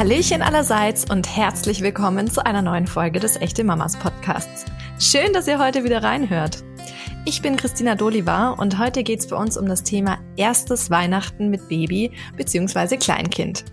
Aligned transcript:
Hallöchen 0.00 0.40
allerseits 0.40 1.04
und 1.10 1.28
herzlich 1.36 1.82
willkommen 1.82 2.30
zu 2.30 2.42
einer 2.42 2.62
neuen 2.62 2.86
Folge 2.86 3.20
des 3.20 3.36
Echte 3.36 3.64
Mamas 3.64 3.98
Podcasts. 3.98 4.64
Schön, 4.98 5.34
dass 5.34 5.46
ihr 5.46 5.58
heute 5.58 5.84
wieder 5.84 6.02
reinhört. 6.02 6.64
Ich 7.26 7.42
bin 7.42 7.56
Christina 7.56 7.96
Dolivar 7.96 8.58
und 8.58 8.78
heute 8.78 9.02
geht's 9.02 9.26
bei 9.26 9.36
uns 9.36 9.58
um 9.58 9.68
das 9.68 9.82
Thema 9.82 10.18
erstes 10.38 10.88
Weihnachten 10.88 11.50
mit 11.50 11.68
Baby 11.68 12.12
bzw. 12.34 12.96
Kleinkind. 12.96 13.66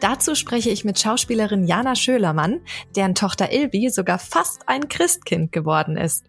Dazu 0.00 0.34
spreche 0.34 0.70
ich 0.70 0.86
mit 0.86 0.98
Schauspielerin 0.98 1.66
Jana 1.66 1.94
Schölermann, 1.94 2.62
deren 2.96 3.14
Tochter 3.14 3.52
Ilvi 3.52 3.90
sogar 3.90 4.18
fast 4.18 4.70
ein 4.70 4.88
Christkind 4.88 5.52
geworden 5.52 5.98
ist. 5.98 6.24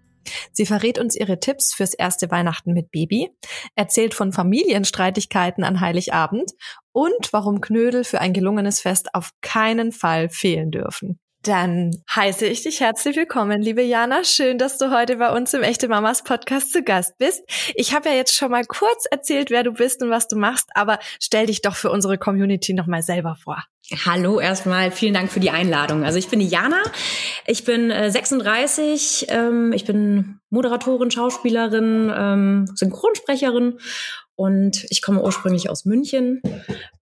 Sie 0.51 0.65
verrät 0.65 0.99
uns 0.99 1.15
ihre 1.15 1.39
Tipps 1.39 1.73
fürs 1.73 1.93
erste 1.93 2.31
Weihnachten 2.31 2.73
mit 2.73 2.91
Baby, 2.91 3.29
erzählt 3.75 4.13
von 4.13 4.31
Familienstreitigkeiten 4.31 5.63
an 5.63 5.79
Heiligabend 5.81 6.51
und 6.91 7.31
warum 7.31 7.61
Knödel 7.61 8.03
für 8.03 8.21
ein 8.21 8.33
gelungenes 8.33 8.79
Fest 8.79 9.13
auf 9.13 9.31
keinen 9.41 9.91
Fall 9.91 10.29
fehlen 10.29 10.71
dürfen. 10.71 11.19
Dann 11.47 11.91
heiße 12.13 12.45
ich 12.45 12.63
dich 12.63 12.81
herzlich 12.81 13.15
willkommen, 13.15 13.61
liebe 13.61 13.81
Jana. 13.81 14.25
Schön, 14.25 14.57
dass 14.57 14.77
du 14.77 14.91
heute 14.91 15.15
bei 15.15 15.31
uns 15.31 15.53
im 15.53 15.63
Echte 15.63 15.87
Mamas 15.87 16.21
Podcast 16.21 16.73
zu 16.73 16.83
Gast 16.83 17.17
bist. 17.19 17.41
Ich 17.73 17.95
habe 17.95 18.09
ja 18.09 18.15
jetzt 18.15 18.35
schon 18.35 18.51
mal 18.51 18.65
kurz 18.65 19.05
erzählt, 19.09 19.49
wer 19.49 19.63
du 19.63 19.71
bist 19.71 20.03
und 20.03 20.09
was 20.09 20.27
du 20.27 20.35
machst, 20.35 20.67
aber 20.73 20.99
stell 21.21 21.45
dich 21.45 21.61
doch 21.61 21.77
für 21.77 21.89
unsere 21.89 22.17
Community 22.17 22.73
nochmal 22.73 23.01
selber 23.01 23.37
vor. 23.41 23.63
Hallo 24.05 24.41
erstmal, 24.41 24.91
vielen 24.91 25.13
Dank 25.13 25.31
für 25.31 25.39
die 25.39 25.49
Einladung. 25.49 26.03
Also 26.03 26.19
ich 26.19 26.27
bin 26.27 26.41
die 26.41 26.49
Jana, 26.49 26.83
ich 27.45 27.63
bin 27.63 27.91
äh, 27.91 28.11
36, 28.11 29.27
ähm, 29.29 29.71
ich 29.71 29.85
bin 29.85 30.41
Moderatorin, 30.49 31.11
Schauspielerin, 31.11 32.11
ähm, 32.13 32.65
Synchronsprecherin 32.75 33.79
und 34.37 34.85
ich 34.91 35.01
komme 35.01 35.23
ursprünglich 35.23 35.67
aus 35.69 35.83
München, 35.85 36.43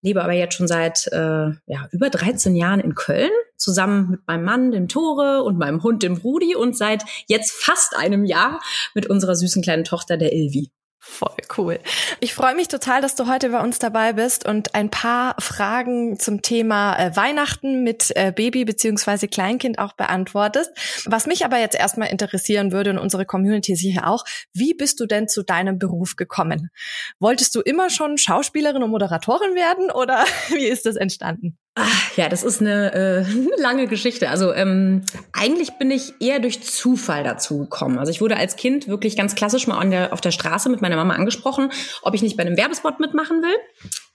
lebe 0.01 0.23
aber 0.23 0.31
jetzt 0.31 0.55
schon 0.55 0.69
seit 0.69 1.07
äh, 1.11 1.51
ja, 1.67 1.89
über 1.91 2.09
13 2.09 2.55
Jahren 2.55 2.79
in 2.79 2.95
Köln, 2.95 3.29
zusammen 3.57 4.09
mit 4.11 4.21
meinem 4.25 4.45
Mann, 4.45 4.71
dem 4.71 4.87
Tore, 4.87 5.43
und 5.43 5.57
meinem 5.57 5.83
Hund, 5.83 6.01
dem 6.01 6.15
Rudi, 6.15 6.55
und 6.55 6.77
seit 6.77 7.03
jetzt 7.27 7.51
fast 7.51 7.95
einem 7.97 8.23
Jahr 8.23 8.61
mit 8.93 9.07
unserer 9.07 9.35
süßen 9.35 9.61
kleinen 9.61 9.83
Tochter, 9.83 10.15
der 10.15 10.31
Ilvi. 10.31 10.71
Voll 11.07 11.35
cool. 11.55 11.79
Ich 12.19 12.33
freue 12.33 12.55
mich 12.55 12.67
total, 12.67 12.99
dass 12.99 13.13
du 13.13 13.27
heute 13.27 13.49
bei 13.49 13.61
uns 13.61 13.77
dabei 13.77 14.13
bist 14.13 14.45
und 14.45 14.73
ein 14.73 14.89
paar 14.89 15.35
Fragen 15.39 16.19
zum 16.19 16.41
Thema 16.41 16.97
äh, 16.97 17.15
Weihnachten 17.15 17.83
mit 17.83 18.11
äh, 18.15 18.33
Baby 18.35 18.65
beziehungsweise 18.65 19.27
Kleinkind 19.27 19.77
auch 19.77 19.93
beantwortest. 19.93 20.71
Was 21.05 21.27
mich 21.27 21.45
aber 21.45 21.59
jetzt 21.59 21.75
erstmal 21.75 22.09
interessieren 22.09 22.71
würde 22.71 22.89
und 22.89 22.97
unsere 22.97 23.25
Community 23.25 23.75
sicher 23.75 24.07
auch, 24.07 24.25
wie 24.51 24.73
bist 24.73 24.99
du 24.99 25.05
denn 25.05 25.27
zu 25.27 25.43
deinem 25.43 25.77
Beruf 25.77 26.15
gekommen? 26.15 26.71
Wolltest 27.19 27.53
du 27.53 27.61
immer 27.61 27.91
schon 27.91 28.17
Schauspielerin 28.17 28.81
und 28.81 28.89
Moderatorin 28.89 29.53
werden 29.53 29.91
oder 29.91 30.25
wie 30.49 30.65
ist 30.65 30.87
das 30.87 30.95
entstanden? 30.95 31.57
Ach, 31.77 32.15
ja, 32.15 32.29
das 32.29 32.43
ist 32.43 32.61
eine 32.61 32.93
äh, 32.93 33.25
lange 33.61 33.87
Geschichte. 33.87 34.29
Also 34.29 34.53
ähm, 34.53 35.01
eigentlich 35.33 35.77
bin 35.77 35.91
ich 35.91 36.13
eher 36.21 36.39
durch 36.39 36.63
Zufall 36.63 37.25
dazu 37.25 37.59
gekommen. 37.59 37.99
Also 37.99 38.11
ich 38.11 38.21
wurde 38.21 38.37
als 38.37 38.55
Kind 38.55 38.87
wirklich 38.87 39.17
ganz 39.17 39.35
klassisch 39.35 39.67
mal 39.67 39.87
der, 39.89 40.13
auf 40.13 40.21
der 40.21 40.31
Straße 40.31 40.69
mit 40.69 40.81
meiner 40.81 40.95
Mama 40.95 41.15
angesprochen, 41.15 41.71
ob 42.01 42.13
ich 42.13 42.21
nicht 42.21 42.37
bei 42.37 42.43
einem 42.43 42.55
Werbespot 42.55 43.01
mitmachen 43.01 43.41
will. 43.43 43.55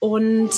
Und 0.01 0.49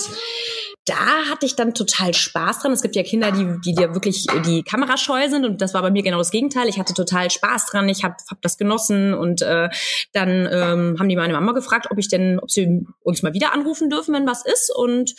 da 0.85 1.29
hatte 1.29 1.45
ich 1.45 1.55
dann 1.55 1.73
total 1.73 2.13
Spaß 2.13 2.59
dran. 2.59 2.73
Es 2.73 2.81
gibt 2.81 2.95
ja 2.95 3.03
Kinder, 3.03 3.31
die, 3.31 3.59
die 3.63 3.79
ja 3.79 3.93
wirklich 3.93 4.25
die 4.45 4.63
Kamerascheu 4.63 5.29
sind 5.29 5.45
und 5.45 5.61
das 5.61 5.73
war 5.73 5.81
bei 5.81 5.91
mir 5.91 6.03
genau 6.03 6.17
das 6.17 6.31
Gegenteil. 6.31 6.67
Ich 6.67 6.77
hatte 6.77 6.93
total 6.93 7.31
Spaß 7.31 7.67
dran, 7.67 7.87
ich 7.87 8.03
habe 8.03 8.15
hab 8.29 8.41
das 8.41 8.57
genossen 8.57 9.13
und 9.13 9.41
äh, 9.41 9.69
dann 10.11 10.47
ähm, 10.51 10.97
haben 10.99 11.07
die 11.07 11.15
meine 11.15 11.33
Mama 11.33 11.53
gefragt, 11.53 11.87
ob 11.89 11.97
ich 11.99 12.09
denn, 12.09 12.37
ob 12.39 12.51
sie 12.51 12.85
uns 13.01 13.23
mal 13.23 13.33
wieder 13.33 13.53
anrufen 13.53 13.89
dürfen, 13.89 14.13
wenn 14.13 14.27
was 14.27 14.45
ist 14.45 14.73
und 14.75 15.15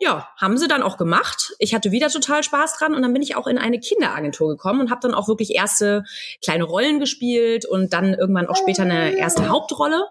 ja, 0.00 0.28
haben 0.36 0.58
sie 0.58 0.66
dann 0.66 0.82
auch 0.82 0.96
gemacht. 0.96 1.54
Ich 1.60 1.72
hatte 1.72 1.92
wieder 1.92 2.08
total 2.08 2.42
Spaß 2.42 2.76
dran 2.78 2.94
und 2.94 3.02
dann 3.02 3.12
bin 3.12 3.22
ich 3.22 3.36
auch 3.36 3.46
in 3.46 3.58
eine 3.58 3.78
Kinderagentur 3.78 4.48
gekommen 4.48 4.80
und 4.80 4.90
habe 4.90 5.00
dann 5.02 5.14
auch 5.14 5.28
wirklich 5.28 5.54
erste 5.54 6.04
kleine 6.42 6.64
Rollen 6.64 6.98
gespielt 6.98 7.64
und 7.64 7.92
dann 7.92 8.14
irgendwann 8.14 8.48
auch 8.48 8.56
später 8.56 8.82
eine 8.82 9.16
erste 9.16 9.48
Hauptrolle 9.48 10.04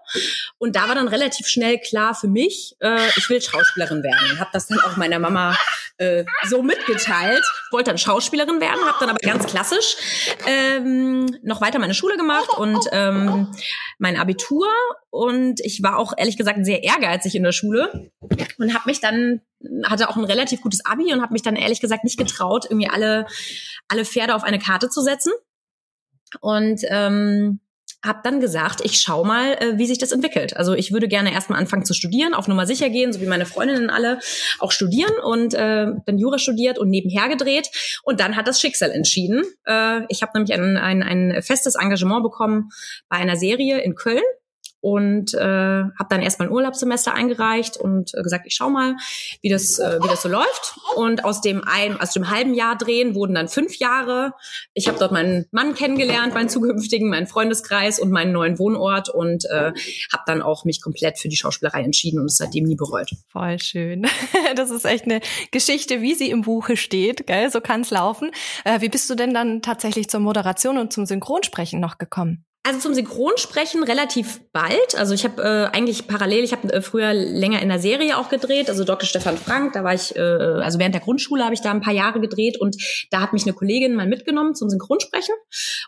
und 0.56 0.74
da 0.74 0.88
war 0.88 0.94
dann 0.94 1.08
relativ 1.08 1.46
schnell 1.48 1.78
klar 1.78 2.14
für 2.14 2.28
mich, 2.28 2.76
äh, 2.80 2.96
ich 3.16 3.28
will 3.28 3.40
Schauspielerin 3.46 4.02
werden. 4.02 4.38
Habe 4.38 4.50
das 4.52 4.66
dann 4.66 4.80
auch 4.80 4.96
meiner 4.96 5.18
Mama 5.18 5.56
äh, 5.98 6.24
so 6.48 6.62
mitgeteilt. 6.62 7.42
Wollte 7.70 7.90
dann 7.90 7.98
Schauspielerin 7.98 8.60
werden, 8.60 8.84
habe 8.84 8.96
dann 9.00 9.10
aber 9.10 9.18
ganz 9.18 9.46
klassisch 9.46 9.96
ähm, 10.46 11.26
noch 11.42 11.60
weiter 11.60 11.78
meine 11.78 11.94
Schule 11.94 12.16
gemacht 12.16 12.50
und 12.56 12.86
ähm, 12.92 13.48
mein 13.98 14.16
Abitur. 14.16 14.68
Und 15.10 15.60
ich 15.60 15.82
war 15.82 15.98
auch 15.98 16.12
ehrlich 16.16 16.36
gesagt 16.36 16.64
sehr 16.64 16.84
ehrgeizig 16.84 17.34
in 17.34 17.42
der 17.42 17.52
Schule 17.52 18.10
und 18.58 18.74
habe 18.74 18.84
mich 18.86 19.00
dann 19.00 19.40
hatte 19.84 20.08
auch 20.08 20.16
ein 20.16 20.24
relativ 20.24 20.60
gutes 20.60 20.84
Abi 20.84 21.12
und 21.12 21.22
habe 21.22 21.32
mich 21.32 21.42
dann 21.42 21.56
ehrlich 21.56 21.80
gesagt 21.80 22.04
nicht 22.04 22.18
getraut, 22.18 22.66
irgendwie 22.68 22.88
alle 22.88 23.26
alle 23.88 24.04
Pferde 24.04 24.34
auf 24.34 24.44
eine 24.44 24.58
Karte 24.58 24.88
zu 24.88 25.00
setzen. 25.00 25.32
Und 26.40 26.80
ähm, 26.88 27.60
habe 28.04 28.20
dann 28.22 28.40
gesagt, 28.40 28.80
ich 28.84 29.00
schau 29.00 29.24
mal, 29.24 29.54
äh, 29.54 29.78
wie 29.78 29.86
sich 29.86 29.98
das 29.98 30.12
entwickelt. 30.12 30.56
Also 30.56 30.74
ich 30.74 30.92
würde 30.92 31.08
gerne 31.08 31.32
erstmal 31.32 31.58
anfangen 31.58 31.84
zu 31.84 31.94
studieren, 31.94 32.34
auf 32.34 32.48
Nummer 32.48 32.66
sicher 32.66 32.90
gehen, 32.90 33.12
so 33.12 33.20
wie 33.20 33.26
meine 33.26 33.46
Freundinnen 33.46 33.90
alle 33.90 34.20
auch 34.58 34.72
studieren 34.72 35.12
und 35.22 35.54
äh, 35.54 35.86
dann 36.04 36.18
Jura 36.18 36.38
studiert 36.38 36.78
und 36.78 36.88
nebenher 36.88 37.28
gedreht. 37.28 37.68
Und 38.02 38.20
dann 38.20 38.36
hat 38.36 38.46
das 38.46 38.60
Schicksal 38.60 38.90
entschieden. 38.90 39.42
Äh, 39.64 40.02
ich 40.08 40.22
habe 40.22 40.32
nämlich 40.34 40.52
ein, 40.52 40.76
ein, 40.76 41.02
ein 41.02 41.42
festes 41.42 41.74
Engagement 41.74 42.22
bekommen 42.22 42.70
bei 43.08 43.16
einer 43.16 43.36
Serie 43.36 43.80
in 43.80 43.94
Köln 43.94 44.22
und 44.80 45.34
äh, 45.34 45.38
habe 45.40 46.06
dann 46.08 46.22
erstmal 46.22 46.48
ein 46.48 46.54
Urlaubssemester 46.54 47.14
eingereicht 47.14 47.76
und 47.76 48.14
äh, 48.14 48.22
gesagt, 48.22 48.46
ich 48.46 48.54
schau 48.54 48.70
mal, 48.70 48.96
wie 49.42 49.48
das 49.48 49.78
äh, 49.78 49.98
wie 50.02 50.08
das 50.08 50.22
so 50.22 50.28
läuft. 50.28 50.78
Und 50.94 51.24
aus 51.24 51.40
dem 51.40 51.62
ein, 51.66 52.00
aus 52.00 52.12
dem 52.12 52.30
halben 52.30 52.54
Jahr 52.54 52.76
drehen 52.76 53.14
wurden 53.14 53.34
dann 53.34 53.48
fünf 53.48 53.76
Jahre. 53.78 54.32
Ich 54.74 54.88
habe 54.88 54.98
dort 54.98 55.12
meinen 55.12 55.46
Mann 55.50 55.74
kennengelernt, 55.74 56.34
meinen 56.34 56.48
zukünftigen, 56.48 57.08
meinen 57.08 57.26
Freundeskreis 57.26 57.98
und 57.98 58.10
meinen 58.10 58.32
neuen 58.32 58.58
Wohnort 58.58 59.08
und 59.08 59.44
äh, 59.46 59.72
habe 60.12 60.22
dann 60.26 60.42
auch 60.42 60.64
mich 60.64 60.80
komplett 60.80 61.18
für 61.18 61.28
die 61.28 61.36
Schauspielerei 61.36 61.82
entschieden 61.82 62.20
und 62.20 62.26
es 62.26 62.36
seitdem 62.36 62.64
nie 62.64 62.76
bereut. 62.76 63.10
Voll 63.28 63.58
schön. 63.60 64.06
Das 64.54 64.70
ist 64.70 64.84
echt 64.84 65.04
eine 65.04 65.20
Geschichte, 65.50 66.00
wie 66.02 66.14
sie 66.14 66.30
im 66.30 66.42
Buche 66.42 66.76
steht, 66.76 67.26
gell? 67.26 67.50
So 67.50 67.60
kann's 67.60 67.90
laufen. 67.90 68.30
Äh, 68.64 68.80
wie 68.80 68.88
bist 68.88 69.10
du 69.10 69.14
denn 69.14 69.34
dann 69.34 69.60
tatsächlich 69.60 70.08
zur 70.08 70.20
Moderation 70.20 70.78
und 70.78 70.92
zum 70.92 71.04
Synchronsprechen 71.04 71.80
noch 71.80 71.98
gekommen? 71.98 72.44
Also 72.66 72.80
zum 72.80 72.94
Synchronsprechen 72.94 73.84
relativ 73.84 74.40
bald. 74.52 74.96
Also 74.96 75.14
ich 75.14 75.22
habe 75.22 75.40
äh, 75.40 75.76
eigentlich 75.76 76.08
parallel, 76.08 76.42
ich 76.42 76.50
habe 76.50 76.72
äh, 76.72 76.82
früher 76.82 77.14
länger 77.14 77.62
in 77.62 77.68
der 77.68 77.78
Serie 77.78 78.18
auch 78.18 78.28
gedreht, 78.28 78.68
also 78.68 78.82
Dr. 78.82 79.06
Stefan 79.06 79.38
Frank, 79.38 79.74
da 79.74 79.84
war 79.84 79.94
ich, 79.94 80.16
äh, 80.16 80.20
also 80.20 80.80
während 80.80 80.92
der 80.92 81.00
Grundschule 81.00 81.44
habe 81.44 81.54
ich 81.54 81.60
da 81.60 81.70
ein 81.70 81.80
paar 81.80 81.92
Jahre 81.92 82.18
gedreht 82.18 82.60
und 82.60 82.76
da 83.12 83.20
hat 83.20 83.32
mich 83.32 83.44
eine 83.44 83.52
Kollegin 83.52 83.94
mal 83.94 84.08
mitgenommen 84.08 84.56
zum 84.56 84.68
Synchronsprechen. 84.68 85.32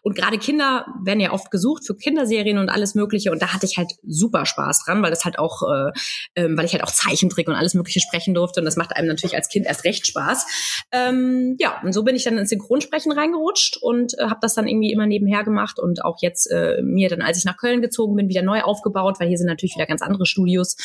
Und 0.03 0.15
gerade 0.15 0.39
Kinder 0.39 0.87
werden 1.03 1.19
ja 1.19 1.33
oft 1.33 1.51
gesucht 1.51 1.85
für 1.85 1.97
Kinderserien 1.97 2.59
und 2.59 2.69
alles 2.69 2.95
Mögliche 2.95 3.33
und 3.33 3.43
da 3.43 3.53
hatte 3.53 3.67
ich 3.67 3.77
halt 3.77 3.95
super 4.07 4.47
Spaß 4.47 4.85
dran, 4.85 5.03
weil 5.03 5.11
das 5.11 5.25
halt 5.25 5.41
auch, 5.41 5.63
äh, 5.63 5.91
äh, 6.35 6.49
weil 6.57 6.65
ich 6.65 6.75
halt 6.75 6.85
auch 6.85 6.93
Zeichentrick 6.93 7.49
und 7.49 7.57
alles 7.57 7.75
Mögliche 7.75 7.99
sprechen 7.99 8.35
durfte 8.35 8.61
und 8.61 8.67
das 8.67 8.77
macht 8.77 8.95
einem 8.95 9.09
natürlich 9.09 9.35
als 9.35 9.49
Kind 9.49 9.67
erst 9.67 9.83
recht 9.83 10.07
Spaß. 10.07 10.47
Ähm, 10.93 11.57
ja, 11.59 11.81
und 11.83 11.93
so 11.93 12.05
bin 12.05 12.15
ich 12.15 12.23
dann 12.23 12.39
ins 12.39 12.51
Synchronsprechen 12.51 13.11
reingerutscht 13.11 13.79
und 13.83 14.17
äh, 14.17 14.27
habe 14.27 14.39
das 14.43 14.55
dann 14.55 14.69
irgendwie 14.69 14.93
immer 14.93 15.07
nebenher 15.07 15.43
gemacht 15.43 15.81
und 15.81 16.05
auch 16.05 16.19
jetzt 16.23 16.49
äh, 16.53 16.68
mir 16.83 17.09
dann, 17.09 17.23
als 17.23 17.39
ich 17.39 17.45
nach 17.45 17.57
Köln 17.57 17.83
gezogen 17.83 18.17
bin, 18.17 18.29
wieder 18.29 18.43
neu 18.43 18.63
aufgebaut, 18.63 19.17
weil 19.19 19.29
hier 19.29 19.39
sind 19.39 19.47
natürlich 19.47 19.75
wieder 19.77 19.87
ganz 19.87 20.03
andere 20.03 20.27
Studios. 20.27 20.77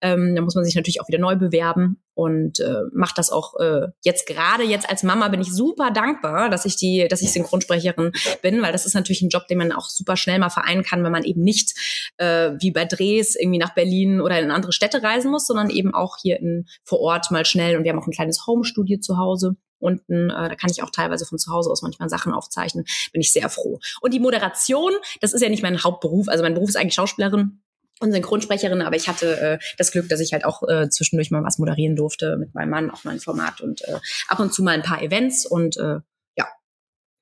Ähm, 0.00 0.34
da 0.34 0.42
muss 0.42 0.54
man 0.54 0.64
sich 0.64 0.74
natürlich 0.74 1.00
auch 1.00 1.08
wieder 1.08 1.18
neu 1.18 1.36
bewerben 1.36 2.02
und 2.14 2.60
äh, 2.60 2.82
macht 2.92 3.18
das 3.18 3.30
auch 3.30 3.54
äh, 3.60 3.88
jetzt 4.02 4.26
gerade 4.26 4.64
jetzt 4.64 4.88
als 4.88 5.02
Mama 5.02 5.28
bin 5.28 5.42
ich 5.42 5.52
super 5.52 5.90
dankbar, 5.90 6.48
dass 6.48 6.64
ich 6.64 6.76
die, 6.76 7.06
dass 7.08 7.20
ich 7.20 7.30
Synchronsprecherin 7.30 8.12
bin, 8.40 8.62
weil 8.62 8.72
das 8.72 8.86
ist 8.86 8.94
natürlich 8.94 9.20
ein 9.20 9.28
Job, 9.28 9.46
den 9.48 9.58
man 9.58 9.72
auch 9.72 9.88
super 9.90 10.16
schnell 10.16 10.38
mal 10.38 10.48
vereinen 10.48 10.82
kann, 10.82 11.04
wenn 11.04 11.12
man 11.12 11.24
eben 11.24 11.42
nicht 11.42 11.74
äh, 12.16 12.52
wie 12.58 12.70
bei 12.70 12.86
Drehs 12.86 13.36
irgendwie 13.36 13.58
nach 13.58 13.74
Berlin 13.74 14.22
oder 14.22 14.40
in 14.40 14.50
andere 14.50 14.72
Städte 14.72 15.02
reisen 15.02 15.30
muss, 15.30 15.46
sondern 15.46 15.68
eben 15.68 15.92
auch 15.94 16.16
hier 16.20 16.40
in 16.40 16.66
vor 16.84 17.00
Ort 17.00 17.30
mal 17.30 17.44
schnell. 17.44 17.76
Und 17.76 17.84
wir 17.84 17.92
haben 17.92 17.98
auch 17.98 18.06
ein 18.06 18.12
kleines 18.12 18.46
Homestudio 18.46 18.98
zu 18.98 19.18
Hause 19.18 19.56
unten. 19.78 20.30
Äh, 20.30 20.48
da 20.48 20.54
kann 20.54 20.70
ich 20.70 20.82
auch 20.82 20.90
teilweise 20.90 21.26
von 21.26 21.38
zu 21.38 21.52
Hause 21.52 21.70
aus 21.70 21.82
manchmal 21.82 22.08
Sachen 22.08 22.32
aufzeichnen. 22.32 22.84
Bin 23.12 23.20
ich 23.20 23.32
sehr 23.32 23.48
froh. 23.48 23.78
Und 24.00 24.14
die 24.14 24.20
Moderation, 24.20 24.92
das 25.20 25.32
ist 25.32 25.42
ja 25.42 25.48
nicht 25.48 25.62
mein 25.62 25.82
Hauptberuf. 25.82 26.28
Also 26.28 26.42
mein 26.42 26.54
Beruf 26.54 26.70
ist 26.70 26.76
eigentlich 26.76 26.94
Schauspielerin 26.94 27.60
und 28.00 28.12
Synchronsprecherin, 28.12 28.82
aber 28.82 28.96
ich 28.96 29.08
hatte 29.08 29.40
äh, 29.40 29.58
das 29.78 29.90
Glück, 29.90 30.08
dass 30.08 30.20
ich 30.20 30.32
halt 30.32 30.44
auch 30.44 30.62
äh, 30.68 30.88
zwischendurch 30.90 31.30
mal 31.30 31.42
was 31.42 31.58
moderieren 31.58 31.96
durfte 31.96 32.36
mit 32.36 32.54
meinem 32.54 32.70
Mann 32.70 32.90
auf 32.90 33.04
meinem 33.04 33.20
Format 33.20 33.60
und 33.60 33.82
äh, 33.88 33.98
ab 34.28 34.38
und 34.38 34.52
zu 34.52 34.62
mal 34.62 34.72
ein 34.72 34.82
paar 34.82 35.02
Events 35.02 35.46
und 35.46 35.76
äh, 35.78 36.00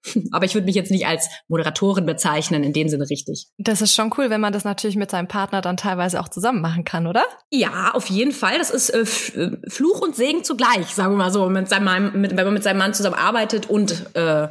aber 0.33 0.45
ich 0.45 0.55
würde 0.55 0.67
mich 0.67 0.75
jetzt 0.75 0.91
nicht 0.91 1.07
als 1.07 1.29
Moderatorin 1.49 2.07
bezeichnen, 2.07 2.63
in 2.63 2.73
dem 2.73 2.89
Sinne 2.89 3.09
richtig. 3.09 3.49
Das 3.59 3.81
ist 3.81 3.95
schon 3.95 4.13
cool, 4.19 4.31
wenn 4.31 4.41
man 4.41 4.53
das 4.53 4.65
natürlich 4.65 4.97
mit 4.97 5.11
seinem 5.11 5.29
Partner 5.29 5.61
dann 5.61 5.77
teilweise 5.77 6.21
auch 6.21 6.29
zusammen 6.29 6.61
machen 6.61 6.85
kann, 6.85 7.07
oder? 7.07 7.25
Ja, 7.51 7.93
auf 7.93 8.09
jeden 8.09 8.33
Fall. 8.33 8.59
Das 8.59 8.71
ist 8.71 8.91
äh, 8.91 9.01
äh 9.41 9.57
Fluch 9.69 10.01
und 10.01 10.17
Segen 10.17 10.45
zugleich, 10.45 10.87
sagen 10.95 11.13
wir 11.13 11.19
mal 11.19 11.33
so, 11.33 11.49
mit 11.49 11.69
seinem, 11.69 12.21
mit, 12.21 12.37
wenn 12.37 12.45
man 12.45 12.55
mit 12.55 12.63
seinem 12.63 12.79
Mann 12.79 12.95
zusammen 12.95 13.17
arbeitet 13.17 13.69
und 13.69 14.15
äh, 14.15 14.49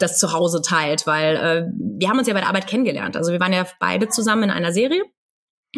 das 0.00 0.18
zu 0.18 0.32
Hause 0.32 0.62
teilt, 0.62 1.06
weil 1.06 1.36
äh, 1.36 1.62
wir 1.98 2.08
haben 2.08 2.18
uns 2.18 2.28
ja 2.28 2.34
bei 2.34 2.40
der 2.40 2.48
Arbeit 2.48 2.66
kennengelernt. 2.66 3.16
Also 3.16 3.32
wir 3.32 3.40
waren 3.40 3.52
ja 3.52 3.66
beide 3.78 4.08
zusammen 4.08 4.44
in 4.44 4.50
einer 4.50 4.72
Serie 4.72 5.02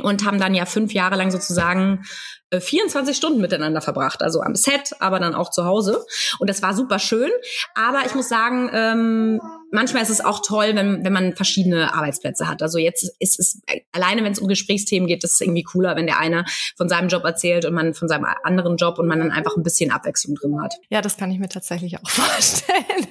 und 0.00 0.24
haben 0.24 0.38
dann 0.38 0.54
ja 0.54 0.66
fünf 0.66 0.92
Jahre 0.92 1.16
lang 1.16 1.30
sozusagen 1.30 2.04
24 2.52 3.12
äh, 3.12 3.16
Stunden 3.16 3.40
miteinander 3.40 3.80
verbracht, 3.80 4.22
also 4.22 4.40
am 4.40 4.54
Set, 4.54 4.94
aber 5.00 5.18
dann 5.18 5.34
auch 5.34 5.50
zu 5.50 5.64
Hause. 5.64 6.04
Und 6.38 6.48
das 6.48 6.62
war 6.62 6.74
super 6.74 6.98
schön. 6.98 7.30
Aber 7.74 8.06
ich 8.06 8.14
muss 8.14 8.28
sagen, 8.28 8.70
ähm, 8.72 9.40
manchmal 9.70 10.02
ist 10.02 10.10
es 10.10 10.24
auch 10.24 10.40
toll, 10.44 10.72
wenn, 10.74 11.04
wenn 11.04 11.12
man 11.12 11.34
verschiedene 11.34 11.94
Arbeitsplätze 11.94 12.48
hat. 12.48 12.62
Also 12.62 12.78
jetzt 12.78 13.14
ist 13.18 13.38
es, 13.38 13.60
alleine 13.92 14.24
wenn 14.24 14.32
es 14.32 14.38
um 14.38 14.48
Gesprächsthemen 14.48 15.06
geht, 15.06 15.24
ist 15.24 15.34
es 15.34 15.40
irgendwie 15.40 15.62
cooler, 15.62 15.96
wenn 15.96 16.06
der 16.06 16.18
eine 16.18 16.44
von 16.76 16.88
seinem 16.88 17.08
Job 17.08 17.24
erzählt 17.24 17.64
und 17.64 17.74
man 17.74 17.94
von 17.94 18.08
seinem 18.08 18.26
anderen 18.42 18.76
Job 18.76 18.98
und 18.98 19.06
man 19.06 19.18
dann 19.18 19.30
einfach 19.30 19.56
ein 19.56 19.62
bisschen 19.62 19.90
Abwechslung 19.90 20.34
drin 20.36 20.60
hat. 20.62 20.74
Ja, 20.90 21.00
das 21.00 21.16
kann 21.16 21.30
ich 21.30 21.38
mir 21.38 21.48
tatsächlich 21.48 21.98
auch 21.98 22.08
vorstellen. 22.08 23.06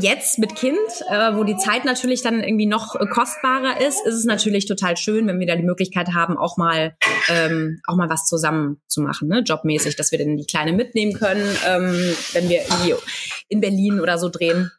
Jetzt 0.00 0.38
mit 0.38 0.54
Kind, 0.56 0.78
äh, 1.10 1.34
wo 1.34 1.44
die 1.44 1.56
Zeit 1.56 1.84
natürlich 1.84 2.22
dann 2.22 2.42
irgendwie 2.42 2.66
noch 2.66 2.98
kostbarer 3.10 3.80
ist, 3.80 4.04
ist 4.06 4.14
es 4.14 4.24
natürlich 4.24 4.66
total 4.66 4.96
schön, 4.96 5.26
wenn 5.26 5.40
wir 5.40 5.46
da 5.46 5.56
die 5.56 5.62
Möglichkeit 5.62 6.08
haben, 6.14 6.36
auch 6.36 6.56
mal, 6.56 6.96
ähm, 7.28 7.80
auch 7.86 7.96
mal 7.96 8.08
was 8.08 8.26
zusammen 8.26 8.80
zu 8.86 9.00
machen, 9.00 9.28
ne? 9.28 9.40
jobmäßig, 9.40 9.96
dass 9.96 10.12
wir 10.12 10.18
dann 10.18 10.36
die 10.36 10.46
Kleine 10.46 10.72
mitnehmen 10.72 11.12
können, 11.12 11.44
ähm, 11.66 12.14
wenn 12.32 12.48
wir 12.48 12.62
irgendwie 12.62 12.94
in 13.48 13.60
Berlin 13.60 14.00
oder 14.00 14.18
so 14.18 14.28
drehen 14.28 14.70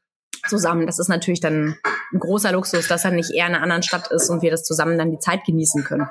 zusammen. 0.49 0.85
Das 0.85 0.99
ist 0.99 1.07
natürlich 1.07 1.39
dann 1.39 1.77
ein 2.11 2.19
großer 2.19 2.51
Luxus, 2.51 2.87
dass 2.87 3.05
er 3.05 3.11
nicht 3.11 3.31
eher 3.31 3.47
in 3.47 3.53
einer 3.53 3.63
anderen 3.63 3.83
Stadt 3.83 4.11
ist 4.11 4.29
und 4.29 4.41
wir 4.41 4.51
das 4.51 4.63
zusammen 4.63 4.97
dann 4.97 5.11
die 5.11 5.19
Zeit 5.19 5.45
genießen 5.45 5.83
können. 5.83 6.09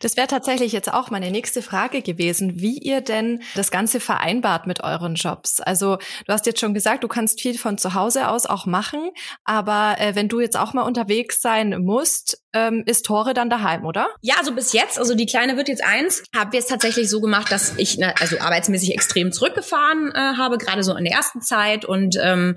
Das 0.00 0.16
wäre 0.16 0.26
tatsächlich 0.26 0.72
jetzt 0.72 0.92
auch 0.92 1.10
meine 1.10 1.30
nächste 1.30 1.62
Frage 1.62 2.02
gewesen, 2.02 2.60
wie 2.60 2.78
ihr 2.78 3.00
denn 3.00 3.42
das 3.54 3.70
Ganze 3.70 4.00
vereinbart 4.00 4.66
mit 4.66 4.82
euren 4.82 5.14
Jobs. 5.14 5.60
Also 5.60 5.98
du 6.26 6.32
hast 6.32 6.46
jetzt 6.46 6.60
schon 6.60 6.74
gesagt, 6.74 7.04
du 7.04 7.08
kannst 7.08 7.40
viel 7.40 7.56
von 7.58 7.78
zu 7.78 7.94
Hause 7.94 8.28
aus 8.28 8.46
auch 8.46 8.66
machen, 8.66 9.10
aber 9.44 9.96
äh, 9.98 10.14
wenn 10.14 10.28
du 10.28 10.40
jetzt 10.40 10.58
auch 10.58 10.72
mal 10.72 10.82
unterwegs 10.82 11.40
sein 11.40 11.82
musst, 11.82 12.42
ähm, 12.54 12.82
ist 12.86 13.06
Tore 13.06 13.34
dann 13.34 13.48
daheim, 13.48 13.86
oder? 13.86 14.08
Ja, 14.20 14.34
also 14.38 14.52
bis 14.52 14.72
jetzt, 14.72 14.98
also 14.98 15.14
die 15.14 15.26
Kleine 15.26 15.56
wird 15.56 15.68
jetzt 15.68 15.84
eins, 15.84 16.22
haben 16.36 16.52
wir 16.52 16.60
es 16.60 16.66
tatsächlich 16.66 17.08
so 17.08 17.20
gemacht, 17.20 17.50
dass 17.50 17.74
ich 17.78 17.96
na, 17.98 18.12
also 18.20 18.38
arbeitsmäßig 18.38 18.92
extrem 18.92 19.32
zurückgefahren 19.32 20.12
äh, 20.14 20.36
habe, 20.36 20.58
gerade 20.58 20.82
so 20.82 20.94
in 20.94 21.04
der 21.04 21.14
ersten 21.14 21.40
Zeit 21.40 21.84
und 21.84 22.16
ähm, 22.20 22.56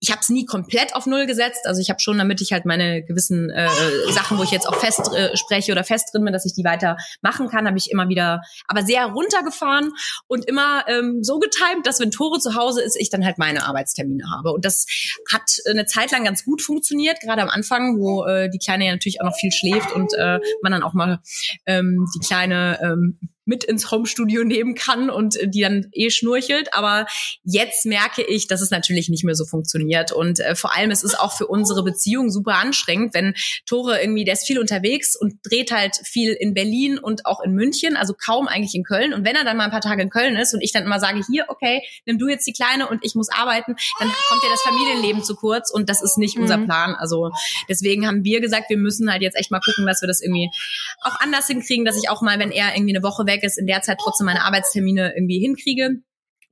ich 0.00 0.10
habe 0.10 0.20
es 0.20 0.28
nie 0.28 0.44
komplett 0.44 0.94
auf 0.94 1.06
Null 1.06 1.26
gesetzt. 1.26 1.66
Also 1.66 1.80
ich 1.80 1.90
habe 1.90 2.00
schon, 2.00 2.18
damit 2.18 2.40
ich 2.40 2.52
halt 2.52 2.66
meine 2.66 3.02
gewissen 3.02 3.50
äh, 3.50 3.68
Sachen, 4.10 4.38
wo 4.38 4.42
ich 4.42 4.50
jetzt 4.50 4.68
auch 4.68 4.76
fest 4.76 5.10
äh, 5.14 5.36
spreche 5.36 5.72
oder 5.72 5.84
fest 5.84 6.10
drin 6.12 6.24
bin, 6.24 6.32
dass 6.44 6.52
ich 6.52 6.54
die 6.54 6.64
weiter 6.64 6.96
machen 7.22 7.48
kann, 7.48 7.66
habe 7.66 7.78
ich 7.78 7.90
immer 7.90 8.08
wieder, 8.08 8.42
aber 8.66 8.82
sehr 8.82 9.06
runtergefahren 9.06 9.92
und 10.26 10.46
immer 10.46 10.84
ähm, 10.88 11.22
so 11.22 11.38
getimt, 11.38 11.86
dass 11.86 12.00
wenn 12.00 12.10
Tore 12.10 12.38
zu 12.38 12.54
Hause 12.54 12.82
ist, 12.82 12.96
ich 13.00 13.10
dann 13.10 13.24
halt 13.24 13.38
meine 13.38 13.64
Arbeitstermine 13.64 14.30
habe. 14.30 14.52
Und 14.52 14.64
das 14.64 14.86
hat 15.32 15.50
eine 15.68 15.86
Zeit 15.86 16.10
lang 16.12 16.24
ganz 16.24 16.44
gut 16.44 16.62
funktioniert, 16.62 17.20
gerade 17.20 17.42
am 17.42 17.48
Anfang, 17.48 17.98
wo 17.98 18.24
äh, 18.24 18.50
die 18.50 18.58
Kleine 18.58 18.86
ja 18.86 18.92
natürlich 18.92 19.20
auch 19.20 19.26
noch 19.26 19.36
viel 19.36 19.52
schläft 19.52 19.92
und 19.92 20.12
äh, 20.14 20.38
man 20.62 20.72
dann 20.72 20.82
auch 20.82 20.94
mal 20.94 21.20
ähm, 21.66 22.06
die 22.14 22.20
Kleine 22.20 22.78
ähm, 22.82 23.18
mit 23.44 23.64
ins 23.64 23.90
Homestudio 23.90 24.44
nehmen 24.44 24.74
kann 24.74 25.10
und 25.10 25.38
die 25.44 25.60
dann 25.60 25.88
eh 25.92 26.10
schnurchelt. 26.10 26.72
Aber 26.74 27.06
jetzt 27.44 27.86
merke 27.86 28.22
ich, 28.22 28.46
dass 28.46 28.60
es 28.60 28.70
natürlich 28.70 29.08
nicht 29.08 29.24
mehr 29.24 29.34
so 29.34 29.44
funktioniert. 29.44 30.12
Und 30.12 30.40
äh, 30.40 30.54
vor 30.54 30.74
allem 30.74 30.90
es 30.90 31.02
ist 31.02 31.18
auch 31.18 31.36
für 31.36 31.46
unsere 31.46 31.82
Beziehung 31.82 32.30
super 32.30 32.54
anstrengend, 32.54 33.14
wenn 33.14 33.34
Tore 33.66 34.00
irgendwie, 34.00 34.24
der 34.24 34.34
ist 34.34 34.46
viel 34.46 34.58
unterwegs 34.58 35.16
und 35.16 35.34
dreht 35.42 35.70
halt 35.70 35.96
viel 36.04 36.32
in 36.32 36.54
Berlin 36.54 36.98
und 36.98 37.26
auch 37.26 37.40
in 37.40 37.52
München, 37.52 37.96
also 37.96 38.14
kaum 38.14 38.48
eigentlich 38.48 38.74
in 38.74 38.84
Köln. 38.84 39.12
Und 39.12 39.24
wenn 39.24 39.36
er 39.36 39.44
dann 39.44 39.56
mal 39.56 39.64
ein 39.64 39.70
paar 39.70 39.80
Tage 39.80 40.02
in 40.02 40.10
Köln 40.10 40.36
ist 40.36 40.54
und 40.54 40.60
ich 40.60 40.72
dann 40.72 40.84
immer 40.84 41.00
sage, 41.00 41.20
hier, 41.30 41.46
okay, 41.48 41.82
nimm 42.06 42.18
du 42.18 42.28
jetzt 42.28 42.46
die 42.46 42.52
Kleine 42.52 42.88
und 42.88 43.04
ich 43.04 43.14
muss 43.14 43.28
arbeiten, 43.28 43.76
dann 43.98 44.08
kommt 44.28 44.42
ja 44.42 44.48
das 44.50 44.62
Familienleben 44.62 45.22
zu 45.22 45.34
kurz 45.36 45.70
und 45.70 45.88
das 45.88 46.02
ist 46.02 46.18
nicht 46.18 46.36
mhm. 46.36 46.42
unser 46.42 46.58
Plan. 46.58 46.94
Also 46.94 47.30
deswegen 47.68 48.06
haben 48.06 48.24
wir 48.24 48.40
gesagt, 48.40 48.70
wir 48.70 48.78
müssen 48.78 49.10
halt 49.10 49.22
jetzt 49.22 49.36
echt 49.36 49.50
mal 49.50 49.60
gucken, 49.60 49.86
dass 49.86 50.00
wir 50.00 50.06
das 50.06 50.22
irgendwie 50.22 50.50
auch 51.02 51.20
anders 51.20 51.46
hinkriegen, 51.46 51.84
dass 51.84 51.96
ich 51.96 52.08
auch 52.08 52.22
mal, 52.22 52.38
wenn 52.38 52.50
er 52.50 52.74
irgendwie 52.74 52.94
eine 52.94 53.02
Woche 53.02 53.26
weg 53.26 53.33
weg 53.34 53.42
ist, 53.42 53.58
in 53.58 53.66
der 53.66 53.82
Zeit 53.82 53.98
trotzdem 54.00 54.26
meine 54.26 54.42
Arbeitstermine 54.42 55.14
irgendwie 55.14 55.40
hinkriege. 55.40 56.00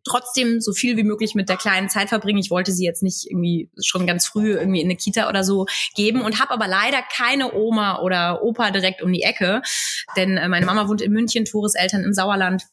Trotzdem 0.05 0.61
so 0.61 0.73
viel 0.73 0.97
wie 0.97 1.05
möglich 1.05 1.37
mit 1.37 1.49
der 1.49 1.57
kleinen 1.57 1.89
Zeit 1.89 2.09
verbringen. 2.09 2.39
Ich 2.41 2.51
wollte 2.51 2.73
sie 2.73 2.85
jetzt 2.85 3.05
nicht 3.05 3.27
irgendwie 3.31 3.71
schon 3.81 4.05
ganz 4.05 4.27
früh 4.27 4.55
irgendwie 4.55 4.81
in 4.81 4.89
eine 4.89 4.97
Kita 4.97 5.29
oder 5.29 5.45
so 5.45 5.67
geben 5.95 6.23
und 6.23 6.41
habe 6.41 6.51
aber 6.51 6.67
leider 6.67 6.99
keine 7.17 7.55
Oma 7.55 8.01
oder 8.01 8.43
Opa 8.43 8.73
direkt 8.73 9.01
um 9.03 9.13
die 9.13 9.23
Ecke, 9.23 9.63
denn 10.17 10.37
äh, 10.39 10.49
meine 10.49 10.67
Mama 10.67 10.89
wohnt 10.89 11.03
in 11.03 11.13
München, 11.13 11.45
Tores 11.45 11.75
Eltern 11.77 12.03
im 12.03 12.13
Sauerland. 12.13 12.65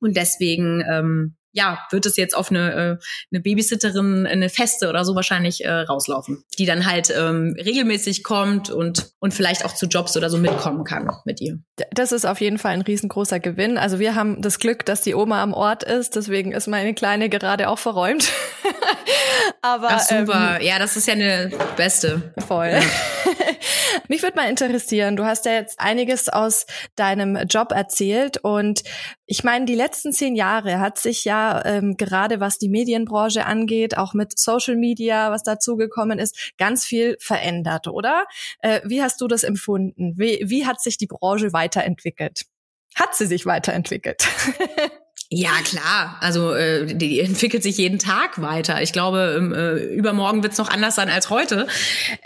Und 0.00 0.16
deswegen 0.16 0.84
ähm, 0.88 1.37
ja, 1.52 1.78
wird 1.90 2.06
es 2.06 2.16
jetzt 2.16 2.36
auf 2.36 2.50
eine, 2.50 2.72
äh, 2.72 3.04
eine 3.32 3.40
Babysitterin, 3.42 4.26
eine 4.26 4.48
Feste 4.48 4.88
oder 4.88 5.04
so 5.04 5.14
wahrscheinlich 5.14 5.64
äh, 5.64 5.70
rauslaufen, 5.70 6.44
die 6.58 6.66
dann 6.66 6.86
halt 6.86 7.12
ähm, 7.16 7.54
regelmäßig 7.58 8.22
kommt 8.22 8.70
und, 8.70 9.12
und 9.18 9.34
vielleicht 9.34 9.64
auch 9.64 9.74
zu 9.74 9.86
Jobs 9.86 10.16
oder 10.16 10.30
so 10.30 10.38
mitkommen 10.38 10.84
kann 10.84 11.10
mit 11.24 11.40
ihr. 11.40 11.58
Das 11.92 12.12
ist 12.12 12.26
auf 12.26 12.40
jeden 12.40 12.58
Fall 12.58 12.72
ein 12.72 12.82
riesengroßer 12.82 13.40
Gewinn. 13.40 13.78
Also 13.78 13.98
wir 13.98 14.14
haben 14.14 14.42
das 14.42 14.58
Glück, 14.58 14.84
dass 14.84 15.00
die 15.02 15.14
Oma 15.14 15.42
am 15.42 15.54
Ort 15.54 15.84
ist, 15.84 16.16
deswegen 16.16 16.52
ist 16.52 16.66
meine 16.66 16.94
Kleine 16.94 17.28
gerade 17.28 17.68
auch 17.68 17.78
verräumt. 17.78 18.30
Aber 19.62 19.88
Ach, 19.90 20.00
super, 20.00 20.58
ähm, 20.60 20.66
ja, 20.66 20.78
das 20.78 20.96
ist 20.96 21.08
ja 21.08 21.14
eine 21.14 21.50
beste. 21.76 22.34
Voll. 22.46 22.68
Ja. 22.68 22.80
Mich 24.08 24.22
würde 24.22 24.36
mal 24.36 24.48
interessieren, 24.48 25.16
du 25.16 25.24
hast 25.24 25.44
ja 25.44 25.52
jetzt 25.52 25.80
einiges 25.80 26.28
aus 26.28 26.66
deinem 26.96 27.36
Job 27.48 27.72
erzählt 27.72 28.38
und 28.38 28.82
ich 29.26 29.44
meine, 29.44 29.64
die 29.64 29.74
letzten 29.74 30.12
zehn 30.12 30.36
Jahre 30.36 30.80
hat 30.80 30.98
sich 30.98 31.24
ja 31.24 31.64
ähm, 31.64 31.96
gerade 31.96 32.40
was 32.40 32.58
die 32.58 32.68
Medienbranche 32.68 33.44
angeht, 33.46 33.98
auch 33.98 34.14
mit 34.14 34.38
Social 34.38 34.76
Media, 34.76 35.30
was 35.30 35.42
dazugekommen 35.42 36.18
ist, 36.18 36.52
ganz 36.58 36.84
viel 36.84 37.16
verändert, 37.20 37.88
oder? 37.88 38.24
Äh, 38.60 38.80
wie 38.84 39.02
hast 39.02 39.20
du 39.20 39.28
das 39.28 39.44
empfunden? 39.44 40.14
Wie, 40.16 40.44
wie 40.46 40.66
hat 40.66 40.80
sich 40.80 40.98
die 40.98 41.06
Branche 41.06 41.52
weiterentwickelt? 41.52 42.46
Hat 42.94 43.14
sie 43.14 43.26
sich 43.26 43.46
weiterentwickelt? 43.46 44.26
Ja, 45.30 45.50
klar. 45.62 46.16
Also 46.20 46.54
äh, 46.54 46.86
die 46.86 47.20
entwickelt 47.20 47.62
sich 47.62 47.76
jeden 47.76 47.98
Tag 47.98 48.40
weiter. 48.40 48.80
Ich 48.80 48.94
glaube, 48.94 49.34
ähm, 49.36 49.52
äh, 49.52 49.74
übermorgen 49.94 50.42
wird 50.42 50.52
es 50.54 50.58
noch 50.58 50.70
anders 50.70 50.94
sein 50.94 51.10
als 51.10 51.28
heute. 51.28 51.66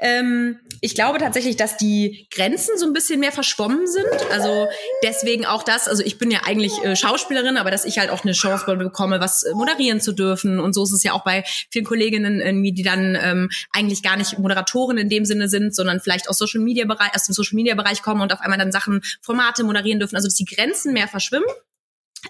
Ähm, 0.00 0.60
ich 0.80 0.94
glaube 0.94 1.18
tatsächlich, 1.18 1.56
dass 1.56 1.76
die 1.76 2.28
Grenzen 2.32 2.78
so 2.78 2.86
ein 2.86 2.92
bisschen 2.92 3.18
mehr 3.18 3.32
verschwommen 3.32 3.88
sind. 3.88 4.06
Also 4.30 4.68
deswegen 5.02 5.46
auch 5.46 5.64
das. 5.64 5.88
Also 5.88 6.04
ich 6.04 6.18
bin 6.18 6.30
ja 6.30 6.42
eigentlich 6.44 6.72
äh, 6.84 6.94
Schauspielerin, 6.94 7.56
aber 7.56 7.72
dass 7.72 7.84
ich 7.84 7.98
halt 7.98 8.10
auch 8.10 8.22
eine 8.22 8.34
Chance 8.34 8.66
bekomme, 8.76 9.18
was 9.18 9.42
äh, 9.42 9.52
moderieren 9.52 10.00
zu 10.00 10.12
dürfen. 10.12 10.60
Und 10.60 10.72
so 10.72 10.84
ist 10.84 10.92
es 10.92 11.02
ja 11.02 11.12
auch 11.12 11.24
bei 11.24 11.42
vielen 11.72 11.84
Kolleginnen 11.84 12.40
irgendwie, 12.40 12.70
die 12.70 12.84
dann 12.84 13.18
ähm, 13.20 13.50
eigentlich 13.72 14.04
gar 14.04 14.16
nicht 14.16 14.38
Moderatoren 14.38 14.96
in 14.96 15.08
dem 15.08 15.24
Sinne 15.24 15.48
sind, 15.48 15.74
sondern 15.74 15.98
vielleicht 15.98 16.30
aus 16.30 16.38
Social 16.38 16.60
Media 16.60 16.84
Bereich, 16.84 17.16
aus 17.16 17.26
dem 17.26 17.34
Social 17.34 17.56
Media 17.56 17.74
Bereich 17.74 18.00
kommen 18.00 18.20
und 18.20 18.32
auf 18.32 18.40
einmal 18.40 18.60
dann 18.60 18.70
Sachen, 18.70 19.02
Formate 19.22 19.64
moderieren 19.64 19.98
dürfen. 19.98 20.14
Also 20.14 20.28
dass 20.28 20.36
die 20.36 20.44
Grenzen 20.44 20.92
mehr 20.92 21.08
verschwimmen 21.08 21.48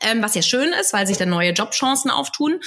ähm, 0.00 0.22
was 0.22 0.34
ja 0.34 0.42
schön 0.42 0.72
ist, 0.72 0.92
weil 0.92 1.06
sich 1.06 1.18
dann 1.18 1.28
neue 1.28 1.52
Jobchancen 1.52 2.11
auftun. 2.11 2.61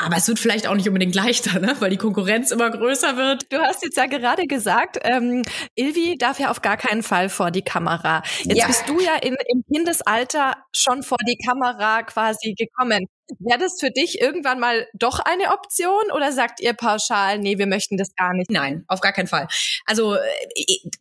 Aber 0.00 0.16
es 0.16 0.28
wird 0.28 0.38
vielleicht 0.38 0.68
auch 0.68 0.76
nicht 0.76 0.86
unbedingt 0.86 1.16
leichter, 1.16 1.58
ne? 1.58 1.74
weil 1.80 1.90
die 1.90 1.96
Konkurrenz 1.96 2.52
immer 2.52 2.70
größer 2.70 3.16
wird. 3.16 3.52
Du 3.52 3.58
hast 3.58 3.82
jetzt 3.82 3.96
ja 3.96 4.06
gerade 4.06 4.46
gesagt, 4.46 4.98
ähm, 5.02 5.42
Ilvi 5.74 6.16
darf 6.16 6.38
ja 6.38 6.50
auf 6.50 6.62
gar 6.62 6.76
keinen 6.76 7.02
Fall 7.02 7.28
vor 7.28 7.50
die 7.50 7.62
Kamera. 7.62 8.22
Jetzt 8.44 8.58
ja. 8.58 8.66
bist 8.68 8.88
du 8.88 9.00
ja 9.00 9.16
in, 9.16 9.36
im 9.48 9.64
Kindesalter 9.72 10.54
schon 10.72 11.02
vor 11.02 11.18
die 11.26 11.36
Kamera 11.44 12.04
quasi 12.04 12.54
gekommen. 12.56 13.06
Wäre 13.38 13.58
das 13.58 13.78
für 13.78 13.90
dich 13.90 14.20
irgendwann 14.20 14.58
mal 14.58 14.86
doch 14.94 15.18
eine 15.18 15.52
Option 15.52 16.10
oder 16.14 16.32
sagt 16.32 16.60
ihr 16.60 16.72
pauschal, 16.72 17.38
nee, 17.38 17.58
wir 17.58 17.66
möchten 17.66 17.96
das 17.96 18.14
gar 18.14 18.34
nicht? 18.34 18.50
Nein, 18.50 18.84
auf 18.88 19.00
gar 19.00 19.12
keinen 19.12 19.26
Fall. 19.26 19.48
Also 19.86 20.14
äh, 20.14 20.20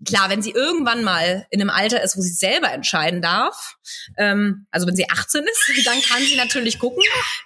klar, 0.05 0.29
wenn 0.29 0.41
sie 0.41 0.51
irgendwann 0.51 1.03
mal 1.03 1.47
in 1.49 1.61
einem 1.61 1.69
Alter 1.69 2.03
ist, 2.03 2.17
wo 2.17 2.21
sie 2.21 2.33
selber 2.33 2.71
entscheiden 2.71 3.21
darf, 3.21 3.77
ähm, 4.17 4.67
also 4.71 4.87
wenn 4.87 4.95
sie 4.95 5.09
18 5.09 5.43
ist, 5.43 5.71
dann 5.85 6.01
kann 6.01 6.21
sie 6.21 6.35
natürlich 6.35 6.79
gucken, 6.79 7.01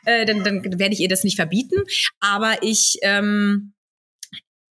äh, 0.06 0.26
dann, 0.26 0.44
dann 0.44 0.64
werde 0.80 0.94
ich 0.94 1.00
ihr 1.00 1.10
das 1.10 1.24
nicht 1.24 1.36
verbieten. 1.36 1.84
Aber 2.20 2.58
ich, 2.62 2.98
ähm, 3.02 3.74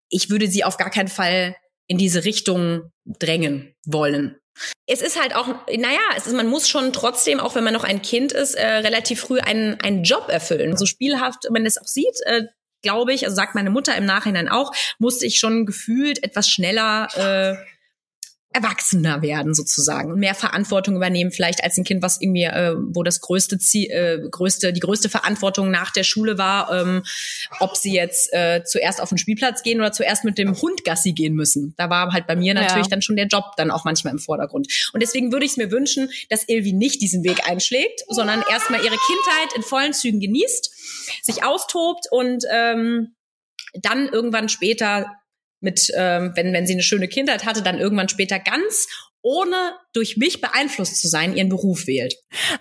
ich 0.08 0.30
würde 0.30 0.48
sie 0.48 0.64
auf 0.64 0.76
gar 0.76 0.90
keinen 0.90 1.08
Fall 1.08 1.56
in 1.86 1.98
diese 1.98 2.24
Richtung 2.24 2.92
drängen 3.04 3.74
wollen 3.84 4.38
es 4.86 5.02
ist 5.02 5.20
halt 5.20 5.34
auch, 5.34 5.48
naja, 5.68 6.00
es 6.16 6.26
ist, 6.26 6.34
man 6.34 6.48
muss 6.48 6.68
schon 6.68 6.92
trotzdem, 6.92 7.40
auch 7.40 7.54
wenn 7.54 7.64
man 7.64 7.74
noch 7.74 7.84
ein 7.84 8.02
Kind 8.02 8.32
ist, 8.32 8.54
äh, 8.54 8.66
relativ 8.66 9.20
früh 9.20 9.40
einen, 9.40 9.80
einen 9.80 10.02
Job 10.02 10.28
erfüllen. 10.28 10.76
So 10.76 10.86
spielhaft 10.86 11.48
man 11.50 11.64
das 11.64 11.78
auch 11.78 11.86
sieht, 11.86 12.20
äh, 12.24 12.44
glaube 12.82 13.12
ich, 13.12 13.24
also 13.24 13.36
sagt 13.36 13.54
meine 13.54 13.70
Mutter 13.70 13.96
im 13.96 14.04
Nachhinein 14.04 14.48
auch, 14.48 14.72
musste 14.98 15.26
ich 15.26 15.38
schon 15.38 15.66
gefühlt 15.66 16.22
etwas 16.22 16.48
schneller 16.48 17.08
äh, 17.16 17.56
erwachsener 18.50 19.20
werden 19.20 19.54
sozusagen 19.54 20.10
und 20.10 20.20
mehr 20.20 20.34
Verantwortung 20.34 20.96
übernehmen 20.96 21.30
vielleicht 21.30 21.62
als 21.62 21.76
ein 21.76 21.84
Kind, 21.84 22.02
was 22.02 22.20
irgendwie 22.20 22.44
äh, 22.44 22.74
wo 22.78 23.02
das 23.02 23.20
größte 23.20 23.58
Ziel, 23.58 23.90
äh, 23.90 24.18
größte 24.30 24.72
die 24.72 24.80
größte 24.80 25.10
Verantwortung 25.10 25.70
nach 25.70 25.92
der 25.92 26.02
Schule 26.02 26.38
war, 26.38 26.72
ähm, 26.72 27.02
ob 27.60 27.76
sie 27.76 27.92
jetzt 27.92 28.32
äh, 28.32 28.62
zuerst 28.64 29.02
auf 29.02 29.10
den 29.10 29.18
Spielplatz 29.18 29.62
gehen 29.62 29.80
oder 29.80 29.92
zuerst 29.92 30.24
mit 30.24 30.38
dem 30.38 30.58
Hund 30.60 30.84
Gassi 30.84 31.12
gehen 31.12 31.34
müssen. 31.34 31.74
Da 31.76 31.90
war 31.90 32.12
halt 32.12 32.26
bei 32.26 32.36
mir 32.36 32.54
natürlich 32.54 32.86
ja. 32.86 32.90
dann 32.90 33.02
schon 33.02 33.16
der 33.16 33.26
Job 33.26 33.44
dann 33.56 33.70
auch 33.70 33.84
manchmal 33.84 34.14
im 34.14 34.18
Vordergrund. 34.18 34.90
Und 34.94 35.02
deswegen 35.02 35.30
würde 35.30 35.44
ich 35.44 35.52
es 35.52 35.56
mir 35.58 35.70
wünschen, 35.70 36.08
dass 36.30 36.48
Ilvi 36.48 36.72
nicht 36.72 37.02
diesen 37.02 37.24
Weg 37.24 37.46
einschlägt, 37.48 38.02
sondern 38.08 38.42
erstmal 38.50 38.80
ihre 38.80 38.96
Kindheit 38.96 39.56
in 39.56 39.62
vollen 39.62 39.92
Zügen 39.92 40.20
genießt, 40.20 40.70
sich 41.22 41.44
austobt 41.44 42.06
und 42.10 42.44
ähm, 42.50 43.14
dann 43.74 44.08
irgendwann 44.08 44.48
später 44.48 45.17
mit, 45.60 45.90
ähm, 45.96 46.32
wenn, 46.34 46.52
wenn 46.52 46.66
sie 46.66 46.74
eine 46.74 46.82
schöne 46.82 47.08
Kindheit 47.08 47.44
hatte, 47.44 47.62
dann 47.62 47.78
irgendwann 47.78 48.08
später 48.08 48.38
ganz 48.38 48.86
ohne 49.22 49.74
durch 49.92 50.16
mich 50.16 50.40
beeinflusst 50.40 51.00
zu 51.00 51.08
sein, 51.08 51.36
ihren 51.36 51.48
Beruf 51.48 51.86
wählt. 51.86 52.14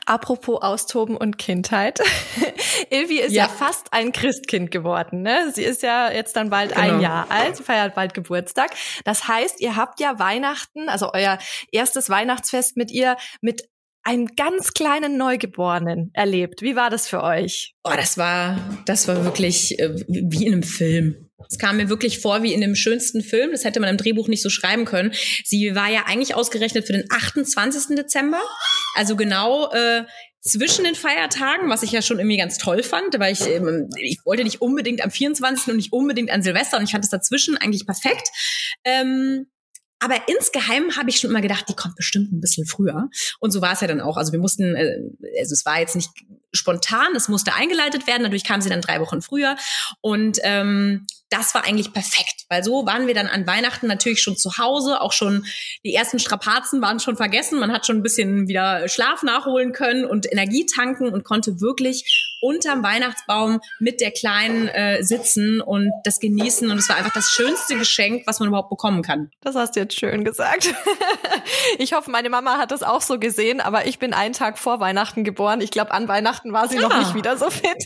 Apropos 0.06 0.62
Austoben 0.62 1.16
und 1.16 1.38
Kindheit. 1.38 2.00
Ilvi 2.89 3.20
ist 3.20 3.34
ja. 3.34 3.44
ja. 3.46 3.50
fast 3.50 3.94
ein 3.94 4.12
Christkind 4.12 4.72
geworden. 4.72 5.22
Ne? 5.22 5.51
Sie 5.54 5.63
ist 5.63 5.84
ja 5.84 6.12
jetzt 6.12 6.36
dann 6.36 6.50
bald 6.50 6.74
genau. 6.74 6.96
ein 6.96 7.01
Jahr 7.01 7.30
alt, 7.30 7.58
sie 7.58 7.63
feiert 7.63 7.96
bald 7.96 8.13
Geburtstag. 8.13 8.72
Das 9.06 9.27
heißt, 9.27 9.62
ihr 9.62 9.75
habt 9.75 10.00
ja 10.00 10.20
Weihnachten, 10.20 10.89
also 10.89 11.12
euer 11.13 11.38
erstes 11.72 12.10
Weihnachtsfest 12.10 12.75
mit 12.75 12.92
ihr 12.92 13.18
mit 13.42 13.70
einem 14.04 14.27
ganz 14.36 14.74
kleinen 14.74 15.18
Neugeborenen 15.18 16.12
erlebt. 16.13 16.62
Wie 16.62 16.75
war 16.75 16.89
das 16.89 17.08
für 17.08 17.22
euch? 17.24 17.75
Oh, 17.84 17.92
das 17.96 18.18
war, 18.18 18.58
das 18.86 19.08
war 19.08 19.25
wirklich 19.25 19.77
äh, 19.80 19.96
wie 20.08 20.46
in 20.46 20.54
einem 20.54 20.63
Film. 20.63 21.26
Es 21.50 21.58
kam 21.58 21.77
mir 21.77 21.89
wirklich 21.89 22.20
vor 22.20 22.44
wie 22.44 22.53
in 22.53 22.62
dem 22.62 22.75
schönsten 22.75 23.22
Film. 23.22 23.51
Das 23.51 23.63
hätte 23.63 23.79
man 23.79 23.89
im 23.89 23.98
Drehbuch 23.98 24.27
nicht 24.27 24.41
so 24.41 24.50
schreiben 24.50 24.86
können. 24.86 25.13
Sie 25.46 25.75
war 25.75 25.89
ja 25.89 26.03
eigentlich 26.08 26.36
ausgerechnet 26.36 26.86
für 26.86 26.94
den 26.94 27.06
28. 27.10 27.96
Dezember. 27.96 28.41
Also 28.96 29.15
genau 29.15 29.72
äh, 29.72 30.03
zwischen 30.41 30.86
den 30.86 30.96
Feiertagen, 30.96 31.70
was 31.70 31.84
ich 31.84 31.91
ja 31.91 32.01
schon 32.01 32.20
irgendwie 32.20 32.38
ganz 32.38 32.58
toll 32.58 32.84
fand, 32.84 33.20
weil 33.20 33.34
ich, 33.34 33.41
ähm, 33.48 33.89
ich 33.98 34.20
wollte 34.25 34.44
nicht 34.44 34.62
unbedingt 34.62 35.03
am 35.03 35.12
24. 35.12 35.67
und 35.67 35.75
nicht 35.75 35.94
unbedingt 35.94 36.32
an 36.32 36.41
Silvester 36.41 36.77
und 36.77 36.84
ich 36.84 36.91
fand 36.91 37.03
es 37.03 37.10
dazwischen 37.12 37.58
eigentlich 37.58 37.86
perfekt. 37.86 38.29
Ähm, 38.84 39.48
aber 40.00 40.27
insgeheim 40.27 40.96
habe 40.96 41.10
ich 41.10 41.20
schon 41.20 41.32
immer 41.32 41.41
gedacht, 41.41 41.65
die 41.70 41.75
kommt 41.75 41.96
bestimmt 41.96 42.32
ein 42.32 42.39
bisschen 42.39 42.67
früher. 42.67 43.10
Und 43.39 43.51
so 43.51 43.62
war 43.62 43.74
es 43.74 43.82
ja 43.82 43.88
dann 43.88 44.00
auch. 44.00 44.15
Also 44.15 44.32
wir 44.32 44.39
mussten, 44.39 44.75
äh, 44.75 45.00
also 45.39 45.53
es 45.53 45.65
war 45.65 45.79
jetzt 45.79 45.96
nicht 45.96 46.12
spontan, 46.53 47.15
es 47.15 47.29
musste 47.29 47.53
eingeleitet 47.53 48.06
werden. 48.06 48.24
Dadurch 48.24 48.44
kam 48.44 48.62
sie 48.62 48.70
dann 48.70 48.82
drei 48.82 49.00
Wochen 49.00 49.22
früher. 49.22 49.56
Und 50.01 50.38
ähm, 50.44 51.08
das 51.29 51.53
war 51.53 51.65
eigentlich 51.65 51.93
perfekt, 51.93 52.46
weil 52.50 52.63
so 52.63 52.86
waren 52.86 53.07
wir 53.07 53.13
dann 53.13 53.27
an 53.27 53.46
Weihnachten 53.46 53.88
natürlich 53.88 54.22
schon 54.22 54.38
zu 54.38 54.57
Hause, 54.57 55.01
auch 55.01 55.12
schon 55.12 55.46
die 55.84 55.93
ersten 55.93 56.19
Strapazen 56.19 56.81
waren 56.81 57.00
schon 57.00 57.17
vergessen, 57.17 57.60
man 57.60 57.72
hat 57.72 57.86
schon 57.86 57.98
ein 57.98 58.03
bisschen 58.03 58.48
wieder 58.48 58.88
Schlaf 58.88 59.24
nachholen 59.24 59.74
können 59.74 60.05
und 60.05 60.31
Energie 60.31 60.65
tanken 60.65 61.10
und 61.10 61.24
konnte 61.24 61.60
wirklich 61.60 62.36
unterm 62.41 62.84
Weihnachtsbaum 62.84 63.60
mit 63.79 64.00
der 64.00 64.12
Kleinen 64.12 64.67
äh, 64.67 65.03
sitzen 65.03 65.60
und 65.60 65.91
das 66.03 66.19
genießen 66.19 66.69
und 66.69 66.77
es 66.77 66.88
war 66.89 66.96
einfach 66.96 67.13
das 67.13 67.31
schönste 67.31 67.77
Geschenk, 67.77 68.24
was 68.27 68.39
man 68.39 68.50
überhaupt 68.50 68.69
bekommen 68.69 69.01
kann. 69.01 69.31
Das 69.41 69.55
hast 69.55 69.75
du 69.75 69.81
jetzt 69.81 70.00
schön 70.00 70.24
gesagt. 70.24 70.74
ich 71.79 71.93
hoffe, 71.93 72.12
meine 72.12 72.29
Mama 72.29 72.57
hat 72.57 72.72
das 72.72 72.84
auch 72.84 73.01
so 73.01 73.19
gesehen, 73.19 73.60
aber 73.60 73.88
ich 73.88 74.00
bin 74.00 74.13
einen 74.13 74.34
Tag 74.34 74.60
vor 74.60 74.79
Weihnachten 74.79 75.24
geboren. 75.24 75.62
Ich 75.62 75.72
glaube, 75.72 75.91
an 75.91 76.07
Weihnachten 76.07 76.53
war 76.53 76.67
sie 76.67 76.77
ah. 76.77 76.81
noch 76.81 76.98
nicht 76.98 77.15
wieder 77.15 77.38
so 77.38 77.50
fit. 77.50 77.86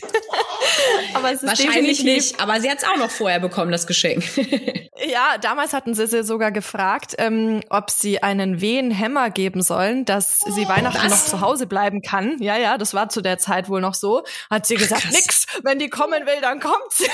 aber 1.14 1.32
es 1.32 1.42
ist 1.42 1.48
Wahrscheinlich 1.48 2.04
nicht, 2.04 2.40
aber 2.40 2.60
sie 2.60 2.70
hat 2.70 2.78
es 2.78 2.84
auch 2.84 2.96
noch 2.96 3.10
vorher 3.10 3.40
bekommen, 3.40 3.72
das 3.72 3.86
Geschenk. 3.86 4.24
ja, 4.36 5.38
damals 5.40 5.72
hatten 5.72 5.94
sie 5.94 6.06
sie 6.06 6.24
sogar 6.24 6.52
gefragt, 6.52 7.14
ähm, 7.18 7.60
ob 7.70 7.90
sie 7.90 8.22
einen 8.22 8.60
Wehenhämmer 8.60 9.30
geben 9.30 9.62
sollen, 9.62 10.04
dass 10.04 10.40
sie 10.40 10.68
Weihnachten 10.68 11.04
Was? 11.04 11.10
noch 11.10 11.24
zu 11.24 11.40
Hause 11.40 11.66
bleiben 11.66 12.02
kann. 12.02 12.36
Ja, 12.40 12.56
ja, 12.56 12.78
das 12.78 12.94
war 12.94 13.08
zu 13.08 13.20
der 13.20 13.38
Zeit 13.38 13.68
wohl 13.68 13.80
noch 13.80 13.94
so. 13.94 14.22
Hat 14.50 14.66
sie 14.66 14.76
gesagt, 14.76 15.04
Ach, 15.06 15.12
nix, 15.12 15.46
wenn 15.62 15.78
die 15.78 15.88
kommen 15.88 16.26
will, 16.26 16.40
dann 16.40 16.60
kommt 16.60 16.90
sie. 16.90 17.06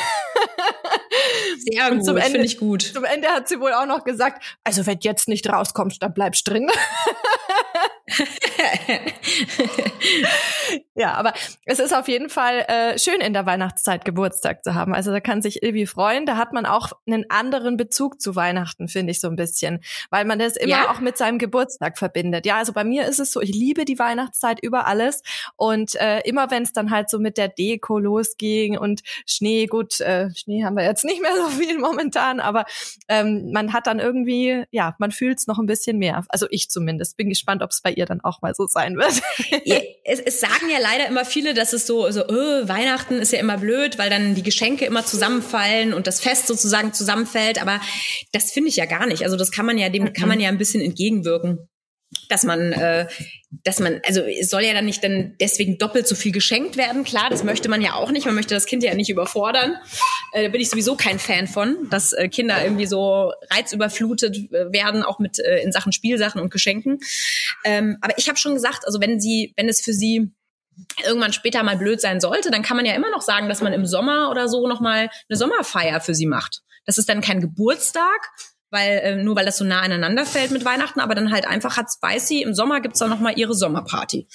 Sehr 1.70 1.90
gut, 1.90 2.22
finde 2.22 2.44
ich 2.44 2.58
gut. 2.58 2.82
Zum 2.82 3.04
Ende 3.04 3.28
hat 3.28 3.48
sie 3.48 3.60
wohl 3.60 3.72
auch 3.72 3.86
noch 3.86 4.04
gesagt, 4.04 4.42
also 4.64 4.86
wenn 4.86 4.98
jetzt 5.02 5.28
nicht 5.28 5.48
rauskommst, 5.48 6.02
dann 6.02 6.14
bleibst 6.14 6.48
drin. 6.48 6.70
Ja, 10.94 11.14
aber 11.14 11.32
es 11.64 11.78
ist 11.78 11.94
auf 11.94 12.08
jeden 12.08 12.28
Fall 12.28 12.60
äh, 12.68 12.98
schön 12.98 13.20
in 13.20 13.32
der 13.32 13.46
Weihnachtszeit 13.46 14.04
Geburtstag 14.04 14.64
zu 14.64 14.74
haben. 14.74 14.94
Also 14.94 15.10
da 15.10 15.20
kann 15.20 15.42
sich 15.42 15.62
irgendwie 15.62 15.86
freuen. 15.86 16.26
Da 16.26 16.36
hat 16.36 16.52
man 16.52 16.66
auch 16.66 16.92
einen 17.06 17.30
anderen 17.30 17.76
Bezug 17.76 18.20
zu 18.20 18.36
Weihnachten, 18.36 18.88
finde 18.88 19.12
ich 19.12 19.20
so 19.20 19.28
ein 19.28 19.36
bisschen, 19.36 19.80
weil 20.10 20.24
man 20.24 20.38
das 20.38 20.56
immer 20.56 20.70
ja. 20.70 20.90
auch 20.90 21.00
mit 21.00 21.16
seinem 21.18 21.38
Geburtstag 21.38 21.98
verbindet. 21.98 22.46
Ja, 22.46 22.56
also 22.56 22.72
bei 22.72 22.84
mir 22.84 23.06
ist 23.06 23.20
es 23.20 23.32
so, 23.32 23.40
ich 23.40 23.54
liebe 23.54 23.84
die 23.84 23.98
Weihnachtszeit 23.98 24.62
über 24.62 24.86
alles 24.86 25.22
und 25.56 25.94
äh, 25.96 26.20
immer 26.20 26.50
wenn 26.50 26.62
es 26.62 26.72
dann 26.72 26.90
halt 26.90 27.10
so 27.10 27.18
mit 27.18 27.36
der 27.38 27.48
Deko 27.48 27.98
losging 27.98 28.78
und 28.78 29.02
Schnee, 29.26 29.66
gut, 29.66 30.00
äh, 30.00 30.30
Schnee 30.34 30.64
haben 30.64 30.76
wir 30.76 30.84
jetzt 30.84 31.04
nicht 31.04 31.20
mehr 31.20 31.36
so 31.36 31.48
viel 31.48 31.78
momentan, 31.78 32.40
aber 32.40 32.64
ähm, 33.08 33.52
man 33.52 33.72
hat 33.72 33.86
dann 33.86 33.98
irgendwie, 33.98 34.64
ja, 34.70 34.94
man 34.98 35.12
fühlt 35.12 35.38
es 35.38 35.46
noch 35.46 35.58
ein 35.58 35.66
bisschen 35.66 35.98
mehr. 35.98 36.24
Also 36.28 36.46
ich 36.50 36.70
zumindest. 36.70 37.16
Bin 37.16 37.28
gespannt, 37.28 37.62
ob 37.62 37.70
es 37.70 37.80
bei 37.80 37.92
ihr 37.98 38.06
dann 38.06 38.20
auch 38.22 38.40
mal 38.40 38.54
so 38.54 38.66
sein 38.66 38.96
wird. 38.96 39.20
Ja, 39.64 39.76
es, 40.04 40.20
es 40.20 40.40
sagen 40.40 40.70
ja 40.72 40.78
leider 40.80 41.06
immer 41.06 41.24
viele, 41.24 41.54
dass 41.54 41.72
es 41.72 41.86
so, 41.86 42.10
so 42.10 42.22
öh, 42.28 42.68
Weihnachten 42.68 43.14
ist 43.14 43.32
ja 43.32 43.40
immer 43.40 43.58
blöd, 43.58 43.98
weil 43.98 44.08
dann 44.08 44.34
die 44.34 44.42
Geschenke 44.42 44.84
immer 44.84 45.04
zusammenfallen 45.04 45.92
und 45.92 46.06
das 46.06 46.20
Fest 46.20 46.46
sozusagen 46.46 46.92
zusammenfällt. 46.92 47.60
Aber 47.60 47.80
das 48.32 48.52
finde 48.52 48.70
ich 48.70 48.76
ja 48.76 48.86
gar 48.86 49.06
nicht. 49.06 49.24
Also 49.24 49.36
das 49.36 49.50
kann 49.50 49.66
man 49.66 49.76
ja, 49.76 49.88
dem 49.88 50.12
kann 50.12 50.28
man 50.28 50.40
ja 50.40 50.48
ein 50.48 50.58
bisschen 50.58 50.80
entgegenwirken 50.80 51.68
dass 52.28 52.42
man, 52.42 52.72
äh, 52.72 53.06
dass 53.64 53.80
man, 53.80 54.00
also 54.06 54.22
es 54.22 54.50
soll 54.50 54.62
ja 54.62 54.72
dann 54.72 54.84
nicht 54.84 55.02
dann 55.04 55.34
deswegen 55.40 55.78
doppelt 55.78 56.06
so 56.06 56.14
viel 56.14 56.32
geschenkt 56.32 56.76
werden. 56.76 57.04
Klar, 57.04 57.30
das 57.30 57.44
möchte 57.44 57.68
man 57.68 57.82
ja 57.82 57.94
auch 57.94 58.10
nicht. 58.10 58.26
Man 58.26 58.34
möchte 58.34 58.54
das 58.54 58.66
Kind 58.66 58.82
ja 58.82 58.94
nicht 58.94 59.10
überfordern. 59.10 59.76
Äh, 60.32 60.44
da 60.44 60.48
bin 60.48 60.60
ich 60.60 60.70
sowieso 60.70 60.96
kein 60.96 61.18
Fan 61.18 61.46
von, 61.46 61.88
dass 61.90 62.12
äh, 62.12 62.28
Kinder 62.28 62.62
irgendwie 62.62 62.86
so 62.86 63.32
reizüberflutet 63.50 64.36
äh, 64.52 64.72
werden, 64.72 65.02
auch 65.02 65.18
mit 65.18 65.38
äh, 65.38 65.62
in 65.62 65.72
Sachen 65.72 65.92
Spielsachen 65.92 66.40
und 66.40 66.50
Geschenken. 66.50 66.98
Ähm, 67.64 67.98
aber 68.00 68.16
ich 68.18 68.28
habe 68.28 68.38
schon 68.38 68.54
gesagt, 68.54 68.86
also 68.86 69.00
wenn 69.00 69.20
sie, 69.20 69.52
wenn 69.56 69.68
es 69.68 69.80
für 69.80 69.92
sie 69.92 70.32
irgendwann 71.04 71.32
später 71.32 71.62
mal 71.62 71.76
blöd 71.76 72.00
sein 72.00 72.20
sollte, 72.20 72.50
dann 72.50 72.62
kann 72.62 72.76
man 72.76 72.86
ja 72.86 72.94
immer 72.94 73.10
noch 73.10 73.22
sagen, 73.22 73.48
dass 73.48 73.60
man 73.60 73.72
im 73.72 73.86
Sommer 73.86 74.30
oder 74.30 74.48
so 74.48 74.66
noch 74.68 74.80
mal 74.80 75.10
eine 75.28 75.36
Sommerfeier 75.36 76.00
für 76.00 76.14
sie 76.14 76.26
macht. 76.26 76.62
Das 76.86 76.98
ist 76.98 77.08
dann 77.08 77.20
kein 77.20 77.40
Geburtstag, 77.40 78.30
weil 78.70 78.98
äh, 78.98 79.16
nur 79.22 79.36
weil 79.36 79.46
das 79.46 79.58
so 79.58 79.64
nah 79.64 79.80
aneinander 79.80 80.26
fällt 80.26 80.50
mit 80.50 80.64
Weihnachten, 80.64 81.00
aber 81.00 81.14
dann 81.14 81.32
halt 81.32 81.46
einfach 81.46 81.76
hat 81.76 81.86
Spicy 81.90 82.42
im 82.42 82.54
Sommer 82.54 82.80
gibt's 82.80 82.98
dann 82.98 83.10
noch 83.10 83.20
mal 83.20 83.36
ihre 83.36 83.54
Sommerparty 83.54 84.28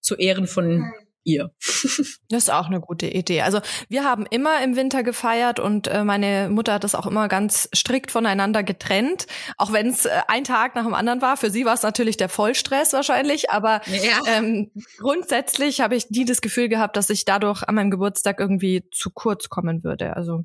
zu 0.00 0.16
Ehren 0.16 0.46
von 0.46 0.92
ihr. 1.24 1.52
das 2.28 2.44
ist 2.44 2.50
auch 2.50 2.66
eine 2.66 2.80
gute 2.80 3.06
Idee. 3.06 3.42
Also 3.42 3.60
wir 3.88 4.04
haben 4.04 4.26
immer 4.28 4.62
im 4.62 4.76
Winter 4.76 5.02
gefeiert 5.02 5.60
und 5.60 5.88
äh, 5.88 6.04
meine 6.04 6.48
Mutter 6.50 6.74
hat 6.74 6.84
das 6.84 6.94
auch 6.94 7.06
immer 7.06 7.28
ganz 7.28 7.68
strikt 7.74 8.10
voneinander 8.10 8.62
getrennt, 8.62 9.26
auch 9.56 9.72
wenn 9.72 9.88
es 9.88 10.06
äh, 10.06 10.10
ein 10.28 10.44
Tag 10.44 10.74
nach 10.74 10.84
dem 10.84 10.94
anderen 10.94 11.22
war. 11.22 11.36
Für 11.36 11.50
sie 11.50 11.64
war 11.64 11.74
es 11.74 11.82
natürlich 11.82 12.16
der 12.16 12.28
Vollstress 12.28 12.92
wahrscheinlich, 12.92 13.50
aber 13.50 13.80
ja. 13.86 14.20
ähm, 14.26 14.70
grundsätzlich 14.98 15.80
habe 15.80 15.96
ich 15.96 16.10
nie 16.10 16.24
das 16.24 16.40
Gefühl 16.40 16.68
gehabt, 16.68 16.96
dass 16.96 17.10
ich 17.10 17.24
dadurch 17.24 17.62
an 17.62 17.74
meinem 17.74 17.90
Geburtstag 17.90 18.40
irgendwie 18.40 18.84
zu 18.90 19.10
kurz 19.10 19.48
kommen 19.48 19.84
würde. 19.84 20.16
Also 20.16 20.44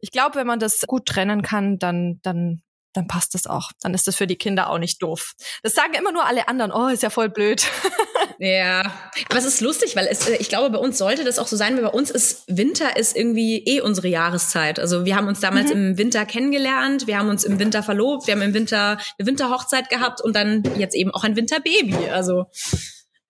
ich 0.00 0.10
glaube, 0.10 0.36
wenn 0.36 0.46
man 0.46 0.60
das 0.60 0.80
gut 0.82 1.06
trennen 1.06 1.42
kann, 1.42 1.78
dann 1.78 2.20
dann 2.22 2.62
dann 2.92 3.06
passt 3.06 3.34
das 3.34 3.46
auch. 3.46 3.70
Dann 3.80 3.94
ist 3.94 4.06
das 4.06 4.16
für 4.16 4.26
die 4.26 4.36
Kinder 4.36 4.70
auch 4.70 4.78
nicht 4.78 5.02
doof. 5.02 5.34
Das 5.62 5.74
sagen 5.74 5.94
immer 5.94 6.12
nur 6.12 6.26
alle 6.26 6.48
anderen. 6.48 6.72
Oh, 6.72 6.88
ist 6.88 7.02
ja 7.02 7.10
voll 7.10 7.28
blöd. 7.28 7.64
ja, 8.38 8.80
aber 9.28 9.38
es 9.38 9.44
ist 9.44 9.60
lustig, 9.60 9.96
weil 9.96 10.06
es, 10.06 10.28
äh, 10.28 10.36
ich 10.36 10.48
glaube, 10.48 10.70
bei 10.70 10.78
uns 10.78 10.98
sollte 10.98 11.24
das 11.24 11.38
auch 11.38 11.46
so 11.46 11.56
sein, 11.56 11.76
weil 11.76 11.82
bei 11.82 11.90
uns 11.90 12.10
ist 12.10 12.44
Winter 12.48 12.96
ist 12.96 13.16
irgendwie 13.16 13.58
eh 13.64 13.80
unsere 13.80 14.08
Jahreszeit. 14.08 14.78
Also 14.78 15.04
wir 15.04 15.16
haben 15.16 15.28
uns 15.28 15.40
damals 15.40 15.72
mhm. 15.72 15.90
im 15.90 15.98
Winter 15.98 16.26
kennengelernt, 16.26 17.06
wir 17.06 17.18
haben 17.18 17.28
uns 17.28 17.44
im 17.44 17.58
Winter 17.58 17.82
verlobt, 17.82 18.26
wir 18.26 18.34
haben 18.34 18.42
im 18.42 18.54
Winter 18.54 18.98
eine 19.18 19.26
Winterhochzeit 19.26 19.88
gehabt 19.88 20.20
und 20.20 20.34
dann 20.36 20.62
jetzt 20.76 20.94
eben 20.94 21.10
auch 21.12 21.24
ein 21.24 21.36
Winterbaby. 21.36 22.10
Also 22.10 22.46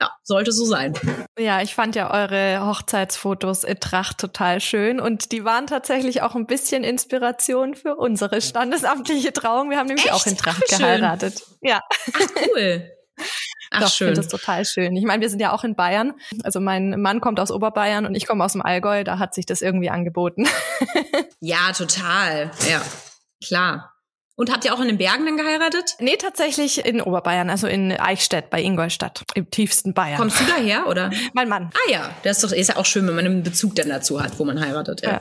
ja, 0.03 0.11
sollte 0.25 0.51
so 0.51 0.65
sein. 0.65 0.95
Ja, 1.39 1.63
ich 1.63 1.75
fand 1.75 1.95
ja 1.95 2.13
eure 2.13 2.67
Hochzeitsfotos 2.67 3.63
in 3.63 3.79
Tracht 3.79 4.19
total 4.19 4.61
schön 4.61 4.99
und 4.99 5.31
die 5.31 5.45
waren 5.45 5.69
tatsächlich 5.69 6.23
auch 6.23 6.35
ein 6.35 6.47
bisschen 6.47 6.83
Inspiration 6.83 7.77
für 7.77 7.95
unsere 7.95 8.41
standesamtliche 8.41 9.33
Trauung. 9.33 9.71
Wir 9.71 9.79
haben 9.79 9.87
nämlich 9.87 10.07
Echt? 10.07 10.15
auch 10.15 10.27
in 10.27 10.37
Tracht 10.37 10.65
Ach, 10.65 10.79
geheiratet. 10.79 11.43
Ja. 11.61 11.81
Ach, 12.15 12.27
cool. 12.49 12.91
Ach, 13.71 13.81
Doch, 13.81 13.89
schön. 13.89 14.09
Ich 14.09 14.17
finde 14.17 14.29
das 14.29 14.29
total 14.29 14.65
schön. 14.65 14.97
Ich 14.97 15.05
meine, 15.05 15.23
wir 15.23 15.31
sind 15.31 15.41
ja 15.41 15.53
auch 15.53 15.65
in 15.65 15.77
Bayern. 15.77 16.15
Also 16.43 16.61
mein 16.61 17.01
Mann 17.01 17.21
kommt 17.21 17.41
aus 17.41 17.51
Oberbayern 17.51 18.05
und 18.05 18.15
ich 18.15 18.27
komme 18.27 18.45
aus 18.45 18.53
dem 18.53 18.61
Allgäu. 18.61 19.05
Da 19.05 19.19
hat 19.19 19.35
sich 19.35 19.47
das 19.47 19.63
irgendwie 19.63 19.89
angeboten. 19.89 20.47
ja, 21.41 21.73
total. 21.73 22.51
Ja, 22.69 22.83
klar. 23.43 23.92
Und 24.43 24.51
habt 24.53 24.65
ihr 24.65 24.75
auch 24.75 24.81
in 24.81 24.89
den 24.89 24.99
Bergen 24.99 25.25
dann 25.25 25.37
geheiratet? 25.37 25.95
Nee, 26.01 26.17
tatsächlich 26.17 26.85
in 26.85 27.01
Oberbayern, 27.01 27.49
also 27.49 27.69
in 27.69 27.93
Eichstätt 27.93 28.51
bei 28.51 28.61
Ingolstadt, 28.61 29.23
im 29.37 29.49
tiefsten 29.49 29.95
Bayern. 29.95 30.19
Kommst 30.19 30.41
du 30.41 30.45
daher, 30.45 30.89
oder? 30.89 31.13
mein 31.33 31.49
Mann. 31.49 31.71
Ah 31.73 31.93
ja, 31.93 32.11
das 32.25 32.39
ist 32.39 32.51
doch 32.51 32.57
ist 32.57 32.67
ja 32.71 32.77
auch 32.77 32.85
schön, 32.85 33.07
wenn 33.07 33.15
man 33.15 33.25
einen 33.25 33.45
Bezug 33.45 33.77
dann 33.77 33.89
dazu 33.89 34.21
hat, 34.21 34.37
wo 34.41 34.45
man 34.45 34.61
heiratet. 34.61 35.03
Ja. 35.03 35.11
ja. 35.13 35.21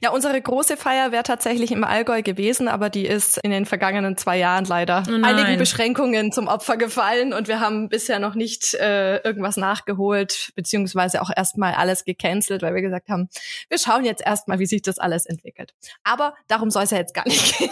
Ja, 0.00 0.10
unsere 0.10 0.40
große 0.40 0.76
Feier 0.76 1.12
wäre 1.12 1.22
tatsächlich 1.22 1.72
im 1.72 1.84
Allgäu 1.84 2.22
gewesen, 2.22 2.68
aber 2.68 2.90
die 2.90 3.06
ist 3.06 3.38
in 3.38 3.50
den 3.50 3.66
vergangenen 3.66 4.16
zwei 4.16 4.38
Jahren 4.38 4.64
leider 4.64 5.02
oh 5.08 5.22
einigen 5.22 5.58
Beschränkungen 5.58 6.32
zum 6.32 6.48
Opfer 6.48 6.76
gefallen 6.76 7.32
und 7.32 7.48
wir 7.48 7.60
haben 7.60 7.88
bisher 7.88 8.18
noch 8.18 8.34
nicht 8.34 8.74
äh, 8.74 9.18
irgendwas 9.18 9.56
nachgeholt, 9.56 10.52
beziehungsweise 10.54 11.22
auch 11.22 11.30
erstmal 11.34 11.74
alles 11.74 12.04
gecancelt, 12.04 12.62
weil 12.62 12.74
wir 12.74 12.82
gesagt 12.82 13.08
haben, 13.08 13.28
wir 13.68 13.78
schauen 13.78 14.04
jetzt 14.04 14.22
erstmal, 14.24 14.58
wie 14.58 14.66
sich 14.66 14.82
das 14.82 14.98
alles 14.98 15.26
entwickelt. 15.26 15.74
Aber 16.04 16.34
darum 16.48 16.70
soll 16.70 16.84
es 16.84 16.90
ja 16.90 16.98
jetzt 16.98 17.14
gar 17.14 17.26
nicht 17.26 17.58
gehen. 17.58 17.70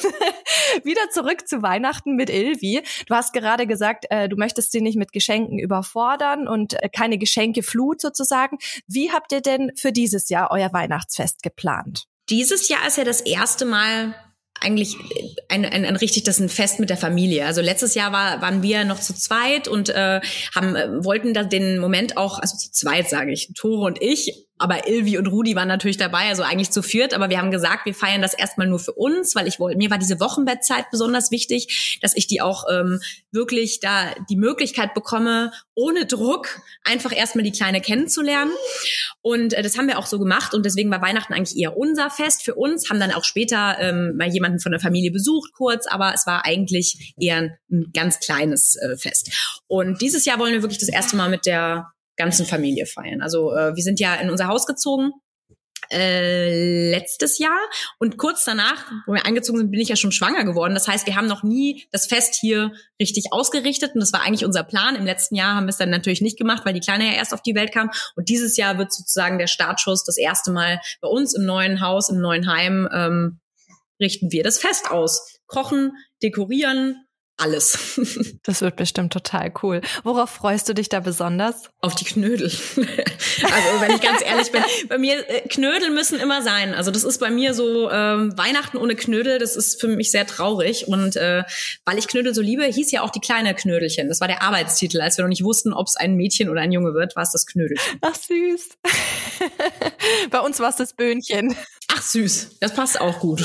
Wieder 0.84 1.10
zurück 1.10 1.48
zu 1.48 1.62
Weihnachten 1.62 2.16
mit 2.16 2.30
Ilvi. 2.30 2.82
Du 3.06 3.14
hast 3.14 3.32
gerade 3.32 3.66
gesagt, 3.66 4.06
äh, 4.10 4.28
du 4.28 4.36
möchtest 4.36 4.72
sie 4.72 4.80
nicht 4.80 4.96
mit 4.96 5.12
Geschenken 5.12 5.58
überfordern 5.58 6.46
und 6.46 6.80
äh, 6.82 6.88
keine 6.88 7.18
Geschenkeflut 7.18 8.00
sozusagen. 8.00 8.58
Wie 8.86 9.10
habt 9.10 9.32
ihr 9.32 9.40
denn 9.40 9.72
für 9.76 9.92
dieses 9.92 10.28
Jahr 10.28 10.50
euer 10.50 10.72
Weihnachtsfest 10.72 11.42
geplant? 11.42 11.59
Dieses 12.28 12.68
Jahr 12.68 12.86
ist 12.86 12.96
ja 12.96 13.04
das 13.04 13.20
erste 13.20 13.64
Mal 13.64 14.14
eigentlich 14.60 14.96
ein, 15.48 15.64
ein, 15.64 15.84
ein 15.84 15.96
richtig 15.96 16.24
das 16.24 16.38
ein 16.38 16.48
Fest 16.48 16.80
mit 16.80 16.90
der 16.90 16.96
Familie. 16.96 17.46
Also 17.46 17.60
letztes 17.62 17.94
Jahr 17.94 18.12
war, 18.12 18.42
waren 18.42 18.62
wir 18.62 18.84
noch 18.84 19.00
zu 19.00 19.14
zweit 19.14 19.68
und 19.68 19.88
äh, 19.88 20.20
haben 20.54 20.74
wollten 21.04 21.32
da 21.32 21.44
den 21.44 21.78
Moment 21.78 22.16
auch, 22.16 22.38
also 22.38 22.56
zu 22.56 22.70
zweit 22.70 23.08
sage 23.08 23.32
ich, 23.32 23.52
Tore 23.56 23.86
und 23.86 24.02
ich, 24.02 24.48
aber 24.60 24.86
Ilvi 24.88 25.16
und 25.16 25.26
Rudi 25.26 25.56
waren 25.56 25.68
natürlich 25.68 25.96
dabei, 25.96 26.28
also 26.28 26.42
eigentlich 26.42 26.70
zu 26.70 26.82
viert. 26.82 27.14
Aber 27.14 27.30
wir 27.30 27.38
haben 27.38 27.50
gesagt, 27.50 27.86
wir 27.86 27.94
feiern 27.94 28.20
das 28.20 28.34
erstmal 28.34 28.66
nur 28.66 28.78
für 28.78 28.92
uns, 28.92 29.34
weil 29.34 29.48
ich 29.48 29.58
wollte, 29.58 29.78
mir 29.78 29.90
war 29.90 29.98
diese 29.98 30.20
Wochenbettzeit 30.20 30.90
besonders 30.90 31.30
wichtig, 31.30 31.98
dass 32.02 32.14
ich 32.14 32.26
die 32.26 32.40
auch 32.40 32.64
ähm, 32.70 33.00
wirklich 33.32 33.80
da 33.80 34.14
die 34.28 34.36
Möglichkeit 34.36 34.92
bekomme, 34.92 35.52
ohne 35.74 36.04
Druck 36.04 36.60
einfach 36.84 37.16
erstmal 37.16 37.42
die 37.42 37.52
Kleine 37.52 37.80
kennenzulernen. 37.80 38.52
Und 39.22 39.54
äh, 39.54 39.62
das 39.62 39.78
haben 39.78 39.88
wir 39.88 39.98
auch 39.98 40.06
so 40.06 40.18
gemacht. 40.18 40.52
Und 40.52 40.66
deswegen 40.66 40.90
war 40.90 41.00
Weihnachten 41.00 41.32
eigentlich 41.32 41.58
eher 41.58 41.76
unser 41.76 42.10
Fest 42.10 42.42
für 42.42 42.54
uns. 42.54 42.90
Haben 42.90 43.00
dann 43.00 43.12
auch 43.12 43.24
später 43.24 43.78
ähm, 43.80 44.16
mal 44.16 44.28
jemanden 44.28 44.60
von 44.60 44.72
der 44.72 44.80
Familie 44.80 45.10
besucht, 45.10 45.52
kurz, 45.54 45.86
aber 45.86 46.12
es 46.14 46.26
war 46.26 46.44
eigentlich 46.44 47.14
eher 47.18 47.36
ein, 47.36 47.56
ein 47.70 47.90
ganz 47.94 48.20
kleines 48.20 48.76
äh, 48.76 48.96
Fest. 48.96 49.30
Und 49.68 50.02
dieses 50.02 50.26
Jahr 50.26 50.38
wollen 50.38 50.52
wir 50.52 50.62
wirklich 50.62 50.78
das 50.78 50.90
erste 50.90 51.16
Mal 51.16 51.30
mit 51.30 51.46
der 51.46 51.86
ganzen 52.20 52.46
Familie 52.46 52.86
feiern. 52.86 53.22
Also 53.22 53.52
äh, 53.52 53.74
wir 53.74 53.82
sind 53.82 54.00
ja 54.00 54.14
in 54.16 54.30
unser 54.30 54.46
Haus 54.48 54.66
gezogen 54.66 55.10
äh, 55.90 56.90
letztes 56.90 57.38
Jahr 57.38 57.58
und 57.98 58.16
kurz 58.16 58.44
danach, 58.44 58.90
wo 59.06 59.14
wir 59.14 59.26
eingezogen 59.26 59.58
sind, 59.58 59.70
bin 59.70 59.80
ich 59.80 59.88
ja 59.88 59.96
schon 59.96 60.12
schwanger 60.12 60.44
geworden. 60.44 60.74
Das 60.74 60.86
heißt, 60.86 61.06
wir 61.06 61.16
haben 61.16 61.26
noch 61.26 61.42
nie 61.42 61.86
das 61.90 62.06
Fest 62.06 62.36
hier 62.38 62.72
richtig 63.00 63.32
ausgerichtet 63.32 63.94
und 63.94 64.00
das 64.00 64.12
war 64.12 64.22
eigentlich 64.22 64.44
unser 64.44 64.62
Plan. 64.62 64.94
Im 64.94 65.04
letzten 65.04 65.34
Jahr 65.34 65.56
haben 65.56 65.64
wir 65.64 65.70
es 65.70 65.78
dann 65.78 65.90
natürlich 65.90 66.20
nicht 66.20 66.38
gemacht, 66.38 66.64
weil 66.64 66.74
die 66.74 66.80
Kleine 66.80 67.06
ja 67.06 67.12
erst 67.14 67.34
auf 67.34 67.42
die 67.42 67.54
Welt 67.54 67.72
kam 67.72 67.90
und 68.14 68.28
dieses 68.28 68.56
Jahr 68.56 68.78
wird 68.78 68.92
sozusagen 68.92 69.38
der 69.38 69.48
Startschuss 69.48 70.04
das 70.04 70.16
erste 70.16 70.52
Mal 70.52 70.80
bei 71.00 71.08
uns 71.08 71.34
im 71.34 71.44
neuen 71.44 71.80
Haus, 71.80 72.08
im 72.08 72.20
neuen 72.20 72.46
Heim 72.46 72.88
ähm, 72.92 73.40
richten 74.00 74.30
wir 74.30 74.44
das 74.44 74.58
Fest 74.58 74.90
aus. 74.90 75.40
Kochen, 75.46 75.92
dekorieren, 76.22 77.04
alles. 77.40 78.00
Das 78.42 78.62
wird 78.62 78.76
bestimmt 78.76 79.12
total 79.12 79.52
cool. 79.62 79.80
Worauf 80.02 80.30
freust 80.30 80.68
du 80.68 80.74
dich 80.74 80.88
da 80.88 81.00
besonders? 81.00 81.70
Auf 81.80 81.94
die 81.94 82.04
Knödel. 82.04 82.46
also 82.76 83.80
wenn 83.80 83.92
ich 83.92 84.00
ganz 84.00 84.22
ehrlich 84.24 84.50
bin, 84.50 84.62
bei 84.88 84.98
mir 84.98 85.28
äh, 85.28 85.46
Knödel 85.48 85.90
müssen 85.90 86.18
immer 86.18 86.42
sein. 86.42 86.74
Also 86.74 86.90
das 86.90 87.04
ist 87.04 87.18
bei 87.18 87.30
mir 87.30 87.54
so 87.54 87.90
ähm, 87.90 88.36
Weihnachten 88.36 88.76
ohne 88.76 88.96
Knödel. 88.96 89.38
Das 89.38 89.56
ist 89.56 89.80
für 89.80 89.88
mich 89.88 90.10
sehr 90.10 90.26
traurig. 90.26 90.88
Und 90.88 91.16
äh, 91.16 91.44
weil 91.84 91.98
ich 91.98 92.08
Knödel 92.08 92.34
so 92.34 92.40
liebe, 92.40 92.64
hieß 92.64 92.90
ja 92.92 93.02
auch 93.02 93.10
die 93.10 93.20
kleine 93.20 93.54
Knödelchen. 93.54 94.08
Das 94.08 94.20
war 94.20 94.28
der 94.28 94.42
Arbeitstitel, 94.42 95.00
als 95.00 95.16
wir 95.16 95.24
noch 95.24 95.28
nicht 95.28 95.44
wussten, 95.44 95.72
ob 95.72 95.86
es 95.86 95.96
ein 95.96 96.16
Mädchen 96.16 96.48
oder 96.48 96.62
ein 96.62 96.72
Junge 96.72 96.94
wird, 96.94 97.14
war 97.14 97.22
es 97.22 97.32
das 97.32 97.46
Knödelchen. 97.46 97.98
Ach 98.00 98.14
süß. 98.14 98.68
bei 100.30 100.40
uns 100.40 100.58
war 100.60 100.70
es 100.70 100.76
das 100.76 100.94
Böhnchen. 100.94 101.54
Ach 101.92 102.02
süß, 102.02 102.58
das 102.60 102.74
passt 102.74 103.00
auch 103.00 103.18
gut. 103.18 103.44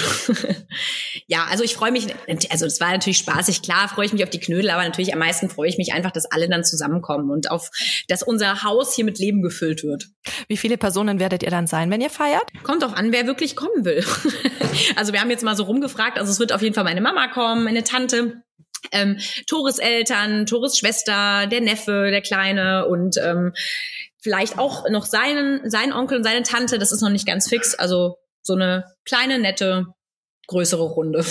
ja, 1.28 1.46
also 1.50 1.64
ich 1.64 1.74
freue 1.74 1.92
mich, 1.92 2.14
also 2.52 2.66
es 2.66 2.80
war 2.80 2.92
natürlich 2.92 3.18
spaßig, 3.18 3.64
klar 3.64 3.85
freue 3.88 4.06
ich 4.06 4.14
mich 4.14 4.24
auf 4.24 4.30
die 4.30 4.40
Knödel, 4.40 4.70
aber 4.70 4.84
natürlich 4.84 5.14
am 5.14 5.20
meisten 5.20 5.50
freue 5.50 5.70
ich 5.70 5.78
mich 5.78 5.94
einfach, 5.94 6.12
dass 6.12 6.26
alle 6.26 6.50
dann 6.50 6.64
zusammenkommen 6.64 7.30
und 7.32 7.52
auf, 7.52 7.70
dass 8.08 8.24
unser 8.24 8.64
Haus 8.64 8.94
hier 8.94 9.06
mit 9.06 9.20
Leben 9.20 9.42
gefüllt 9.42 9.84
wird. 9.84 10.08
Wie 10.48 10.58
viele 10.58 10.78
Personen 10.78 11.20
werdet 11.20 11.44
ihr 11.44 11.52
dann 11.52 11.68
sein, 11.68 11.90
wenn 11.92 12.02
ihr 12.02 12.10
feiert? 12.10 12.44
Kommt 12.64 12.84
auch 12.84 12.94
an, 12.94 13.12
wer 13.12 13.28
wirklich 13.28 13.56
kommen 13.56 13.86
will. 13.86 14.04
also 14.96 15.14
wir 15.14 15.22
haben 15.22 15.30
jetzt 15.30 15.44
mal 15.44 15.56
so 15.56 15.64
rumgefragt, 15.64 16.18
also 16.18 16.32
es 16.32 16.40
wird 16.40 16.54
auf 16.54 16.62
jeden 16.62 16.76
Fall 16.76 16.84
meine 16.84 17.02
Mama 17.02 17.28
kommen, 17.28 17.64
meine 17.64 17.84
Tante, 17.84 18.42
ähm, 18.92 19.18
Tores 19.48 19.80
Eltern, 19.80 20.46
Tores 20.46 20.78
Schwester, 20.78 21.48
der 21.48 21.62
Neffe, 21.62 22.10
der 22.12 22.22
Kleine 22.22 22.88
und 22.88 23.18
ähm, 23.18 23.54
vielleicht 24.22 24.58
auch 24.58 24.90
noch 24.90 25.06
seinen, 25.06 25.70
sein 25.70 25.94
Onkel 25.94 26.18
und 26.18 26.24
seine 26.24 26.44
Tante, 26.44 26.80
das 26.80 26.92
ist 26.92 27.02
noch 27.02 27.10
nicht 27.10 27.28
ganz 27.28 27.48
fix. 27.48 27.76
Also 27.76 28.18
so 28.42 28.54
eine 28.54 28.86
kleine, 29.06 29.40
nette, 29.40 29.88
größere 30.48 30.84
Runde. 30.84 31.24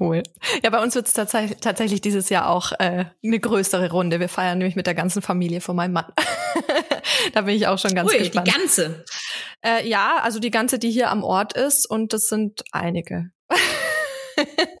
Cool. 0.00 0.22
Ja, 0.64 0.70
bei 0.70 0.82
uns 0.82 0.94
wird 0.94 1.06
es 1.06 1.12
tats 1.12 1.32
tatsächlich 1.60 2.00
dieses 2.00 2.30
Jahr 2.30 2.48
auch 2.48 2.72
äh, 2.78 3.04
eine 3.22 3.38
größere 3.38 3.90
Runde. 3.90 4.18
Wir 4.18 4.30
feiern 4.30 4.56
nämlich 4.56 4.74
mit 4.74 4.86
der 4.86 4.94
ganzen 4.94 5.20
Familie 5.20 5.60
von 5.60 5.76
meinem 5.76 5.92
Mann. 5.92 6.06
da 7.34 7.42
bin 7.42 7.54
ich 7.54 7.66
auch 7.66 7.78
schon 7.78 7.94
ganz 7.94 8.10
Ui, 8.10 8.18
gespannt. 8.18 8.46
Die 8.46 8.50
ganze? 8.50 9.04
Äh, 9.62 9.86
ja, 9.86 10.16
also 10.22 10.38
die 10.38 10.50
ganze, 10.50 10.78
die 10.78 10.90
hier 10.90 11.10
am 11.10 11.22
Ort 11.22 11.52
ist 11.52 11.88
und 11.88 12.14
das 12.14 12.28
sind 12.28 12.62
einige. 12.72 13.30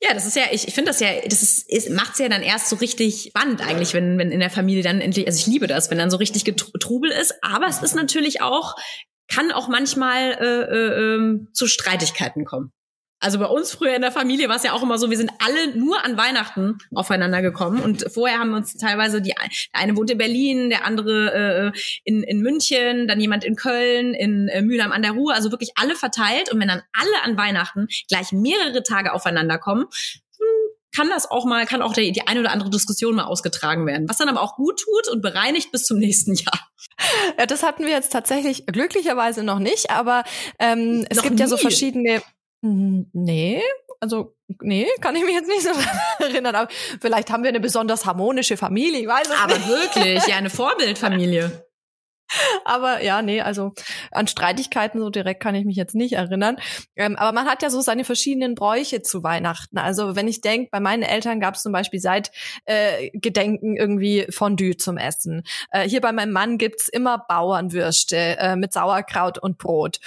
ja, 0.00 0.14
das 0.14 0.24
ist 0.24 0.36
ja, 0.36 0.44
ich, 0.50 0.66
ich 0.66 0.74
finde 0.74 0.90
das 0.90 1.00
ja, 1.00 1.08
das 1.22 1.42
ist, 1.42 1.70
ist 1.70 1.90
macht's 1.90 2.18
ja 2.18 2.30
dann 2.30 2.42
erst 2.42 2.70
so 2.70 2.76
richtig 2.76 3.28
spannend 3.28 3.60
eigentlich, 3.60 3.92
wenn, 3.92 4.16
wenn 4.16 4.32
in 4.32 4.40
der 4.40 4.50
Familie 4.50 4.82
dann 4.82 5.02
endlich, 5.02 5.26
also 5.26 5.38
ich 5.38 5.46
liebe 5.46 5.66
das, 5.66 5.90
wenn 5.90 5.98
dann 5.98 6.10
so 6.10 6.16
richtig 6.16 6.44
Trubel 6.80 7.10
ist, 7.10 7.34
aber 7.42 7.66
es 7.66 7.82
ist 7.82 7.94
natürlich 7.94 8.40
auch 8.40 8.74
kann 9.28 9.52
auch 9.52 9.68
manchmal 9.68 10.32
äh, 10.40 10.44
äh, 10.44 11.14
äh, 11.14 11.52
zu 11.52 11.66
Streitigkeiten 11.66 12.44
kommen. 12.44 12.72
Also 13.20 13.38
bei 13.38 13.46
uns 13.46 13.72
früher 13.72 13.94
in 13.94 14.00
der 14.00 14.12
Familie 14.12 14.48
war 14.48 14.56
es 14.56 14.62
ja 14.62 14.72
auch 14.72 14.82
immer 14.82 14.96
so, 14.96 15.10
wir 15.10 15.16
sind 15.18 15.30
alle 15.44 15.76
nur 15.76 16.02
an 16.04 16.16
Weihnachten 16.16 16.78
aufeinander 16.94 17.42
gekommen 17.42 17.80
und 17.80 18.06
vorher 18.10 18.38
haben 18.38 18.50
wir 18.50 18.56
uns 18.56 18.74
teilweise 18.76 19.20
die 19.20 19.30
der 19.30 19.36
eine 19.72 19.96
wohnt 19.96 20.10
in 20.10 20.18
Berlin, 20.18 20.70
der 20.70 20.84
andere 20.84 21.72
äh, 21.74 21.78
in, 22.04 22.22
in 22.22 22.40
München, 22.40 23.06
dann 23.06 23.20
jemand 23.20 23.44
in 23.44 23.56
Köln, 23.56 24.14
in 24.14 24.48
äh, 24.48 24.62
Mülheim 24.62 24.90
an 24.90 25.02
der 25.02 25.12
Ruhr, 25.12 25.34
also 25.34 25.50
wirklich 25.50 25.72
alle 25.76 25.94
verteilt 25.94 26.50
und 26.50 26.58
wenn 26.60 26.68
dann 26.68 26.82
alle 26.92 27.22
an 27.22 27.36
Weihnachten 27.36 27.88
gleich 28.08 28.32
mehrere 28.32 28.82
Tage 28.82 29.12
aufeinander 29.12 29.58
kommen, 29.58 29.82
hm, 29.82 30.70
kann 30.94 31.08
das 31.10 31.30
auch 31.30 31.44
mal, 31.44 31.66
kann 31.66 31.82
auch 31.82 31.92
die, 31.92 32.12
die 32.12 32.26
eine 32.26 32.40
oder 32.40 32.52
andere 32.52 32.70
Diskussion 32.70 33.14
mal 33.14 33.24
ausgetragen 33.24 33.86
werden, 33.86 34.08
was 34.08 34.16
dann 34.16 34.28
aber 34.30 34.42
auch 34.42 34.56
gut 34.56 34.80
tut 34.80 35.12
und 35.12 35.20
bereinigt 35.20 35.70
bis 35.72 35.84
zum 35.84 35.98
nächsten 35.98 36.34
Jahr. 36.34 36.70
Ja, 37.38 37.46
das 37.46 37.62
hatten 37.62 37.84
wir 37.84 37.90
jetzt 37.90 38.12
tatsächlich 38.12 38.66
glücklicherweise 38.66 39.42
noch 39.42 39.58
nicht, 39.58 39.90
aber 39.90 40.24
ähm, 40.58 41.06
es 41.08 41.18
noch 41.18 41.24
gibt 41.24 41.36
nie. 41.36 41.40
ja 41.40 41.46
so 41.46 41.56
verschiedene. 41.56 42.22
Nee, 42.62 43.62
also 44.00 44.34
nee, 44.60 44.86
kann 45.00 45.16
ich 45.16 45.24
mich 45.24 45.34
jetzt 45.34 45.48
nicht 45.48 45.62
so 45.62 45.70
erinnern. 46.24 46.54
Aber 46.54 46.68
vielleicht 47.00 47.30
haben 47.30 47.42
wir 47.42 47.48
eine 47.50 47.60
besonders 47.60 48.06
harmonische 48.06 48.56
Familie, 48.56 49.00
ich 49.00 49.06
weiß 49.06 49.28
es 49.28 49.40
Aber 49.40 49.54
nicht. 49.54 49.68
wirklich, 49.68 50.26
ja, 50.26 50.36
eine 50.36 50.50
Vorbildfamilie. 50.50 51.66
Aber 52.64 53.02
ja, 53.02 53.22
nee, 53.22 53.40
also 53.40 53.72
an 54.12 54.26
Streitigkeiten 54.26 55.00
so 55.00 55.10
direkt 55.10 55.42
kann 55.42 55.54
ich 55.54 55.64
mich 55.64 55.76
jetzt 55.76 55.94
nicht 55.94 56.12
erinnern. 56.12 56.56
Ähm, 56.96 57.16
aber 57.16 57.32
man 57.32 57.48
hat 57.48 57.62
ja 57.62 57.70
so 57.70 57.80
seine 57.80 58.04
verschiedenen 58.04 58.54
Bräuche 58.54 59.02
zu 59.02 59.22
Weihnachten. 59.22 59.78
Also 59.78 60.14
wenn 60.16 60.28
ich 60.28 60.40
denke, 60.40 60.68
bei 60.70 60.80
meinen 60.80 61.02
Eltern 61.02 61.40
gab 61.40 61.54
es 61.54 61.62
zum 61.62 61.72
Beispiel 61.72 62.00
seit 62.00 62.30
äh, 62.66 63.10
Gedenken 63.14 63.76
irgendwie 63.76 64.26
Fondue 64.30 64.76
zum 64.76 64.96
Essen. 64.96 65.42
Äh, 65.70 65.88
hier 65.88 66.00
bei 66.00 66.12
meinem 66.12 66.32
Mann 66.32 66.58
gibt's 66.58 66.88
immer 66.88 67.18
Bauernwürste 67.28 68.38
äh, 68.38 68.56
mit 68.56 68.72
Sauerkraut 68.72 69.38
und 69.38 69.58
Brot. 69.58 69.98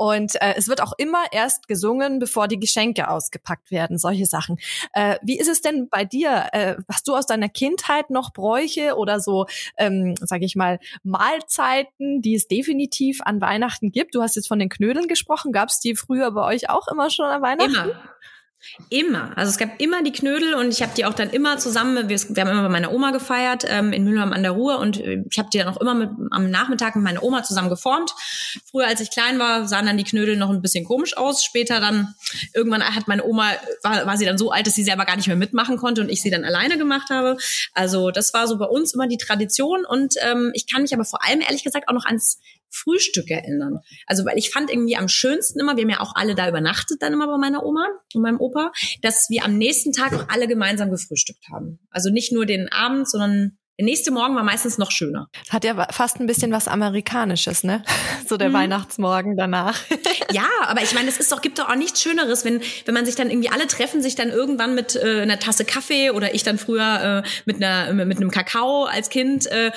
Und 0.00 0.40
äh, 0.40 0.54
es 0.56 0.66
wird 0.66 0.80
auch 0.82 0.94
immer 0.96 1.24
erst 1.30 1.68
gesungen, 1.68 2.20
bevor 2.20 2.48
die 2.48 2.58
Geschenke 2.58 3.10
ausgepackt 3.10 3.70
werden, 3.70 3.98
solche 3.98 4.24
Sachen. 4.24 4.56
Äh, 4.94 5.18
wie 5.20 5.38
ist 5.38 5.46
es 5.46 5.60
denn 5.60 5.90
bei 5.90 6.06
dir? 6.06 6.46
Äh, 6.52 6.76
hast 6.90 7.06
du 7.06 7.14
aus 7.14 7.26
deiner 7.26 7.50
Kindheit 7.50 8.08
noch 8.08 8.32
Bräuche 8.32 8.96
oder 8.96 9.20
so, 9.20 9.44
ähm, 9.76 10.14
sage 10.18 10.46
ich 10.46 10.56
mal, 10.56 10.80
Mahlzeiten, 11.02 12.22
die 12.22 12.34
es 12.34 12.48
definitiv 12.48 13.20
an 13.20 13.42
Weihnachten 13.42 13.92
gibt? 13.92 14.14
Du 14.14 14.22
hast 14.22 14.36
jetzt 14.36 14.48
von 14.48 14.58
den 14.58 14.70
Knödeln 14.70 15.06
gesprochen. 15.06 15.52
Gab 15.52 15.68
es 15.68 15.80
die 15.80 15.94
früher 15.94 16.30
bei 16.30 16.46
euch 16.46 16.70
auch 16.70 16.88
immer 16.88 17.10
schon 17.10 17.26
an 17.26 17.42
Weihnachten? 17.42 17.74
Immer. 17.74 18.02
Immer. 18.90 19.36
Also 19.36 19.50
es 19.50 19.58
gab 19.58 19.80
immer 19.80 20.02
die 20.02 20.12
Knödel 20.12 20.54
und 20.54 20.68
ich 20.68 20.82
habe 20.82 20.92
die 20.94 21.06
auch 21.06 21.14
dann 21.14 21.30
immer 21.30 21.56
zusammen, 21.56 22.08
wir, 22.08 22.18
wir 22.18 22.42
haben 22.42 22.50
immer 22.50 22.62
bei 22.62 22.68
meiner 22.68 22.92
Oma 22.92 23.10
gefeiert 23.10 23.64
ähm, 23.66 23.92
in 23.92 24.04
Mülheim 24.04 24.32
an 24.34 24.42
der 24.42 24.52
Ruhr 24.52 24.78
und 24.78 25.00
äh, 25.00 25.22
ich 25.30 25.38
habe 25.38 25.48
die 25.50 25.58
dann 25.58 25.68
auch 25.68 25.80
immer 25.80 25.94
mit, 25.94 26.10
am 26.30 26.50
Nachmittag 26.50 26.94
mit 26.94 27.04
meiner 27.04 27.22
Oma 27.22 27.42
zusammen 27.42 27.70
geformt. 27.70 28.12
Früher, 28.70 28.86
als 28.86 29.00
ich 29.00 29.10
klein 29.10 29.38
war, 29.38 29.66
sahen 29.66 29.86
dann 29.86 29.96
die 29.96 30.04
Knödel 30.04 30.36
noch 30.36 30.50
ein 30.50 30.60
bisschen 30.60 30.84
komisch 30.84 31.16
aus. 31.16 31.42
Später 31.42 31.80
dann, 31.80 32.14
irgendwann 32.54 32.82
hat 32.82 33.08
meine 33.08 33.24
Oma, 33.24 33.50
war, 33.82 34.06
war 34.06 34.16
sie 34.18 34.26
dann 34.26 34.36
so 34.36 34.50
alt, 34.50 34.66
dass 34.66 34.74
sie 34.74 34.84
selber 34.84 35.06
gar 35.06 35.16
nicht 35.16 35.28
mehr 35.28 35.36
mitmachen 35.36 35.78
konnte 35.78 36.02
und 36.02 36.10
ich 36.10 36.20
sie 36.20 36.30
dann 36.30 36.44
alleine 36.44 36.76
gemacht 36.76 37.08
habe. 37.08 37.38
Also 37.72 38.10
das 38.10 38.34
war 38.34 38.46
so 38.46 38.58
bei 38.58 38.66
uns 38.66 38.92
immer 38.92 39.08
die 39.08 39.18
Tradition 39.18 39.86
und 39.86 40.14
ähm, 40.22 40.50
ich 40.54 40.70
kann 40.70 40.82
mich 40.82 40.92
aber 40.92 41.04
vor 41.06 41.24
allem 41.24 41.40
ehrlich 41.40 41.64
gesagt 41.64 41.88
auch 41.88 41.94
noch 41.94 42.04
ans 42.04 42.40
Frühstück 42.70 43.30
erinnern. 43.30 43.80
Also 44.06 44.24
weil 44.24 44.38
ich 44.38 44.50
fand 44.50 44.70
irgendwie 44.70 44.96
am 44.96 45.08
schönsten 45.08 45.60
immer, 45.60 45.76
wir 45.76 45.82
haben 45.82 45.90
ja 45.90 46.00
auch 46.00 46.14
alle 46.14 46.34
da 46.34 46.48
übernachtet 46.48 47.02
dann 47.02 47.12
immer 47.12 47.26
bei 47.26 47.38
meiner 47.38 47.64
Oma 47.64 47.86
und 48.14 48.22
meinem 48.22 48.40
Opa, 48.40 48.72
dass 49.02 49.28
wir 49.28 49.44
am 49.44 49.58
nächsten 49.58 49.92
Tag 49.92 50.14
auch 50.14 50.28
alle 50.28 50.48
gemeinsam 50.48 50.90
gefrühstückt 50.90 51.44
haben. 51.52 51.80
Also 51.90 52.10
nicht 52.10 52.32
nur 52.32 52.46
den 52.46 52.70
Abend, 52.72 53.08
sondern 53.08 53.58
der 53.80 53.86
nächste 53.86 54.10
Morgen 54.10 54.36
war 54.36 54.42
meistens 54.42 54.76
noch 54.76 54.90
schöner. 54.90 55.30
Hat 55.48 55.64
ja 55.64 55.86
fast 55.90 56.20
ein 56.20 56.26
bisschen 56.26 56.52
was 56.52 56.68
Amerikanisches, 56.68 57.64
ne? 57.64 57.82
So 58.28 58.36
der 58.36 58.50
mhm. 58.50 58.54
Weihnachtsmorgen 58.54 59.36
danach. 59.38 59.80
ja, 60.32 60.46
aber 60.66 60.82
ich 60.82 60.94
meine, 60.94 61.08
es 61.08 61.18
ist 61.18 61.32
doch, 61.32 61.40
gibt 61.40 61.58
doch 61.58 61.70
auch 61.70 61.76
nichts 61.76 62.02
Schöneres, 62.02 62.44
wenn, 62.44 62.60
wenn 62.84 62.94
man 62.94 63.06
sich 63.06 63.16
dann 63.16 63.30
irgendwie 63.30 63.48
alle 63.48 63.66
treffen, 63.66 64.02
sich 64.02 64.14
dann 64.14 64.28
irgendwann 64.28 64.74
mit 64.74 64.96
äh, 64.96 65.22
einer 65.22 65.38
Tasse 65.38 65.64
Kaffee 65.64 66.10
oder 66.10 66.34
ich 66.34 66.42
dann 66.42 66.58
früher 66.58 67.24
äh, 67.24 67.28
mit 67.46 67.56
einer 67.56 67.92
mit 68.04 68.18
einem 68.18 68.30
Kakao 68.30 68.84
als 68.84 69.08
Kind 69.08 69.46
äh, 69.46 69.72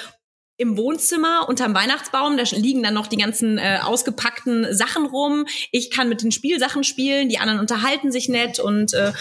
im 0.57 0.77
Wohnzimmer 0.77 1.47
unterm 1.49 1.73
Weihnachtsbaum. 1.73 2.37
Da 2.37 2.43
liegen 2.51 2.83
dann 2.83 2.93
noch 2.93 3.07
die 3.07 3.17
ganzen 3.17 3.57
äh, 3.57 3.79
ausgepackten 3.81 4.73
Sachen 4.75 5.05
rum. 5.05 5.45
Ich 5.71 5.91
kann 5.91 6.09
mit 6.09 6.21
den 6.21 6.31
Spielsachen 6.31 6.83
spielen, 6.83 7.29
die 7.29 7.39
anderen 7.39 7.59
unterhalten 7.59 8.11
sich 8.11 8.29
nett 8.29 8.59
und 8.59 8.93
äh, 8.93 9.13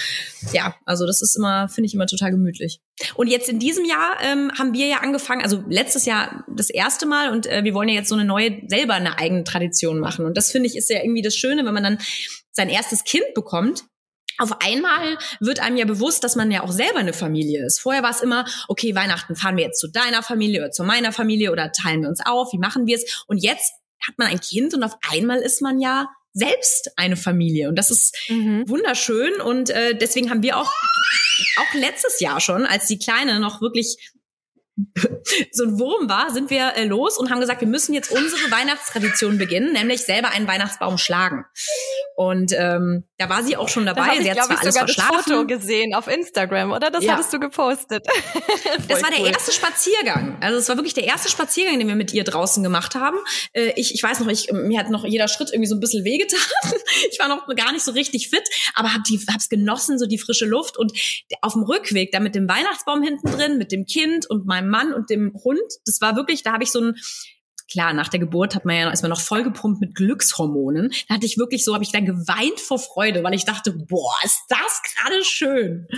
ja, 0.53 0.75
also 0.85 1.07
das 1.07 1.23
ist 1.23 1.37
immer, 1.37 1.69
finde 1.69 1.87
ich 1.87 1.95
immer 1.95 2.07
total 2.07 2.31
gemütlich. 2.31 2.81
Und 3.15 3.29
jetzt 3.29 3.49
in 3.49 3.59
diesem 3.59 3.85
Jahr 3.85 4.17
ähm, 4.23 4.53
haben 4.59 4.75
wir 4.75 4.87
ja 4.87 4.99
angefangen, 4.99 5.43
also 5.43 5.63
letztes 5.69 6.05
Jahr 6.05 6.45
das 6.55 6.71
erste 6.71 7.07
Mal 7.07 7.31
und 7.31 7.47
äh, 7.47 7.65
wir 7.65 7.75
wollen 7.75 7.89
ja 7.89 7.95
jetzt 7.95 8.09
so 8.09 8.15
eine 8.15 8.25
neue, 8.25 8.61
selber 8.67 8.95
eine 8.95 9.19
eigene 9.19 9.45
Tradition 9.45 9.99
machen. 9.99 10.27
Und 10.27 10.37
das 10.37 10.51
finde 10.51 10.69
ich 10.69 10.77
ist 10.77 10.91
ja 10.91 11.03
irgendwie 11.03 11.23
das 11.23 11.35
Schöne, 11.35 11.65
wenn 11.65 11.75
man 11.75 11.83
dann 11.83 11.99
sein 12.53 12.69
erstes 12.69 13.05
Kind 13.05 13.25
bekommt 13.35 13.85
auf 14.39 14.61
einmal 14.61 15.19
wird 15.41 15.61
einem 15.61 15.77
ja 15.77 15.85
bewusst, 15.85 16.25
dass 16.25 16.37
man 16.37 16.51
ja 16.51 16.63
auch 16.63 16.73
selber 16.73 16.99
eine 16.99 17.13
Familie 17.13 17.65
ist. 17.65 17.81
Vorher 17.81 18.03
war 18.03 18.11
es 18.11 18.21
immer, 18.21 18.47
okay, 18.69 18.95
Weihnachten 18.95 19.37
fahren 19.37 19.57
wir 19.57 19.65
jetzt 19.65 19.81
zu 19.81 19.89
deiner 19.89 20.23
Familie 20.23 20.61
oder 20.61 20.71
zu 20.71 20.85
meiner 20.85 21.13
Familie 21.13 21.53
oder 21.53 21.73
teilen 21.73 22.03
wir 22.03 22.09
uns 22.09 22.21
auf, 22.25 22.53
wie 22.53 22.59
machen 22.59 22.87
wir 22.87 22.97
es? 22.97 23.25
Und 23.27 23.39
jetzt 23.39 23.73
hat 24.07 24.19
man 24.19 24.29
ein 24.29 24.41
Kind 24.41 24.75
und 24.75 24.83
auf 24.83 24.97
einmal 25.11 25.39
ist 25.39 25.63
man 25.63 25.81
ja 25.81 26.09
selbst 26.33 26.93
eine 26.97 27.17
Familie. 27.17 27.69
Und 27.69 27.77
das 27.77 27.91
ist 27.91 28.17
mhm. 28.29 28.69
wunderschön. 28.69 29.41
Und 29.41 29.71
äh, 29.71 29.97
deswegen 29.97 30.31
haben 30.31 30.43
wir 30.43 30.57
auch, 30.57 30.71
auch 30.71 31.75
letztes 31.75 32.21
Jahr 32.21 32.41
schon, 32.41 32.65
als 32.65 32.87
die 32.87 32.99
Kleine 32.99 33.39
noch 33.39 33.61
wirklich 33.61 34.13
so 35.53 35.65
ein 35.65 35.79
Wurm 35.79 36.09
war, 36.09 36.31
sind 36.31 36.51
wir 36.51 36.75
äh, 36.77 36.85
los 36.85 37.19
und 37.19 37.31
haben 37.31 37.41
gesagt, 37.41 37.61
wir 37.61 37.69
müssen 37.69 37.93
jetzt 37.93 38.11
unsere 38.11 38.51
Weihnachtstradition 38.51 39.37
beginnen, 39.39 39.73
nämlich 39.73 40.03
selber 40.03 40.31
einen 40.31 40.49
Weihnachtsbaum 40.49 40.97
schlagen. 40.99 41.45
Und 42.17 42.53
ähm, 42.57 43.05
da 43.19 43.29
war 43.29 43.43
sie 43.43 43.57
auch 43.57 43.69
schon 43.69 43.85
dabei. 43.85 44.17
sie 44.17 44.23
ich, 44.23 44.31
hat 44.31 44.45
zwar 44.45 44.57
ich, 44.57 44.63
alles 44.63 44.75
sogar 44.75 44.89
verschlafen. 44.89 45.15
das 45.17 45.25
Foto 45.25 45.47
gesehen 45.47 45.95
auf 45.95 46.09
Instagram, 46.09 46.73
oder? 46.73 46.91
Das 46.91 47.05
ja. 47.05 47.13
hattest 47.13 47.33
du 47.33 47.41
gepostet. 47.41 48.07
das 48.89 49.03
war 49.03 49.11
der 49.11 49.27
erste 49.27 49.53
Spaziergang. 49.53 50.39
Also 50.41 50.59
es 50.59 50.69
war 50.69 50.77
wirklich 50.77 50.95
der 50.95 51.05
erste 51.05 51.29
Spaziergang, 51.29 51.79
den 51.79 51.89
wir 51.89 51.97
mit 51.97 52.13
ihr 52.13 52.25
draußen 52.25 52.63
gemacht 52.63 52.95
haben. 52.95 53.19
Äh, 53.53 53.73
ich, 53.77 53.95
ich 53.95 54.03
weiß 54.03 54.21
noch, 54.21 54.29
ich, 54.29 54.51
mir 54.53 54.79
hat 54.79 54.91
noch 54.91 55.05
jeder 55.05 55.29
Schritt 55.29 55.51
irgendwie 55.51 55.69
so 55.69 55.75
ein 55.75 55.81
bisschen 55.81 56.05
wehgetan. 56.05 56.41
ich 57.11 57.19
war 57.19 57.29
noch 57.29 57.47
gar 57.55 57.73
nicht 57.73 57.85
so 57.85 57.93
richtig 57.93 58.31
fit, 58.31 58.45
aber 58.75 58.95
hab 58.95 59.05
die, 59.05 59.19
hab's 59.33 59.49
genossen, 59.49 59.99
so 59.99 60.07
die 60.07 60.19
frische 60.19 60.47
Luft. 60.47 60.79
Und 60.79 60.93
auf 61.43 61.53
dem 61.53 61.63
Rückweg, 61.63 62.13
da 62.13 62.21
mit 62.21 62.35
dem 62.35 62.49
Weihnachtsbaum 62.49 63.03
hinten 63.03 63.31
drin, 63.31 63.59
mit 63.59 63.73
dem 63.73 63.85
Kind 63.85 64.29
und 64.29 64.47
meinem 64.47 64.62
Mann 64.63 64.93
und 64.93 65.11
dem 65.11 65.33
Hund, 65.45 65.61
das 65.87 66.01
war 66.01 66.17
wirklich, 66.17 66.43
da 66.43 66.53
habe 66.53 66.65
ich 66.65 66.71
so 66.71 66.81
ein 66.81 66.97
klar, 67.73 67.93
nach 67.93 68.09
der 68.09 68.21
Geburt 68.21 68.55
hat 68.55 68.65
man 68.65 68.77
ja 68.77 68.91
ist 68.91 69.03
man 69.03 69.11
noch 69.11 69.21
vollgepumpt 69.21 69.81
mit 69.81 69.95
Glückshormonen. 69.95 70.93
Da 71.09 71.15
hatte 71.15 71.27
ich 71.27 71.39
wirklich 71.39 71.65
so, 71.65 71.75
habe 71.75 71.85
ich 71.85 71.93
dann 71.93 72.05
geweint 72.05 72.61
vor 72.61 72.79
Freude, 72.79 73.25
weil 73.25 73.35
ich 73.35 73.45
dachte, 73.45 73.73
boah, 73.73 74.15
ist 74.23 74.43
das 74.49 74.83
gerade 74.95 75.25
schön. 75.25 75.89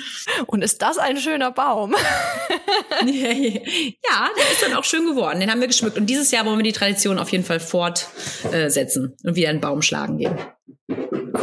Und 0.47 0.63
ist 0.63 0.83
das 0.83 0.99
ein 0.99 1.17
schöner 1.17 1.51
Baum? 1.51 1.95
ja, 3.05 4.29
der 4.37 4.53
ist 4.53 4.63
dann 4.63 4.75
auch 4.75 4.85
schön 4.85 5.07
geworden. 5.07 5.41
Den 5.41 5.51
haben 5.51 5.61
wir 5.61 5.67
geschmückt. 5.67 5.99
Und 5.99 6.07
dieses 6.07 6.31
Jahr 6.31 6.47
wollen 6.47 6.59
wir 6.59 6.65
die 6.65 6.73
Tradition 6.73 7.19
auf 7.19 7.31
jeden 7.31 7.45
Fall 7.45 7.61
fortsetzen 7.61 9.17
und 9.25 9.35
wieder 9.35 9.49
einen 9.49 9.61
Baum 9.61 9.83
schlagen 9.83 10.19
gehen. 10.19 10.39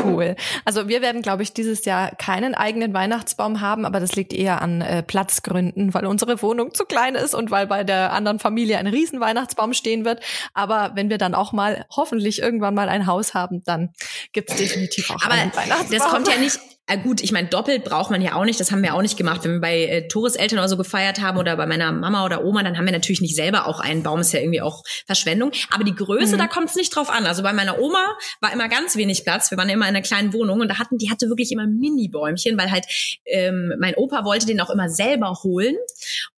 Cool. 0.03 0.35
Also 0.65 0.87
wir 0.87 1.01
werden, 1.01 1.21
glaube 1.21 1.43
ich, 1.43 1.53
dieses 1.53 1.85
Jahr 1.85 2.15
keinen 2.15 2.55
eigenen 2.55 2.93
Weihnachtsbaum 2.93 3.61
haben, 3.61 3.85
aber 3.85 3.99
das 3.99 4.15
liegt 4.15 4.33
eher 4.33 4.61
an 4.61 4.81
äh, 4.81 5.03
Platzgründen, 5.03 5.93
weil 5.93 6.05
unsere 6.05 6.41
Wohnung 6.41 6.73
zu 6.73 6.85
klein 6.85 7.15
ist 7.15 7.33
und 7.33 7.51
weil 7.51 7.67
bei 7.67 7.83
der 7.83 8.13
anderen 8.13 8.39
Familie 8.39 8.77
ein 8.77 8.87
riesen 8.87 9.19
Weihnachtsbaum 9.19 9.73
stehen 9.73 10.05
wird. 10.05 10.21
Aber 10.53 10.91
wenn 10.95 11.09
wir 11.09 11.17
dann 11.17 11.35
auch 11.35 11.51
mal 11.51 11.85
hoffentlich 11.95 12.41
irgendwann 12.41 12.73
mal 12.73 12.89
ein 12.89 13.05
Haus 13.05 13.33
haben, 13.33 13.63
dann 13.63 13.93
gibt's 14.31 14.55
definitiv 14.55 15.09
auch 15.11 15.23
aber 15.23 15.33
einen 15.33 15.55
Weihnachtsbaum. 15.55 15.97
Das 15.99 16.07
kommt 16.07 16.27
ja 16.27 16.37
nicht 16.37 16.59
äh, 16.91 16.97
gut, 16.97 17.21
ich 17.21 17.31
meine, 17.31 17.47
doppelt 17.47 17.83
braucht 17.83 18.11
man 18.11 18.21
ja 18.21 18.35
auch 18.35 18.45
nicht. 18.45 18.59
Das 18.59 18.71
haben 18.71 18.83
wir 18.83 18.93
auch 18.93 19.01
nicht 19.01 19.17
gemacht. 19.17 19.43
Wenn 19.43 19.53
wir 19.53 19.61
bei 19.61 19.85
äh, 19.85 20.07
Tores 20.07 20.35
Eltern 20.35 20.59
oder 20.59 20.67
so 20.67 20.77
gefeiert 20.77 21.21
haben 21.21 21.37
oder 21.37 21.55
bei 21.55 21.65
meiner 21.65 21.91
Mama 21.91 22.25
oder 22.25 22.43
Oma, 22.43 22.63
dann 22.63 22.77
haben 22.77 22.85
wir 22.85 22.91
natürlich 22.91 23.21
nicht 23.21 23.35
selber 23.35 23.67
auch 23.67 23.79
einen 23.79 24.03
Baum. 24.03 24.19
Ist 24.19 24.33
ja 24.33 24.39
irgendwie 24.39 24.61
auch 24.61 24.83
Verschwendung. 25.05 25.51
Aber 25.71 25.83
die 25.83 25.95
Größe, 25.95 26.35
mhm. 26.35 26.39
da 26.39 26.47
kommt 26.47 26.69
es 26.69 26.75
nicht 26.75 26.95
drauf 26.95 27.09
an. 27.09 27.25
Also 27.25 27.43
bei 27.43 27.53
meiner 27.53 27.79
Oma 27.79 28.03
war 28.41 28.51
immer 28.51 28.67
ganz 28.67 28.95
wenig 28.95 29.23
Platz. 29.23 29.51
Wir 29.51 29.57
waren 29.57 29.69
immer 29.69 29.85
in 29.85 29.95
einer 29.95 30.01
kleinen 30.01 30.33
Wohnung 30.33 30.59
und 30.59 30.67
da 30.67 30.79
hatten, 30.79 30.97
die 30.97 31.09
hatte 31.09 31.29
wirklich 31.29 31.51
immer 31.51 31.67
Mini-Bäumchen, 31.67 32.57
weil 32.57 32.71
halt 32.71 32.85
ähm, 33.25 33.73
mein 33.79 33.95
Opa 33.95 34.25
wollte 34.25 34.45
den 34.45 34.59
auch 34.59 34.69
immer 34.69 34.89
selber 34.89 35.39
holen. 35.43 35.75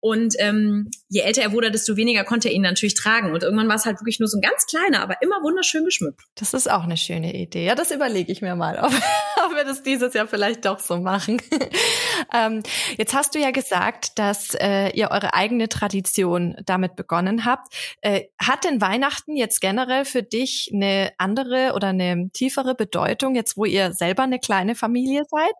Und 0.00 0.34
ähm, 0.38 0.90
je 1.08 1.20
älter 1.20 1.42
er 1.42 1.52
wurde, 1.52 1.70
desto 1.70 1.96
weniger 1.96 2.24
konnte 2.24 2.48
er 2.48 2.54
ihn 2.54 2.62
natürlich 2.62 2.94
tragen. 2.94 3.32
Und 3.32 3.42
irgendwann 3.42 3.68
war 3.68 3.76
es 3.76 3.86
halt 3.86 4.00
wirklich 4.00 4.20
nur 4.20 4.28
so 4.28 4.38
ein 4.38 4.40
ganz 4.40 4.66
kleiner, 4.66 5.02
aber 5.02 5.16
immer 5.20 5.36
wunderschön 5.42 5.84
geschmückt. 5.84 6.22
Das 6.36 6.54
ist 6.54 6.70
auch 6.70 6.84
eine 6.84 6.96
schöne 6.96 7.34
Idee. 7.34 7.66
Ja, 7.66 7.74
das 7.74 7.90
überlege 7.90 8.30
ich 8.30 8.40
mir 8.40 8.54
mal, 8.54 8.78
ob, 8.78 8.92
ob 9.46 9.56
wir 9.56 9.64
das 9.64 9.82
dieses 9.82 10.14
Jahr 10.14 10.26
vielleicht 10.26 10.43
doch 10.52 10.78
so 10.78 10.98
machen. 10.98 11.40
ähm, 12.34 12.62
jetzt 12.96 13.14
hast 13.14 13.34
du 13.34 13.38
ja 13.38 13.50
gesagt, 13.50 14.18
dass 14.18 14.54
äh, 14.54 14.90
ihr 14.90 15.10
eure 15.10 15.34
eigene 15.34 15.68
Tradition 15.68 16.56
damit 16.64 16.96
begonnen 16.96 17.44
habt. 17.44 17.74
Äh, 18.00 18.24
hat 18.38 18.64
denn 18.64 18.80
Weihnachten 18.80 19.36
jetzt 19.36 19.60
generell 19.60 20.04
für 20.04 20.22
dich 20.22 20.70
eine 20.72 21.12
andere 21.18 21.72
oder 21.74 21.88
eine 21.88 22.30
tiefere 22.32 22.74
Bedeutung, 22.74 23.34
jetzt 23.34 23.56
wo 23.56 23.64
ihr 23.64 23.92
selber 23.92 24.22
eine 24.22 24.38
kleine 24.38 24.74
Familie 24.74 25.24
seid? 25.28 25.52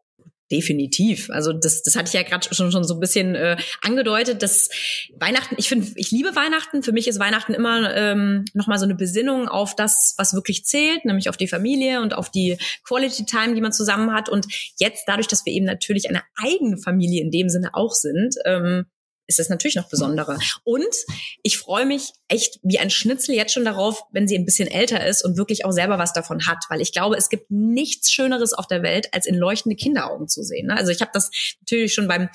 Definitiv. 0.53 1.31
Also 1.31 1.55
das, 1.55 1.83
das 1.83 1.97
hatte 1.97 2.09
ich 2.09 2.13
ja 2.13 2.23
gerade 2.23 2.55
schon, 2.55 2.71
schon 2.71 2.85
so 2.85 2.95
ein 2.95 3.01
bisschen 3.01 3.35
äh, 3.35 3.57
angedeutet, 3.81 4.43
dass 4.43 4.69
Weihnachten, 5.17 5.55
ich 5.57 5.71
finde, 5.71 5.91
ich 5.95 6.11
liebe 6.11 6.37
Weihnachten. 6.37 6.83
Für 6.83 6.93
mich 6.93 7.09
ist 7.09 7.19
Weihnachten 7.19 7.55
immer 7.55 7.95
ähm, 7.97 8.45
nochmal 8.53 8.79
so 8.79 8.85
eine 8.85 8.95
Besinnung 8.95 9.49
auf 9.49 9.75
das, 9.75 10.15
was 10.19 10.35
wirklich 10.35 10.67
zählt, 10.67 11.07
nämlich 11.07 11.31
auf 11.31 11.39
die 11.39 11.49
Familie 11.49 12.03
und 12.03 12.15
auf 12.15 12.31
die 12.31 12.59
Quality 12.87 13.25
Time, 13.25 13.55
die 13.55 13.63
man 13.63 13.73
zusammen 13.73 14.13
hat. 14.13 14.29
Und 14.29 14.47
jetzt, 14.79 15.05
dadurch, 15.07 15.29
dass 15.29 15.47
wir 15.47 15.53
eben 15.55 15.65
natürlich 15.65 16.11
eine 16.11 16.23
eigene 16.37 16.77
Familie 16.77 17.23
in 17.23 17.31
dem 17.31 17.49
Sinne 17.49 17.71
auch 17.73 17.93
sind, 17.93 18.35
ähm, 18.45 18.85
ist 19.27 19.41
es 19.41 19.49
natürlich 19.49 19.77
noch 19.77 19.89
besonderer. 19.89 20.39
Und 20.65 20.95
ich 21.43 21.59
freue 21.59 21.87
mich 21.87 22.13
echt 22.29 22.59
wie 22.63 22.79
ein 22.79 22.91
Schnitzel 22.91 23.35
jetzt 23.35 23.53
schon 23.53 23.65
darauf, 23.65 24.03
wenn 24.13 24.29
sie 24.29 24.37
ein 24.37 24.45
bisschen 24.45 24.69
älter 24.69 25.07
ist 25.07 25.25
und 25.25 25.37
wirklich 25.37 25.65
auch 25.65 25.73
selber 25.73 25.99
was 25.99 26.13
davon 26.13 26.47
hat, 26.47 26.65
weil 26.69 26.81
ich 26.81 26.93
glaube, 26.93 27.17
es 27.17 27.29
gibt 27.29 27.51
nichts 27.51 28.11
Schöneres 28.11 28.53
auf 28.53 28.67
der 28.67 28.83
Welt, 28.83 29.09
als 29.13 29.27
in 29.27 29.35
leuchtende 29.35 29.77
Kinderaugen 29.77 30.29
zu 30.29 30.43
sehen. 30.43 30.67
Ne? 30.67 30.77
Also 30.77 30.93
ich 30.93 31.01
habe 31.01 31.11
das 31.15 31.31
natürlich 31.61 31.95
schon 31.95 32.09
beim 32.09 32.29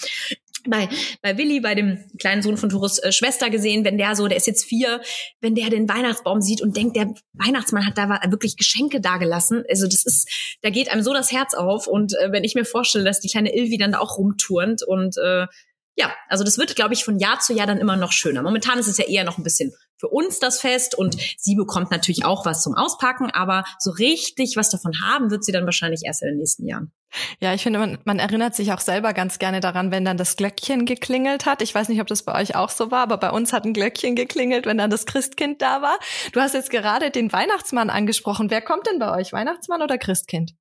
bei, 0.68 0.90
bei 1.22 1.38
Willi, 1.38 1.62
bei 1.62 1.76
dem 1.76 2.04
kleinen 2.20 2.42
Sohn 2.42 2.58
von 2.58 2.70
Tours 2.70 3.00
äh, 3.00 3.12
Schwester 3.12 3.50
gesehen, 3.50 3.86
wenn 3.86 3.98
der 3.98 4.16
so, 4.16 4.28
der 4.28 4.38
ist 4.38 4.48
jetzt 4.48 4.66
vier, 4.66 5.02
wenn 5.42 5.56
der 5.56 5.70
den 5.70 5.88
Weihnachtsbaum 5.88 6.42
sieht 6.42 6.62
und 6.62 6.76
denkt, 6.76 6.96
der 6.96 7.14
Weihnachtsmann 7.34 7.86
hat 7.86 7.98
da 7.98 8.10
wirklich 8.30 8.58
Geschenke 8.58 9.00
dagelassen. 9.02 9.64
Also 9.70 9.86
das 9.86 10.06
ist, 10.06 10.30
da 10.62 10.70
geht 10.70 10.92
einem 10.92 11.04
so 11.04 11.14
das 11.14 11.32
Herz 11.32 11.54
auf. 11.54 11.88
Und 11.88 12.14
äh, 12.18 12.32
wenn 12.32 12.44
ich 12.44 12.56
mir 12.56 12.66
vorstelle, 12.66 13.06
dass 13.06 13.20
die 13.20 13.30
kleine 13.30 13.56
Ilvi 13.56 13.78
dann 13.78 13.94
da 13.94 14.00
auch 14.00 14.18
rumturnt 14.18 14.84
und 14.84 15.18
äh, 15.18 15.48
ja, 15.96 16.14
also 16.30 16.44
das 16.44 16.58
wird, 16.58 16.76
glaube 16.76 16.94
ich, 16.94 17.04
von 17.04 17.20
Jahr 17.20 17.40
zu 17.40 17.54
Jahr 17.54 17.68
dann 17.68 17.78
immer 17.78 17.98
noch 17.98 18.12
schöner. 18.12 18.42
Momentan 18.42 18.80
ist 18.80 18.88
es 18.88 18.98
ja 18.98 19.06
eher 19.06 19.24
noch 19.24 19.38
ein 19.38 19.44
bisschen 19.44 19.74
für 19.98 20.08
uns 20.08 20.40
das 20.40 20.62
Fest 20.62 20.96
und 20.96 21.18
sie 21.38 21.56
bekommt 21.56 21.92
natürlich 21.92 22.24
auch 22.24 22.46
was 22.46 22.64
zum 22.64 22.74
Auspacken, 22.74 23.30
aber 23.32 23.66
so 23.80 23.92
richtig 23.92 24.56
was 24.56 24.70
davon 24.70 24.94
haben 25.04 25.30
wird 25.30 25.44
sie 25.44 25.52
dann 25.52 25.66
wahrscheinlich 25.66 26.04
erst 26.06 26.22
in 26.22 26.30
den 26.30 26.38
nächsten 26.38 26.66
Jahren. 26.66 26.94
Ja, 27.42 27.54
ich 27.54 27.64
finde, 27.64 27.80
man, 27.80 27.98
man 28.06 28.20
erinnert 28.20 28.56
sich 28.56 28.72
auch 28.72 28.80
selber 28.80 29.14
ganz 29.14 29.40
gerne 29.40 29.60
daran, 29.60 29.92
wenn 29.92 30.06
dann 30.06 30.18
das 30.18 30.38
Glöckchen 30.38 30.86
geklingelt 30.86 31.46
hat. 31.46 31.62
Ich 31.62 31.74
weiß 31.76 31.90
nicht, 31.90 32.00
ob 32.00 32.08
das 32.08 32.24
bei 32.24 32.40
euch 32.40 32.56
auch 32.56 32.70
so 32.70 32.92
war, 32.92 33.02
aber 33.02 33.18
bei 33.18 33.32
uns 33.32 33.52
hat 33.52 33.66
ein 33.66 33.74
Glöckchen 33.74 34.16
geklingelt, 34.16 34.66
wenn 34.66 34.78
dann 34.78 34.92
das 34.92 35.06
Christkind 35.06 35.62
da 35.62 35.82
war. 35.82 36.00
Du 36.32 36.40
hast 36.40 36.54
jetzt 36.54 36.70
gerade 36.70 37.12
den 37.12 37.34
Weihnachtsmann 37.34 37.90
angesprochen. 37.90 38.50
Wer 38.50 38.62
kommt 38.62 38.88
denn 38.88 39.00
bei 39.00 39.18
euch? 39.18 39.34
Weihnachtsmann 39.34 39.82
oder 39.82 39.98
Christkind? 39.98 40.54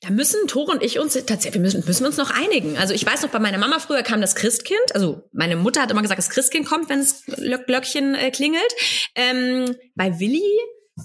Da 0.00 0.10
müssen 0.10 0.46
Tore 0.46 0.72
und 0.72 0.82
ich 0.82 0.98
uns 0.98 1.14
tatsächlich, 1.14 1.54
wir 1.54 1.60
müssen, 1.60 1.84
müssen 1.86 2.06
uns 2.06 2.16
noch 2.16 2.30
einigen. 2.30 2.76
Also 2.76 2.94
ich 2.94 3.04
weiß 3.04 3.22
noch, 3.22 3.30
bei 3.30 3.38
meiner 3.38 3.58
Mama 3.58 3.78
früher 3.78 4.02
kam 4.02 4.20
das 4.20 4.34
Christkind. 4.34 4.94
Also 4.94 5.28
meine 5.32 5.56
Mutter 5.56 5.82
hat 5.82 5.90
immer 5.90 6.02
gesagt, 6.02 6.18
das 6.18 6.30
Christkind 6.30 6.66
kommt, 6.66 6.88
wenn 6.88 7.00
das 7.00 7.24
Glöckchen 7.66 8.14
äh, 8.14 8.30
klingelt. 8.30 8.72
Ähm, 9.14 9.74
bei 9.94 10.18
Willi, 10.20 10.42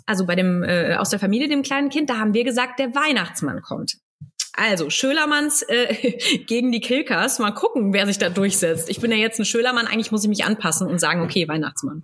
also 0.06 0.26
bei 0.26 0.36
dem 0.36 0.64
äh, 0.64 0.96
aus 0.96 1.10
der 1.10 1.20
Familie, 1.20 1.48
dem 1.48 1.64
kleinen 1.64 1.90
Kind, 1.90 2.10
da 2.10 2.18
haben 2.18 2.34
wir 2.34 2.44
gesagt, 2.44 2.80
der 2.80 2.94
Weihnachtsmann 2.96 3.62
kommt. 3.62 3.98
Also 4.54 4.90
Schölermanns 4.90 5.62
äh, 5.64 6.18
gegen 6.48 6.72
die 6.72 6.82
Kilkers. 6.82 7.40
Mal 7.40 7.52
gucken, 7.52 7.94
wer 7.94 8.06
sich 8.06 8.18
da 8.18 8.30
durchsetzt. 8.30 8.90
Ich 8.90 9.00
bin 9.00 9.12
ja 9.12 9.18
jetzt 9.18 9.40
ein 9.40 9.46
Schölermann, 9.46 9.88
eigentlich 9.88 10.12
muss 10.12 10.24
ich 10.24 10.30
mich 10.30 10.46
anpassen 10.46 10.88
und 10.88 11.00
sagen, 11.00 11.22
okay, 11.22 11.48
Weihnachtsmann. 11.48 12.04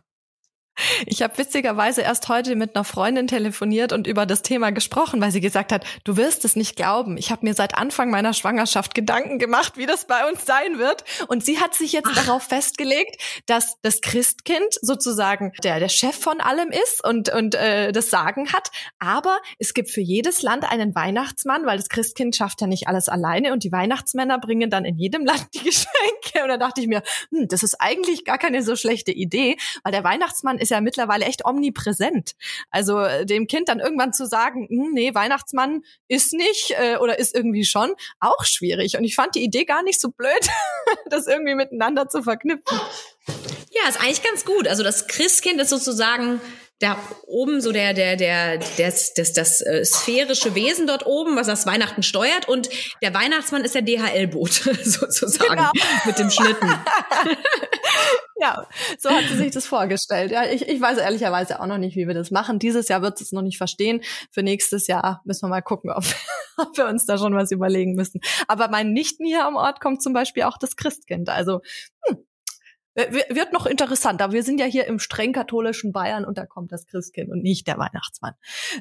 Ich 1.06 1.22
habe 1.22 1.38
witzigerweise 1.38 2.02
erst 2.02 2.28
heute 2.28 2.56
mit 2.56 2.76
einer 2.76 2.84
Freundin 2.84 3.28
telefoniert 3.28 3.94
und 3.94 4.08
über 4.08 4.26
das 4.26 4.42
Thema 4.42 4.72
gesprochen, 4.72 5.22
weil 5.22 5.32
sie 5.32 5.40
gesagt 5.40 5.72
hat, 5.72 5.86
du 6.04 6.18
wirst 6.18 6.44
es 6.44 6.56
nicht 6.56 6.76
glauben. 6.76 7.18
Ich 7.18 7.32
habe 7.32 7.46
mir 7.46 7.54
seit 7.54 7.76
Anfang 7.76 8.10
meiner 8.10 8.34
Schwangerschaft 8.34 8.94
Gedanken 8.94 9.40
gemacht, 9.40 9.78
wie 9.78 9.86
das 9.86 10.06
bei 10.06 10.28
uns 10.30 10.46
sein 10.46 10.78
wird. 10.78 11.06
Und 11.28 11.46
sie 11.46 11.60
hat 11.60 11.76
sich 11.76 11.94
jetzt 11.94 12.10
Ach. 12.12 12.26
darauf 12.26 12.44
festgelegt, 12.44 13.22
dass 13.46 13.78
das 13.84 14.02
Christkind 14.02 14.78
sozusagen 14.82 15.54
der, 15.64 15.80
der 15.80 15.90
Chef 15.90 16.18
von 16.20 16.42
allem 16.42 16.70
ist 16.72 17.04
und, 17.06 17.30
und 17.30 17.56
äh, 17.56 17.94
das 17.94 18.10
Sagen 18.10 18.52
hat. 18.52 18.70
Aber 19.00 19.40
es 19.60 19.74
gibt 19.74 19.90
für 19.90 20.02
jedes 20.02 20.42
Land 20.42 20.70
einen 20.70 20.94
Weihnachtsmann, 20.94 21.66
weil 21.66 21.78
das 21.78 21.88
Christkind 21.88 22.36
schafft 22.36 22.60
ja 22.60 22.68
nicht 22.68 22.88
alles 22.88 23.08
alleine 23.08 23.54
und 23.54 23.64
die 23.64 23.72
Weihnachtsmänner 23.72 24.40
bringen 24.40 24.70
dann 24.70 24.84
in 24.84 24.98
jedem 24.98 25.26
Land 25.26 25.48
die 25.54 25.60
Geschenke. 25.64 26.44
Und 26.44 26.50
da 26.50 26.58
dachte 26.58 26.82
ich 26.82 26.88
mir, 26.88 27.02
hm, 27.32 27.48
das 27.48 27.64
ist 27.64 27.76
eigentlich 27.80 28.26
gar 28.26 28.38
keine 28.38 28.62
so 28.62 28.76
schlechte 28.76 29.14
Idee, 29.14 29.58
weil 29.84 29.94
der 29.94 30.04
Weihnachtsmann 30.04 30.58
ist 30.58 30.65
ja 30.70 30.82
mittlerweile 30.82 31.26
echt 31.26 31.46
omnipräsent. 31.46 32.34
Also 32.70 33.00
äh, 33.00 33.26
dem 33.26 33.48
Kind 33.48 33.70
dann 33.70 33.80
irgendwann 33.80 34.14
zu 34.14 34.26
sagen, 34.26 34.68
hm, 34.70 34.92
nee, 34.94 35.14
Weihnachtsmann 35.14 35.84
ist 36.08 36.34
nicht 36.34 36.74
äh, 36.78 36.98
oder 36.98 37.20
ist 37.20 37.36
irgendwie 37.36 37.66
schon, 37.66 37.94
auch 38.20 38.44
schwierig. 38.46 38.98
Und 38.98 39.04
ich 39.04 39.16
fand 39.16 39.36
die 39.36 39.44
Idee 39.44 39.66
gar 39.66 39.84
nicht 39.84 40.00
so 40.00 40.10
blöd, 40.10 40.48
das 41.10 41.28
irgendwie 41.28 41.56
miteinander 41.56 42.08
zu 42.08 42.24
verknüpfen. 42.24 42.80
Ja, 43.72 43.90
ist 43.90 44.00
eigentlich 44.00 44.24
ganz 44.24 44.46
gut. 44.46 44.68
Also 44.68 44.84
das 44.84 45.08
Christkind 45.08 45.60
ist 45.60 45.70
sozusagen 45.70 46.40
da 46.80 46.98
oben 47.26 47.62
so 47.62 47.72
der 47.72 47.94
der 47.94 48.18
der 48.18 48.58
das 48.78 49.14
das 49.14 49.34
das 49.34 49.62
äh, 49.62 49.86
sphärische 49.86 50.56
Wesen 50.56 50.88
dort 50.88 51.06
oben, 51.06 51.36
was 51.38 51.48
das 51.48 51.66
Weihnachten 51.66 52.04
steuert 52.04 52.50
und 52.50 52.70
der 53.02 53.14
Weihnachtsmann 53.14 53.64
ist 53.64 53.76
der 53.76 53.82
DHL-Boot 53.82 54.52
sozusagen 54.84 55.56
genau. 55.56 55.72
mit 56.06 56.20
dem 56.20 56.30
Schlitten. 56.30 56.70
ja, 58.42 58.68
so 59.00 59.10
hat 59.10 59.24
sie 59.30 59.38
sich 59.38 59.52
das 59.52 59.66
vorgestellt. 59.66 60.32
Ja, 60.32 60.46
ich, 60.46 60.68
ich 60.68 60.82
weiß 60.82 60.98
ehrlicherweise 60.98 61.62
auch 61.62 61.68
noch 61.68 61.78
nicht, 61.78 61.96
wie 61.96 62.08
wir 62.08 62.14
das 62.14 62.32
machen. 62.32 62.60
Dieses 62.60 62.90
Jahr 62.90 63.02
wird 63.02 63.18
sie 63.18 63.24
es 63.24 63.32
noch 63.32 63.42
nicht 63.42 63.58
verstehen. 63.58 64.02
Für 64.32 64.44
nächstes 64.44 64.88
Jahr 64.88 65.22
müssen 65.24 65.46
wir 65.46 65.50
mal 65.50 65.62
gucken, 65.62 65.92
ob 65.92 66.04
ob 66.58 66.78
wir 66.78 66.88
uns 66.88 67.06
da 67.06 67.18
schon 67.18 67.36
was 67.36 67.52
überlegen 67.52 67.96
müssen. 67.96 68.20
Aber 68.48 68.68
meinen 68.68 68.94
Nichten 68.94 69.26
hier 69.26 69.46
am 69.46 69.56
Ort 69.56 69.80
kommt 69.80 70.04
zum 70.04 70.14
Beispiel 70.14 70.44
auch 70.44 70.58
das 70.58 70.76
Christkind. 70.76 71.30
Also 71.30 71.62
hm, 72.08 72.18
wird 72.96 73.54
noch 73.54 73.66
interessant, 73.66 74.22
aber 74.22 74.34
wir 74.34 74.44
sind 74.44 74.60
ja 74.60 74.66
hier 74.66 74.86
im 74.86 75.00
streng 75.00 75.34
katholischen 75.34 75.92
Bayern 75.92 76.26
und 76.26 76.38
da 76.38 76.46
kommt 76.46 76.72
das 76.72 76.86
Christkind 76.88 77.30
und 77.30 77.44
nicht 77.44 77.68
der 77.68 77.78
Weihnachtsmann. 77.78 78.34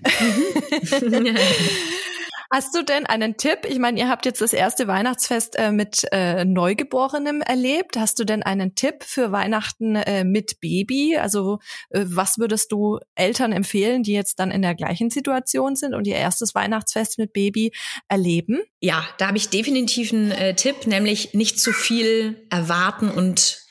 Mhm. 0.03 1.37
Hast 2.55 2.77
du 2.77 2.85
denn 2.85 3.05
einen 3.05 3.37
Tipp? 3.37 3.67
Ich 3.69 3.81
meine, 3.81 3.99
ihr 3.99 4.09
habt 4.09 4.27
jetzt 4.27 4.41
das 4.41 4.53
erste 4.53 4.87
Weihnachtsfest 4.87 5.59
äh, 5.59 5.73
mit 5.73 6.07
äh, 6.13 6.45
Neugeborenem 6.45 7.41
erlebt. 7.41 7.97
Hast 7.97 8.21
du 8.21 8.25
denn 8.25 8.45
einen 8.45 8.77
Tipp 8.77 9.03
für 9.03 9.33
Weihnachten 9.33 9.97
äh, 9.97 10.23
mit 10.23 10.61
Baby? 10.61 11.17
Also 11.17 11.59
äh, 11.91 12.05
was 12.07 12.39
würdest 12.39 12.71
du 12.71 13.01
Eltern 13.17 13.51
empfehlen, 13.51 14.05
die 14.05 14.13
jetzt 14.13 14.39
dann 14.39 14.53
in 14.53 14.63
der 14.63 14.77
gleichen 14.77 15.11
Situation 15.11 15.75
sind 15.75 15.95
und 15.95 16.07
ihr 16.07 16.15
erstes 16.15 16.55
Weihnachtsfest 16.55 17.19
mit 17.19 17.33
Baby 17.33 17.73
erleben? 18.09 18.61
Ja, 18.79 19.05
da 19.19 19.27
habe 19.27 19.37
ich 19.37 19.49
definitiv 19.49 20.13
einen 20.13 20.31
äh, 20.31 20.55
Tipp, 20.55 20.87
nämlich 20.87 21.35
nicht 21.35 21.59
zu 21.59 21.73
viel 21.73 22.47
erwarten 22.51 23.11
und 23.11 23.64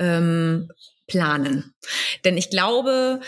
ähm, 0.00 0.68
planen. 1.06 1.74
Denn 2.24 2.36
ich 2.36 2.50
glaube, 2.50 3.20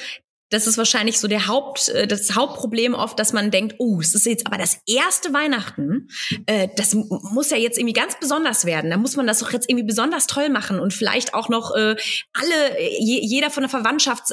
das 0.52 0.66
ist 0.66 0.76
wahrscheinlich 0.76 1.18
so 1.18 1.28
der 1.28 1.46
Haupt, 1.46 1.88
äh, 1.88 2.06
das 2.06 2.34
Hauptproblem 2.34 2.92
oft, 2.92 3.18
dass 3.18 3.32
man 3.32 3.50
denkt, 3.50 3.76
oh, 3.78 4.00
es 4.00 4.14
ist 4.14 4.26
jetzt 4.26 4.46
aber 4.46 4.58
das 4.58 4.78
erste 4.86 5.32
Weihnachten. 5.32 6.08
Äh, 6.44 6.68
das 6.76 6.94
muss 6.94 7.50
ja 7.50 7.56
jetzt 7.56 7.78
irgendwie 7.78 7.94
ganz 7.94 8.18
besonders 8.20 8.66
werden. 8.66 8.90
Da 8.90 8.98
muss 8.98 9.16
man 9.16 9.26
das 9.26 9.38
doch 9.38 9.50
jetzt 9.52 9.68
irgendwie 9.68 9.86
besonders 9.86 10.26
toll 10.26 10.50
machen 10.50 10.78
und 10.78 10.92
vielleicht 10.92 11.32
auch 11.32 11.48
noch 11.48 11.74
äh, 11.74 11.96
alle, 12.34 12.80
jeder 12.98 13.50
von 13.50 13.62
der 13.62 13.70
Verwandtschaft 13.70 14.24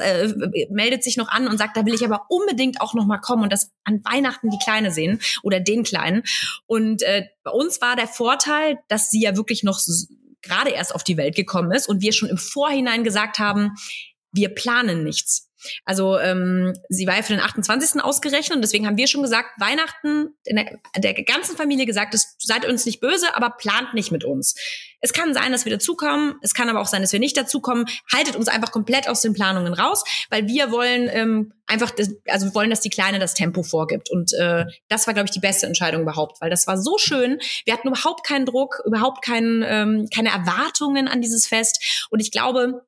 meldet 0.69 1.03
sich 1.03 1.15
noch 1.15 1.29
an 1.29 1.47
und 1.47 1.57
sagt, 1.57 1.77
da 1.77 1.85
will 1.85 1.93
ich 1.93 2.03
aber 2.03 2.25
unbedingt 2.27 2.81
auch 2.81 2.93
noch 2.93 3.05
mal 3.05 3.19
kommen 3.19 3.43
und 3.43 3.53
das 3.53 3.71
an 3.83 4.01
Weihnachten 4.03 4.49
die 4.49 4.59
Kleine 4.61 4.91
sehen 4.91 5.21
oder 5.43 5.59
den 5.59 5.83
Kleinen. 5.83 6.23
Und 6.65 7.01
bei 7.01 7.51
uns 7.51 7.81
war 7.81 7.95
der 7.95 8.07
Vorteil, 8.07 8.79
dass 8.87 9.09
sie 9.09 9.21
ja 9.21 9.37
wirklich 9.37 9.63
noch 9.63 9.79
gerade 10.41 10.71
erst 10.71 10.93
auf 10.93 11.03
die 11.03 11.17
Welt 11.17 11.35
gekommen 11.35 11.71
ist 11.71 11.87
und 11.87 12.01
wir 12.01 12.13
schon 12.13 12.29
im 12.29 12.37
Vorhinein 12.37 13.03
gesagt 13.03 13.39
haben, 13.39 13.71
wir 14.31 14.49
planen 14.49 15.03
nichts. 15.03 15.48
Also 15.85 16.19
ähm, 16.19 16.73
sie 16.89 17.07
war 17.07 17.15
ja 17.15 17.21
für 17.21 17.33
den 17.33 17.41
28. 17.41 18.01
ausgerechnet 18.01 18.55
und 18.55 18.61
deswegen 18.61 18.87
haben 18.87 18.97
wir 18.97 19.07
schon 19.07 19.21
gesagt, 19.21 19.49
Weihnachten 19.59 20.29
in 20.45 20.55
der, 20.55 20.79
der 20.97 21.13
ganzen 21.23 21.55
Familie 21.55 21.85
gesagt, 21.85 22.13
es, 22.13 22.35
seid 22.39 22.65
uns 22.65 22.85
nicht 22.85 22.99
böse, 22.99 23.35
aber 23.35 23.51
plant 23.51 23.93
nicht 23.93 24.11
mit 24.11 24.23
uns. 24.23 24.55
Es 25.01 25.13
kann 25.13 25.33
sein, 25.33 25.51
dass 25.51 25.65
wir 25.65 25.71
dazukommen, 25.71 26.35
es 26.41 26.53
kann 26.53 26.69
aber 26.69 26.81
auch 26.81 26.87
sein, 26.87 27.01
dass 27.01 27.13
wir 27.13 27.19
nicht 27.19 27.37
dazukommen. 27.37 27.85
Haltet 28.13 28.35
uns 28.35 28.47
einfach 28.47 28.71
komplett 28.71 29.07
aus 29.07 29.21
den 29.21 29.33
Planungen 29.33 29.73
raus, 29.73 30.03
weil 30.29 30.47
wir 30.47 30.71
wollen 30.71 31.09
ähm, 31.11 31.53
einfach, 31.67 31.91
das, 31.91 32.09
also 32.27 32.47
wir 32.47 32.55
wollen, 32.55 32.69
dass 32.69 32.81
die 32.81 32.89
Kleine 32.89 33.19
das 33.19 33.33
Tempo 33.33 33.63
vorgibt. 33.63 34.09
Und 34.09 34.33
äh, 34.33 34.65
das 34.89 35.07
war, 35.07 35.13
glaube 35.13 35.27
ich, 35.27 35.31
die 35.31 35.39
beste 35.39 35.67
Entscheidung 35.67 36.01
überhaupt, 36.01 36.41
weil 36.41 36.49
das 36.49 36.67
war 36.67 36.77
so 36.77 36.97
schön. 36.97 37.39
Wir 37.65 37.73
hatten 37.73 37.87
überhaupt 37.87 38.25
keinen 38.25 38.45
Druck, 38.45 38.81
überhaupt 38.85 39.23
keinen, 39.23 39.63
ähm, 39.65 40.09
keine 40.13 40.29
Erwartungen 40.29 41.07
an 41.07 41.21
dieses 41.21 41.47
Fest. 41.47 42.07
Und 42.09 42.19
ich 42.19 42.31
glaube, 42.31 42.85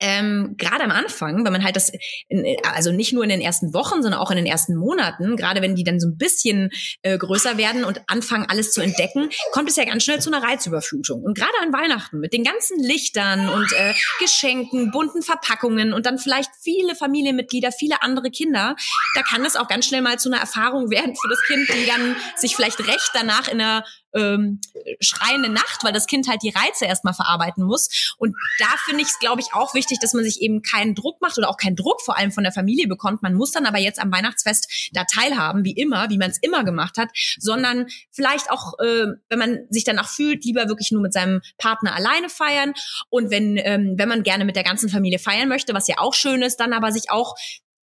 ähm, 0.00 0.54
gerade 0.58 0.84
am 0.84 0.90
Anfang, 0.90 1.44
wenn 1.44 1.52
man 1.52 1.64
halt 1.64 1.76
das, 1.76 1.92
in, 2.28 2.44
also 2.74 2.92
nicht 2.92 3.12
nur 3.12 3.22
in 3.22 3.28
den 3.28 3.40
ersten 3.40 3.72
Wochen, 3.74 4.02
sondern 4.02 4.20
auch 4.20 4.30
in 4.30 4.36
den 4.36 4.46
ersten 4.46 4.76
Monaten, 4.76 5.36
gerade 5.36 5.62
wenn 5.62 5.76
die 5.76 5.84
dann 5.84 6.00
so 6.00 6.08
ein 6.08 6.16
bisschen 6.16 6.70
äh, 7.02 7.16
größer 7.16 7.56
werden 7.58 7.84
und 7.84 8.02
anfangen, 8.06 8.46
alles 8.48 8.72
zu 8.72 8.80
entdecken, 8.80 9.30
kommt 9.52 9.70
es 9.70 9.76
ja 9.76 9.84
ganz 9.84 10.02
schnell 10.04 10.20
zu 10.20 10.32
einer 10.32 10.42
Reizüberflutung. 10.42 11.22
Und 11.22 11.36
gerade 11.36 11.52
an 11.62 11.72
Weihnachten 11.72 12.18
mit 12.18 12.32
den 12.32 12.44
ganzen 12.44 12.78
Lichtern 12.82 13.48
und 13.48 13.72
äh, 13.72 13.94
Geschenken, 14.20 14.90
bunten 14.90 15.22
Verpackungen 15.22 15.92
und 15.92 16.06
dann 16.06 16.18
vielleicht 16.18 16.50
viele 16.60 16.94
Familienmitglieder, 16.94 17.72
viele 17.72 18.02
andere 18.02 18.30
Kinder, 18.30 18.76
da 19.14 19.22
kann 19.22 19.44
es 19.44 19.56
auch 19.56 19.68
ganz 19.68 19.86
schnell 19.86 20.02
mal 20.02 20.18
zu 20.18 20.28
einer 20.28 20.40
Erfahrung 20.40 20.90
werden 20.90 21.14
für 21.14 21.28
das 21.28 21.40
Kind, 21.46 21.68
die 21.68 21.86
dann 21.86 22.16
sich 22.36 22.56
vielleicht 22.56 22.80
recht 22.86 23.10
danach 23.14 23.48
in 23.48 23.60
einer 23.60 23.84
ähm, 24.14 24.60
schreiende 25.00 25.48
Nacht, 25.48 25.82
weil 25.82 25.92
das 25.92 26.06
Kind 26.06 26.28
halt 26.28 26.42
die 26.42 26.50
Reize 26.50 26.86
erstmal 26.86 27.14
verarbeiten 27.14 27.64
muss. 27.64 28.14
Und 28.18 28.34
da 28.58 28.66
finde 28.84 29.02
ich 29.02 29.08
es, 29.08 29.18
glaube 29.18 29.40
ich, 29.40 29.52
auch 29.52 29.74
wichtig, 29.74 29.98
dass 30.00 30.14
man 30.14 30.24
sich 30.24 30.40
eben 30.40 30.62
keinen 30.62 30.94
Druck 30.94 31.20
macht 31.20 31.38
oder 31.38 31.48
auch 31.48 31.56
keinen 31.56 31.76
Druck 31.76 32.00
vor 32.02 32.16
allem 32.16 32.32
von 32.32 32.44
der 32.44 32.52
Familie 32.52 32.88
bekommt. 32.88 33.22
Man 33.22 33.34
muss 33.34 33.52
dann 33.52 33.66
aber 33.66 33.78
jetzt 33.78 34.00
am 34.00 34.12
Weihnachtsfest 34.12 34.90
da 34.92 35.04
teilhaben, 35.04 35.64
wie 35.64 35.72
immer, 35.72 36.10
wie 36.10 36.18
man 36.18 36.30
es 36.30 36.38
immer 36.38 36.64
gemacht 36.64 36.96
hat, 36.98 37.10
sondern 37.38 37.86
vielleicht 38.10 38.50
auch, 38.50 38.78
äh, 38.78 39.06
wenn 39.28 39.38
man 39.38 39.66
sich 39.70 39.84
danach 39.84 40.08
fühlt, 40.08 40.44
lieber 40.44 40.68
wirklich 40.68 40.92
nur 40.92 41.02
mit 41.02 41.12
seinem 41.12 41.40
Partner 41.58 41.94
alleine 41.94 42.28
feiern. 42.28 42.74
Und 43.08 43.30
wenn, 43.30 43.56
ähm, 43.56 43.94
wenn 43.96 44.08
man 44.08 44.22
gerne 44.22 44.44
mit 44.44 44.56
der 44.56 44.64
ganzen 44.64 44.88
Familie 44.88 45.18
feiern 45.18 45.48
möchte, 45.48 45.74
was 45.74 45.88
ja 45.88 45.96
auch 45.98 46.14
schön 46.14 46.42
ist, 46.42 46.58
dann 46.60 46.72
aber 46.72 46.92
sich 46.92 47.10
auch 47.10 47.34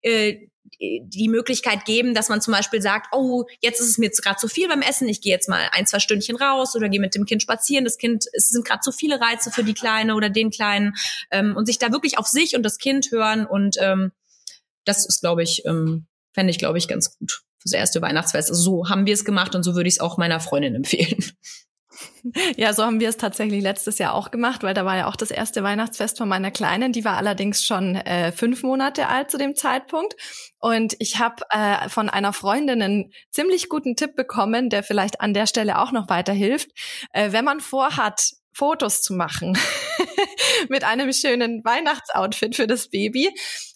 äh, 0.02 0.48
die 0.80 1.28
Möglichkeit 1.28 1.86
geben, 1.86 2.14
dass 2.14 2.30
man 2.30 2.42
zum 2.42 2.54
Beispiel 2.54 2.82
sagt, 2.82 3.08
oh, 3.14 3.46
jetzt 3.62 3.80
ist 3.80 3.90
es 3.90 3.98
mir 3.98 4.10
gerade 4.10 4.38
zu 4.38 4.48
viel 4.48 4.68
beim 4.68 4.82
Essen, 4.82 5.08
ich 5.08 5.22
gehe 5.22 5.34
jetzt 5.34 5.50
mal 5.50 5.68
ein, 5.72 5.86
zwei 5.86 6.00
Stündchen 6.00 6.36
raus 6.36 6.76
oder 6.76 6.90
gehe 6.90 7.00
mit 7.00 7.16
dem 7.16 7.26
Kind 7.26 7.42
spazieren. 7.42 7.84
Das 7.86 7.98
Kind, 7.98 8.26
es 8.34 8.50
sind 8.50 8.66
gerade 8.66 8.82
zu 8.82 8.92
viele 8.92 9.20
Reize 9.20 9.52
für 9.52 9.64
die 9.64 9.74
Kleine 9.74 10.16
oder 10.16 10.30
den 10.30 10.50
Kleinen 10.50 10.96
ähm, 11.30 11.56
und 11.56 11.66
sich 11.66 11.80
da 11.80 11.92
wirklich 11.92 12.18
auf 12.18 12.28
sich 12.28 12.56
und 12.56 12.64
das 12.64 12.78
Kind 12.78 13.12
hören 13.12 13.46
und 13.46 13.78
ähm, 13.80 14.12
das 14.86 15.06
ist, 15.06 15.22
glaube 15.22 15.44
ich, 15.44 15.66
ähm, 15.66 16.08
fände 16.34 16.52
ich, 16.52 16.58
glaube 16.58 16.78
ich, 16.78 16.88
ganz 16.88 17.18
gut 17.18 17.44
fürs 17.60 17.74
erste 17.74 18.02
Weihnachtsfest. 18.02 18.50
Also 18.50 18.62
so 18.62 18.90
haben 18.90 19.06
wir 19.06 19.14
es 19.14 19.26
gemacht 19.26 19.54
und 19.56 19.64
so 19.64 19.76
würde 19.76 19.88
ich 19.88 19.96
es 19.96 20.00
auch 20.00 20.18
meiner 20.18 20.40
Freundin 20.40 20.76
empfehlen. 20.76 21.24
Ja, 22.56 22.74
so 22.74 22.84
haben 22.84 23.00
wir 23.00 23.10
es 23.10 23.18
tatsächlich 23.18 23.64
letztes 23.64 23.98
Jahr 23.98 24.14
auch 24.14 24.30
gemacht, 24.32 24.64
weil 24.64 24.74
da 24.74 24.86
war 24.86 24.96
ja 24.96 25.08
auch 25.08 25.16
das 25.16 25.32
erste 25.32 25.64
Weihnachtsfest 25.64 26.18
von 26.18 26.30
meiner 26.30 26.52
Kleinen. 26.52 26.94
Die 26.94 27.04
war 27.04 27.18
allerdings 27.18 27.66
schon 27.66 27.96
äh, 27.96 28.32
fünf 28.32 28.64
Monate 28.64 29.08
alt 29.08 29.32
zu 29.32 29.38
dem 29.38 29.56
Zeitpunkt. 29.56 30.16
Und 30.60 30.96
ich 31.00 31.20
habe 31.20 31.44
äh, 31.50 31.90
von 31.90 32.10
einer 32.10 32.34
Freundin 32.34 32.82
einen 32.82 33.12
ziemlich 33.32 33.70
guten 33.70 33.96
Tipp 33.96 34.16
bekommen, 34.16 34.70
der 34.70 34.84
vielleicht 34.84 35.20
an 35.20 35.34
der 35.34 35.48
Stelle 35.48 35.80
auch 35.80 35.92
noch 35.92 36.10
weiterhilft. 36.10 36.70
Äh, 37.12 37.32
wenn 37.32 37.46
man 37.46 37.60
vorhat, 37.60 38.34
Fotos 38.54 39.02
zu 39.02 39.14
machen 39.14 39.58
mit 40.70 40.84
einem 40.84 41.14
schönen 41.14 41.64
Weihnachtsoutfit 41.64 42.56
für 42.56 42.68
das 42.68 42.90
Baby, 42.90 43.30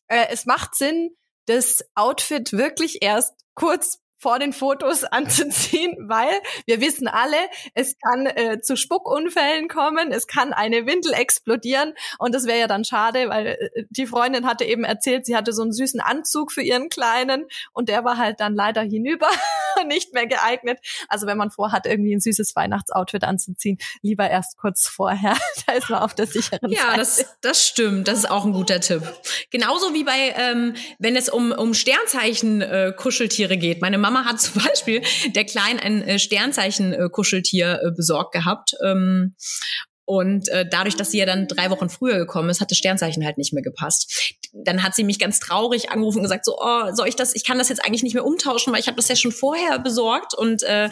äh, 0.08 0.28
es 0.30 0.46
macht 0.46 0.76
Sinn, 0.76 1.12
das 1.46 1.84
Outfit 1.96 2.54
wirklich 2.54 3.02
erst 3.02 3.34
kurz 3.54 4.00
vor 4.18 4.40
den 4.40 4.54
Fotos 4.54 5.04
anzuziehen, 5.12 5.96
weil 6.08 6.34
wir 6.66 6.82
wissen 6.82 7.08
alle, 7.08 7.38
es 7.74 7.96
kann 8.00 8.26
äh, 8.26 8.60
zu 8.62 8.76
Spuckunfällen 8.76 9.68
kommen, 9.68 10.12
es 10.12 10.28
kann 10.28 10.54
eine 10.54 10.86
Windel 10.86 11.14
explodieren 11.14 11.94
und 12.20 12.34
das 12.34 12.46
wäre 12.46 12.60
ja 12.60 12.68
dann 12.68 12.86
schade, 12.86 13.30
weil 13.30 13.48
äh, 13.48 13.84
die 13.90 14.08
Freundin 14.08 14.48
hatte 14.48 14.66
eben 14.66 14.84
erzählt, 14.84 15.26
sie 15.26 15.36
hatte 15.36 15.54
so 15.54 15.62
einen 15.62 15.74
süßen 15.74 16.00
Anzug 16.00 16.52
für 16.52 16.62
ihren 16.62 16.90
Kleinen 16.90 17.46
und 17.74 17.90
der 17.90 18.04
war 18.04 18.18
halt 18.18 18.40
dann 18.40 18.56
leider 18.56 18.82
hinüber, 18.82 19.30
nicht 19.88 20.14
mehr 20.14 20.28
geeignet. 20.28 20.80
Also 21.08 21.28
wenn 21.28 21.38
man 21.38 21.52
vorhat, 21.52 21.86
irgendwie 21.86 22.16
ein 22.16 22.20
süßes 22.20 22.56
Weihnachtsoutfit 22.56 23.24
anzuziehen, 23.24 23.78
lieber 24.02 24.30
erst 24.30 24.58
kurz 24.58 24.88
vorher, 24.88 25.36
da 25.68 25.74
ist 25.74 25.90
man 25.90 26.00
auf 26.00 26.14
der 26.14 26.28
sicheren 26.28 26.72
ja, 26.72 26.80
Seite. 26.80 26.92
Ja, 26.92 26.98
das, 26.98 27.26
das 27.42 27.68
stimmt, 27.68 28.08
das 28.08 28.20
ist 28.20 28.30
auch 28.30 28.46
ein 28.46 28.54
guter 28.54 28.80
Tipp. 28.80 29.04
Genauso 29.52 29.94
wie 29.94 30.04
bei, 30.04 30.34
ähm, 30.38 30.76
wenn 31.00 31.16
es 31.16 31.30
um, 31.30 31.52
um 31.52 31.74
Sternzeichen-Kuscheltiere 31.74 33.54
äh, 33.54 33.58
geht. 33.58 33.82
Meine 33.82 33.98
Mama 33.98 34.26
hat 34.26 34.40
zum 34.42 34.62
Beispiel 34.62 35.02
der 35.28 35.46
Kleinen 35.46 35.80
ein 35.80 36.02
äh, 36.04 36.20
Sternzeichen-Kuscheltier 36.20 37.82
äh, 37.84 37.92
besorgt 37.92 38.34
gehabt. 38.34 38.76
Ähm, 38.84 39.36
und 40.06 40.50
äh, 40.50 40.68
dadurch, 40.70 40.96
dass 40.96 41.12
sie 41.12 41.18
ja 41.18 41.26
dann 41.26 41.48
drei 41.48 41.72
Wochen 41.72 41.90
früher 41.90 42.18
gekommen 42.18 42.50
ist, 42.50 42.62
hat 42.62 42.70
das 42.70 42.78
Sternzeichen 42.78 43.26
halt 43.26 43.38
nicht 43.38 43.54
mehr 43.54 43.64
gepasst. 43.64 44.36
Dann 44.54 44.84
hat 44.84 44.96
sie 44.96 45.04
mich 45.04 45.20
ganz 45.20 45.40
traurig 45.40 45.90
angerufen 45.90 46.20
und 46.20 46.24
gesagt, 46.24 46.46
so, 46.46 46.58
oh, 46.60 46.94
soll 46.94 47.08
ich 47.08 47.16
das, 47.16 47.36
ich 47.36 47.44
kann 47.44 47.58
das 47.58 47.70
jetzt 47.70 47.84
eigentlich 47.84 48.04
nicht 48.04 48.14
mehr 48.14 48.26
umtauschen, 48.26 48.72
weil 48.72 48.80
ich 48.80 48.88
habe 48.88 48.98
das 48.98 49.08
ja 49.08 49.16
schon 49.16 49.32
vorher 49.32 49.80
besorgt. 49.80 50.36
Und 50.36 50.64
äh, 50.64 50.90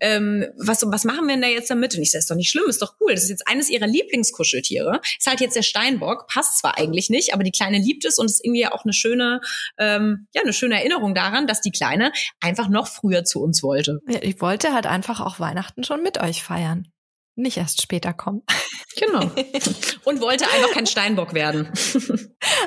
ähm, 0.00 0.46
was, 0.56 0.82
was 0.86 1.04
machen 1.04 1.26
wir 1.26 1.34
denn 1.34 1.42
da 1.42 1.48
jetzt 1.48 1.70
damit? 1.70 1.94
Und 1.94 2.02
ich 2.02 2.10
sage, 2.10 2.20
ist 2.20 2.30
doch 2.30 2.36
nicht 2.36 2.50
schlimm, 2.50 2.64
ist 2.68 2.80
doch 2.80 2.94
cool. 3.00 3.12
Das 3.14 3.24
ist 3.24 3.30
jetzt 3.30 3.46
eines 3.46 3.68
ihrer 3.68 3.86
Lieblingskuscheltiere. 3.86 5.00
Ist 5.18 5.26
halt 5.26 5.40
jetzt 5.40 5.56
der 5.56 5.62
Steinbock, 5.62 6.26
passt 6.28 6.58
zwar 6.58 6.78
eigentlich 6.78 7.10
nicht, 7.10 7.34
aber 7.34 7.44
die 7.44 7.52
Kleine 7.52 7.78
liebt 7.78 8.04
es 8.06 8.18
und 8.18 8.26
ist 8.26 8.42
irgendwie 8.42 8.66
auch 8.66 8.84
eine 8.84 8.94
schöne, 8.94 9.40
ähm, 9.78 10.26
ja, 10.34 10.42
eine 10.42 10.54
schöne 10.54 10.76
Erinnerung 10.76 11.14
daran, 11.14 11.46
dass 11.46 11.60
die 11.60 11.70
Kleine 11.70 12.12
einfach 12.40 12.68
noch 12.68 12.86
früher 12.86 13.24
zu 13.24 13.42
uns 13.42 13.62
wollte. 13.62 14.00
Ja, 14.08 14.20
ich 14.22 14.40
wollte 14.40 14.72
halt 14.72 14.86
einfach 14.86 15.20
auch 15.20 15.38
Weihnachten 15.38 15.84
schon 15.84 16.02
mit 16.02 16.20
euch 16.20 16.42
feiern 16.42 16.88
nicht 17.36 17.56
erst 17.56 17.82
später 17.82 18.12
kommen. 18.12 18.42
Genau. 18.96 19.20
Und 20.04 20.20
wollte 20.20 20.44
einfach 20.44 20.72
kein 20.72 20.86
Steinbock 20.86 21.34
werden. 21.34 21.68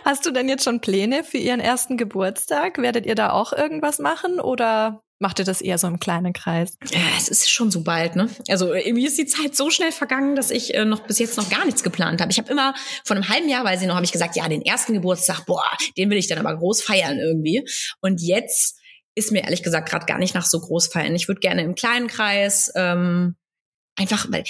Hast 0.03 0.25
du 0.25 0.31
denn 0.31 0.49
jetzt 0.49 0.63
schon 0.63 0.81
Pläne 0.81 1.23
für 1.23 1.37
Ihren 1.37 1.59
ersten 1.59 1.97
Geburtstag? 1.97 2.77
Werdet 2.77 3.05
ihr 3.05 3.15
da 3.15 3.31
auch 3.31 3.53
irgendwas 3.53 3.99
machen 3.99 4.39
oder 4.39 5.03
macht 5.19 5.39
ihr 5.39 5.45
das 5.45 5.61
eher 5.61 5.77
so 5.77 5.87
im 5.87 5.99
kleinen 5.99 6.33
Kreis? 6.33 6.77
Ja, 6.91 6.99
es 7.17 7.29
ist 7.29 7.49
schon 7.49 7.71
so 7.71 7.83
bald, 7.83 8.15
ne? 8.15 8.29
Also 8.49 8.73
irgendwie 8.73 9.07
ist 9.07 9.17
die 9.17 9.25
Zeit 9.25 9.55
so 9.55 9.69
schnell 9.69 9.91
vergangen, 9.91 10.35
dass 10.35 10.51
ich 10.51 10.73
äh, 10.73 10.85
noch 10.85 11.01
bis 11.01 11.19
jetzt 11.19 11.37
noch 11.37 11.49
gar 11.49 11.65
nichts 11.65 11.83
geplant 11.83 12.21
habe. 12.21 12.31
Ich 12.31 12.37
habe 12.37 12.51
immer 12.51 12.73
vor 13.03 13.15
einem 13.15 13.29
halben 13.29 13.49
Jahr, 13.49 13.63
weiß 13.63 13.81
ich 13.81 13.87
noch, 13.87 13.95
habe 13.95 14.05
ich 14.05 14.11
gesagt, 14.11 14.35
ja, 14.35 14.47
den 14.47 14.61
ersten 14.61 14.93
Geburtstag, 14.93 15.45
boah, 15.45 15.65
den 15.97 16.09
will 16.09 16.17
ich 16.17 16.27
dann 16.27 16.37
aber 16.37 16.55
groß 16.55 16.83
feiern 16.83 17.17
irgendwie. 17.19 17.67
Und 18.01 18.21
jetzt 18.21 18.79
ist 19.15 19.31
mir 19.31 19.43
ehrlich 19.43 19.63
gesagt 19.63 19.89
gerade 19.89 20.05
gar 20.05 20.19
nicht 20.19 20.35
nach 20.35 20.45
so 20.45 20.59
groß 20.59 20.87
feiern. 20.87 21.15
Ich 21.15 21.27
würde 21.27 21.39
gerne 21.39 21.63
im 21.63 21.73
kleinen 21.73 22.07
Kreis 22.07 22.71
ähm, 22.75 23.35
einfach, 23.97 24.27
weil 24.29 24.43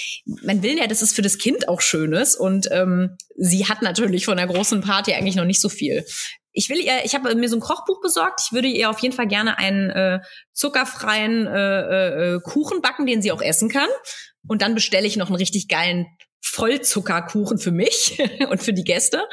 man 0.43 0.61
will 0.61 0.77
ja, 0.77 0.87
dass 0.87 1.01
es 1.01 1.13
für 1.13 1.23
das 1.23 1.39
Kind 1.39 1.67
auch 1.67 1.81
schön 1.81 2.13
ist. 2.13 2.35
Und 2.35 2.67
ähm, 2.71 3.17
sie 3.35 3.65
hat 3.65 3.81
natürlich 3.81 4.25
von 4.25 4.37
der 4.37 4.47
großen 4.47 4.81
Party 4.81 5.13
eigentlich 5.13 5.35
noch 5.35 5.45
nicht 5.45 5.61
so 5.61 5.69
viel 5.69 6.05
ich 6.57 6.69
will 6.69 6.79
ihr, 6.79 7.05
ich 7.05 7.13
habe 7.13 7.35
mir 7.35 7.49
so 7.49 7.55
ein 7.55 7.61
Kochbuch 7.61 8.01
besorgt. 8.01 8.41
Ich 8.43 8.51
würde 8.51 8.67
ihr 8.67 8.89
auf 8.89 8.97
jeden 8.97 9.13
Fall 9.15 9.27
gerne 9.27 9.59
einen 9.59 9.91
äh, 9.91 10.21
zuckerfreien 10.53 11.45
äh, 11.45 12.33
äh, 12.33 12.39
Kuchen 12.41 12.81
backen, 12.81 13.05
den 13.05 13.21
sie 13.21 13.31
auch 13.31 13.43
essen 13.43 13.69
kann. 13.69 13.87
Und 14.47 14.63
dann 14.63 14.73
bestelle 14.73 15.05
ich 15.05 15.17
noch 15.17 15.27
einen 15.27 15.35
richtig 15.35 15.67
geilen 15.67 16.07
Vollzuckerkuchen 16.47 17.57
für 17.57 17.71
mich 17.71 18.17
und 18.49 18.61
für 18.61 18.73
die 18.73 18.83
Gäste. 18.83 19.23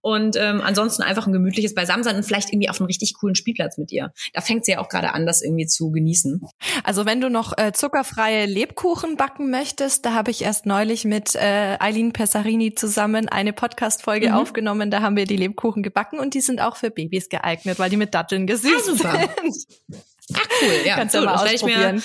Und 0.00 0.36
ähm, 0.36 0.60
ansonsten 0.60 1.02
einfach 1.02 1.26
ein 1.26 1.32
gemütliches 1.32 1.74
Beisammensein 1.74 2.16
und 2.16 2.22
vielleicht 2.24 2.52
irgendwie 2.52 2.68
auf 2.68 2.80
einem 2.80 2.86
richtig 2.86 3.14
coolen 3.14 3.34
Spielplatz 3.34 3.78
mit 3.78 3.92
ihr. 3.92 4.12
Da 4.32 4.40
fängt 4.40 4.64
sie 4.64 4.72
ja 4.72 4.80
auch 4.80 4.88
gerade 4.88 5.14
an, 5.14 5.26
das 5.26 5.42
irgendwie 5.42 5.66
zu 5.66 5.90
genießen. 5.90 6.40
Also 6.84 7.06
wenn 7.06 7.20
du 7.20 7.30
noch 7.30 7.56
äh, 7.56 7.72
zuckerfreie 7.72 8.46
Lebkuchen 8.46 9.16
backen 9.16 9.50
möchtest, 9.50 10.04
da 10.04 10.14
habe 10.14 10.30
ich 10.30 10.42
erst 10.42 10.66
neulich 10.66 11.04
mit 11.04 11.34
äh, 11.34 11.76
Eileen 11.80 12.12
Pessarini 12.12 12.74
zusammen 12.74 13.28
eine 13.28 13.52
Podcast-Folge 13.52 14.28
mhm. 14.28 14.34
aufgenommen. 14.34 14.90
Da 14.90 15.02
haben 15.02 15.16
wir 15.16 15.24
die 15.24 15.36
Lebkuchen 15.36 15.82
gebacken 15.82 16.18
und 16.18 16.34
die 16.34 16.40
sind 16.40 16.60
auch 16.60 16.76
für 16.76 16.90
Babys 16.90 17.28
geeignet, 17.28 17.78
weil 17.78 17.90
die 17.90 17.96
mit 17.96 18.14
Datteln 18.14 18.46
gesüßt 18.46 18.88
ah, 18.88 18.94
super. 18.96 19.12
sind. 19.12 19.66
Ach 20.34 20.46
cool, 20.62 20.86
ja. 20.86 20.96
Kannst 20.96 21.14
so, 21.14 21.20
du 21.20 21.26
mal 21.26 21.36
ausprobieren. 21.36 22.02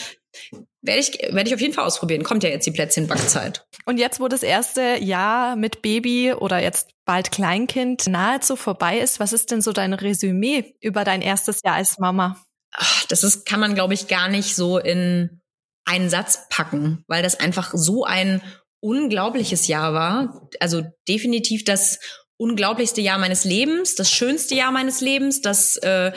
Werde 0.85 0.99
ich, 0.99 1.13
werde 1.33 1.47
ich 1.47 1.55
auf 1.55 1.61
jeden 1.61 1.73
Fall 1.73 1.85
ausprobieren. 1.85 2.23
Kommt 2.23 2.43
ja 2.43 2.49
jetzt 2.49 2.65
die 2.65 2.71
Plätzchenbackzeit. 2.71 3.65
Und 3.85 3.97
jetzt, 3.97 4.19
wo 4.19 4.27
das 4.27 4.43
erste 4.43 4.97
Jahr 4.99 5.55
mit 5.55 5.81
Baby 5.81 6.33
oder 6.33 6.59
jetzt 6.59 6.89
bald 7.05 7.31
Kleinkind 7.31 8.07
nahezu 8.07 8.57
vorbei 8.57 8.99
ist, 8.99 9.19
was 9.19 9.31
ist 9.31 9.51
denn 9.51 9.61
so 9.61 9.71
dein 9.71 9.93
Resümee 9.93 10.75
über 10.81 11.05
dein 11.05 11.21
erstes 11.21 11.61
Jahr 11.63 11.75
als 11.75 11.99
Mama? 11.99 12.43
Ach, 12.73 13.05
das 13.05 13.23
ist, 13.23 13.45
kann 13.45 13.61
man, 13.61 13.75
glaube 13.75 13.93
ich, 13.93 14.07
gar 14.07 14.27
nicht 14.27 14.55
so 14.55 14.77
in 14.77 15.41
einen 15.85 16.09
Satz 16.09 16.47
packen, 16.49 17.03
weil 17.07 17.23
das 17.23 17.39
einfach 17.39 17.71
so 17.73 18.03
ein 18.03 18.41
unglaubliches 18.81 19.67
Jahr 19.67 19.93
war. 19.93 20.49
Also 20.59 20.83
definitiv 21.07 21.63
das 21.63 21.99
unglaublichste 22.37 22.99
Jahr 22.99 23.19
meines 23.19 23.45
Lebens, 23.45 23.95
das 23.95 24.11
schönste 24.11 24.55
Jahr 24.55 24.71
meines 24.71 24.99
Lebens, 24.99 25.41
das 25.41 25.77
äh, 25.77 26.11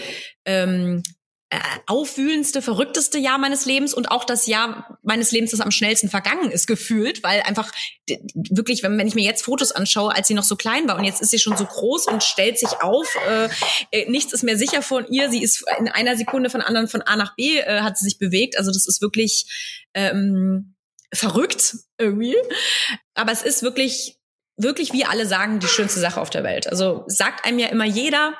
ähm, 0.44 1.02
äh, 1.48 1.60
aufwühlendste, 1.86 2.60
verrückteste 2.60 3.18
Jahr 3.18 3.38
meines 3.38 3.66
Lebens 3.66 3.94
und 3.94 4.10
auch 4.10 4.24
das 4.24 4.46
Jahr 4.46 4.98
meines 5.04 5.30
Lebens, 5.30 5.52
das 5.52 5.60
am 5.60 5.70
schnellsten 5.70 6.08
vergangen 6.08 6.50
ist, 6.50 6.66
gefühlt, 6.66 7.22
weil 7.22 7.40
einfach 7.42 7.70
wirklich, 8.34 8.82
wenn, 8.82 8.98
wenn 8.98 9.06
ich 9.06 9.14
mir 9.14 9.24
jetzt 9.24 9.44
Fotos 9.44 9.70
anschaue, 9.70 10.12
als 10.12 10.26
sie 10.26 10.34
noch 10.34 10.42
so 10.42 10.56
klein 10.56 10.88
war 10.88 10.96
und 10.96 11.04
jetzt 11.04 11.22
ist 11.22 11.30
sie 11.30 11.38
schon 11.38 11.56
so 11.56 11.64
groß 11.64 12.08
und 12.08 12.24
stellt 12.24 12.58
sich 12.58 12.80
auf, 12.80 13.16
äh, 13.28 13.48
äh, 13.92 14.10
nichts 14.10 14.32
ist 14.32 14.42
mehr 14.42 14.58
sicher 14.58 14.82
von 14.82 15.06
ihr, 15.08 15.30
sie 15.30 15.40
ist 15.40 15.64
in 15.78 15.86
einer 15.86 16.16
Sekunde 16.16 16.50
von 16.50 16.62
anderen 16.62 16.88
von 16.88 17.02
A 17.02 17.14
nach 17.14 17.36
B 17.36 17.58
äh, 17.58 17.82
hat 17.82 17.96
sie 17.96 18.06
sich 18.06 18.18
bewegt, 18.18 18.58
also 18.58 18.72
das 18.72 18.88
ist 18.88 19.00
wirklich 19.00 19.86
ähm, 19.94 20.74
verrückt 21.14 21.76
irgendwie, 21.96 22.34
aber 23.14 23.30
es 23.30 23.42
ist 23.42 23.62
wirklich 23.62 24.18
wirklich, 24.58 24.92
wie 24.92 25.04
alle 25.04 25.26
sagen, 25.26 25.60
die 25.60 25.68
schönste 25.68 26.00
Sache 26.00 26.20
auf 26.20 26.30
der 26.30 26.42
Welt. 26.42 26.66
Also 26.66 27.04
sagt 27.08 27.44
einem 27.44 27.58
ja 27.58 27.68
immer 27.68 27.84
jeder, 27.84 28.32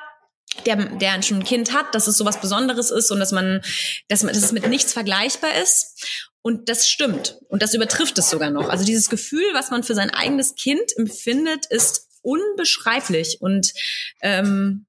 der, 0.65 0.75
der 0.97 1.21
schon 1.21 1.37
ein 1.37 1.43
Kind 1.43 1.73
hat, 1.73 1.93
dass 1.93 2.07
es 2.07 2.17
sowas 2.17 2.41
Besonderes 2.41 2.91
ist 2.91 3.11
und 3.11 3.19
dass 3.19 3.31
man, 3.31 3.61
dass 4.07 4.23
man, 4.23 4.33
dass 4.33 4.43
es 4.43 4.51
mit 4.51 4.67
nichts 4.67 4.93
vergleichbar 4.93 5.55
ist. 5.61 6.05
Und 6.41 6.69
das 6.69 6.87
stimmt. 6.87 7.39
Und 7.49 7.61
das 7.61 7.73
übertrifft 7.73 8.17
es 8.17 8.29
sogar 8.29 8.49
noch. 8.49 8.69
Also 8.69 8.85
dieses 8.85 9.09
Gefühl, 9.09 9.45
was 9.53 9.69
man 9.69 9.83
für 9.83 9.95
sein 9.95 10.09
eigenes 10.11 10.55
Kind 10.55 10.95
empfindet, 10.95 11.65
ist 11.65 12.07
unbeschreiblich. 12.21 13.39
Und 13.41 13.73
ähm, 14.21 14.85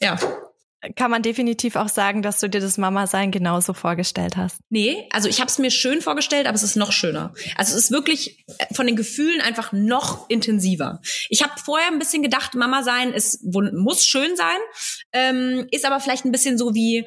ja, 0.00 0.18
kann 0.96 1.10
man 1.10 1.22
definitiv 1.22 1.76
auch 1.76 1.88
sagen, 1.88 2.22
dass 2.22 2.40
du 2.40 2.48
dir 2.48 2.60
das 2.60 2.78
Mama-Sein 2.78 3.30
genauso 3.30 3.72
vorgestellt 3.72 4.36
hast. 4.36 4.56
Nee, 4.70 5.08
also 5.10 5.28
ich 5.28 5.40
habe 5.40 5.48
es 5.48 5.58
mir 5.58 5.70
schön 5.70 6.00
vorgestellt, 6.00 6.46
aber 6.46 6.54
es 6.54 6.62
ist 6.62 6.76
noch 6.76 6.92
schöner. 6.92 7.32
Also 7.56 7.76
es 7.76 7.84
ist 7.84 7.90
wirklich 7.90 8.44
äh, 8.58 8.74
von 8.74 8.86
den 8.86 8.96
Gefühlen 8.96 9.40
einfach 9.40 9.72
noch 9.72 10.28
intensiver. 10.28 11.00
Ich 11.28 11.42
habe 11.42 11.52
vorher 11.62 11.88
ein 11.88 11.98
bisschen 11.98 12.22
gedacht, 12.22 12.54
Mama-Sein 12.54 13.12
ist 13.12 13.44
muss 13.44 14.04
schön 14.04 14.36
sein, 14.36 14.58
ähm, 15.12 15.66
ist 15.70 15.84
aber 15.84 16.00
vielleicht 16.00 16.24
ein 16.24 16.32
bisschen 16.32 16.58
so 16.58 16.74
wie 16.74 17.06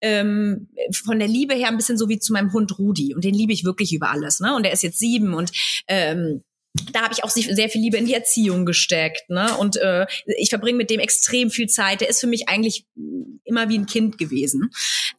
ähm, 0.00 0.68
von 0.92 1.18
der 1.18 1.28
Liebe 1.28 1.54
her 1.54 1.68
ein 1.68 1.76
bisschen 1.76 1.98
so 1.98 2.08
wie 2.08 2.18
zu 2.18 2.32
meinem 2.32 2.52
Hund 2.52 2.78
Rudi 2.78 3.14
und 3.14 3.24
den 3.24 3.34
liebe 3.34 3.52
ich 3.52 3.64
wirklich 3.64 3.92
über 3.92 4.10
alles. 4.10 4.40
Ne? 4.40 4.54
Und 4.54 4.64
der 4.64 4.72
ist 4.72 4.82
jetzt 4.82 4.98
sieben 4.98 5.34
und 5.34 5.50
ähm, 5.88 6.42
da 6.92 7.02
habe 7.02 7.12
ich 7.12 7.24
auch 7.24 7.30
sehr 7.30 7.68
viel 7.68 7.80
Liebe 7.80 7.96
in 7.96 8.06
die 8.06 8.14
Erziehung 8.14 8.66
gesteckt. 8.66 9.28
Ne? 9.28 9.56
Und 9.56 9.76
äh, 9.76 10.06
ich 10.38 10.50
verbringe 10.50 10.78
mit 10.78 10.90
dem 10.90 11.00
extrem 11.00 11.50
viel 11.50 11.68
Zeit. 11.68 12.00
Der 12.00 12.08
ist 12.08 12.20
für 12.20 12.26
mich 12.26 12.48
eigentlich 12.48 12.86
immer 13.44 13.68
wie 13.68 13.78
ein 13.78 13.86
Kind 13.86 14.18
gewesen. 14.18 14.70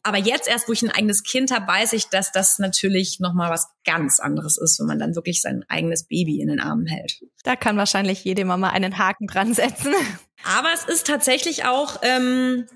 Aber 0.02 0.18
jetzt 0.18 0.48
erst, 0.48 0.68
wo 0.68 0.72
ich 0.72 0.82
ein 0.82 0.90
eigenes 0.90 1.22
Kind 1.22 1.50
habe, 1.50 1.66
weiß 1.66 1.92
ich, 1.94 2.06
dass 2.06 2.32
das 2.32 2.58
natürlich 2.58 3.20
nochmal 3.20 3.50
was 3.50 3.68
ganz 3.84 4.20
anderes 4.20 4.58
ist, 4.58 4.78
wenn 4.78 4.86
man 4.86 4.98
dann 4.98 5.14
wirklich 5.14 5.40
sein 5.40 5.64
eigenes 5.68 6.06
Baby 6.06 6.40
in 6.40 6.48
den 6.48 6.60
Armen 6.60 6.86
hält. 6.86 7.20
Da 7.44 7.56
kann 7.56 7.76
wahrscheinlich 7.76 8.24
jede 8.24 8.44
Mama 8.44 8.70
einen 8.70 8.98
Haken 8.98 9.26
dran 9.26 9.54
setzen. 9.54 9.94
Aber 10.44 10.68
es 10.74 10.84
ist 10.84 11.06
tatsächlich 11.06 11.64
auch... 11.64 12.00
Ähm, 12.02 12.66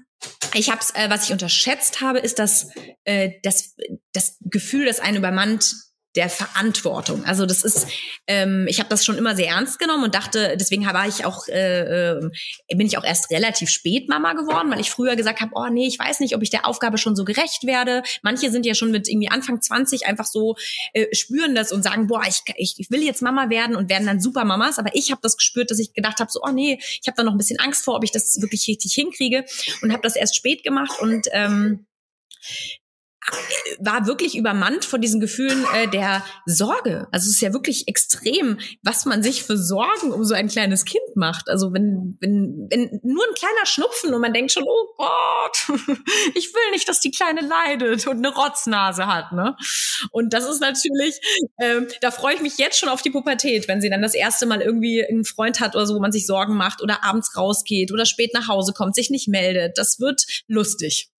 ich 0.55 0.71
hab's, 0.71 0.91
äh, 0.95 1.11
was 1.11 1.25
ich 1.25 1.33
unterschätzt 1.33 2.01
habe, 2.01 2.21
ist 2.21 2.39
das, 2.39 2.69
äh, 3.03 3.33
das, 3.43 3.75
das 4.13 4.37
Gefühl, 4.41 4.87
das 4.87 5.01
einen 5.01 5.17
übermannt, 5.17 5.75
der 6.15 6.29
Verantwortung. 6.29 7.25
Also 7.25 7.47
das 7.47 7.65
ist, 7.65 7.87
ähm, 8.27 8.67
ich 8.69 8.79
habe 8.79 8.89
das 8.91 9.05
schon 9.05 9.17
immer 9.17 9.35
sehr 9.35 9.49
ernst 9.49 9.79
genommen 9.79 10.05
und 10.05 10.15
dachte, 10.15 10.57
deswegen 10.59 10.85
war 10.85 11.09
ich 11.09 11.25
auch, 11.25 11.49
äh, 11.49 12.11
äh, 12.11 12.31
bin 12.77 12.87
ich 12.87 12.99
auch 12.99 13.05
erst 13.05 13.31
relativ 13.31 13.71
spät 13.71 14.09
Mama 14.09 14.35
geworden, 14.35 14.71
weil 14.71 14.81
ich 14.81 14.91
früher 14.91 15.17
gesagt 15.17 15.41
habe, 15.41 15.53
oh 15.55 15.69
nee, 15.71 15.87
ich 15.87 15.99
weiß 15.99 16.21
nicht, 16.21 16.37
ob 16.37 16.43
ich 16.43 16.51
der 16.51 16.67
Aufgabe 16.67 16.99
schon 16.99 17.17
so 17.17 17.25
gerecht 17.25 17.65
werde. 17.65 18.03
Manche 18.23 18.51
sind 18.51 18.67
ja 18.67 18.75
schon 18.75 18.91
mit 18.91 19.09
irgendwie 19.09 19.31
Anfang 19.31 19.63
20 19.63 20.07
einfach 20.07 20.27
so 20.27 20.57
äh, 20.93 21.07
spüren 21.15 21.55
das 21.55 21.73
und 21.73 21.83
sagen, 21.83 22.09
boah, 22.09 22.23
ich, 22.29 22.43
ich, 22.57 22.75
ich 22.79 22.91
will 22.91 23.03
jetzt 23.03 23.23
Mama 23.23 23.49
werden 23.49 23.75
und 23.75 23.89
werden 23.89 24.07
dann 24.07 24.21
super 24.21 24.45
Mamas. 24.45 24.79
Aber 24.79 24.91
ich 24.95 25.11
habe 25.11 25.21
das 25.23 25.39
gespürt, 25.39 25.71
dass 25.71 25.79
ich 25.79 25.95
gedacht 25.95 26.21
habe, 26.21 26.31
so, 26.31 26.41
oh 26.43 26.51
nee, 26.51 26.79
ich 26.81 27.07
habe 27.07 27.17
da 27.17 27.23
noch 27.23 27.33
ein 27.33 27.39
bisschen 27.39 27.59
Angst 27.59 27.85
vor, 27.85 27.97
ob 27.97 28.05
ich 28.05 28.13
das 28.13 28.41
wirklich 28.41 28.67
richtig 28.69 28.93
hinkriege 28.93 29.45
und 29.81 29.93
habe 29.93 30.03
das 30.03 30.17
erst 30.17 30.37
spät 30.37 30.63
gemacht 30.63 31.01
und 31.01 31.27
ähm, 31.33 31.87
war 33.79 34.07
wirklich 34.07 34.37
übermannt 34.37 34.85
von 34.85 35.01
diesen 35.01 35.21
Gefühlen 35.21 35.65
äh, 35.75 35.89
der 35.89 36.25
Sorge. 36.47 37.07
Also 37.13 37.29
es 37.29 37.37
ist 37.37 37.41
ja 37.41 37.53
wirklich 37.53 37.87
extrem, 37.87 38.59
was 38.83 39.05
man 39.05 39.23
sich 39.23 39.45
für 39.45 39.57
Sorgen 39.57 40.13
um 40.13 40.25
so 40.25 40.35
ein 40.35 40.49
kleines 40.49 40.85
Kind 40.85 41.05
macht. 41.15 41.49
Also 41.49 41.73
wenn, 41.73 42.17
wenn, 42.21 42.67
wenn 42.71 43.01
nur 43.03 43.25
ein 43.25 43.35
kleiner 43.35 43.65
Schnupfen 43.65 44.13
und 44.13 44.21
man 44.21 44.33
denkt 44.33 44.53
schon, 44.53 44.65
oh 44.67 44.95
Gott, 44.97 45.79
ich 46.35 46.53
will 46.53 46.71
nicht, 46.73 46.89
dass 46.89 47.01
die 47.01 47.13
Kleine 47.13 47.43
leidet 47.43 48.07
und 48.09 48.19
eine 48.19 48.35
Rotznase 48.35 49.07
hat. 49.07 49.33
Ne? 49.33 49.57
Und 50.11 50.35
das 50.35 50.49
ist 50.49 50.61
natürlich, 50.61 51.21
ähm, 51.61 51.87
da 52.01 52.11
freue 52.11 52.35
ich 52.35 52.41
mich 52.41 52.59
jetzt 52.59 52.79
schon 52.79 52.89
auf 52.89 53.03
die 53.03 53.11
Pubertät, 53.11 53.69
wenn 53.69 53.81
sie 53.81 53.91
dann 53.91 54.03
das 54.03 54.15
erste 54.15 54.47
Mal 54.47 54.63
irgendwie 54.63 55.07
einen 55.07 55.25
Freund 55.25 55.61
hat 55.61 55.77
oder 55.77 55.87
so, 55.87 55.95
wo 55.95 56.01
man 56.01 56.13
sich 56.13 56.27
Sorgen 56.27 56.57
macht 56.57 56.83
oder 56.83 57.05
abends 57.05 57.37
rausgeht 57.37 57.93
oder 57.93 58.05
spät 58.05 58.33
nach 58.35 58.49
Hause 58.49 58.73
kommt, 58.73 58.97
sich 58.97 59.11
nicht 59.11 59.29
meldet. 59.29 59.79
Das 59.79 60.01
wird 60.01 60.25
lustig. 60.49 61.12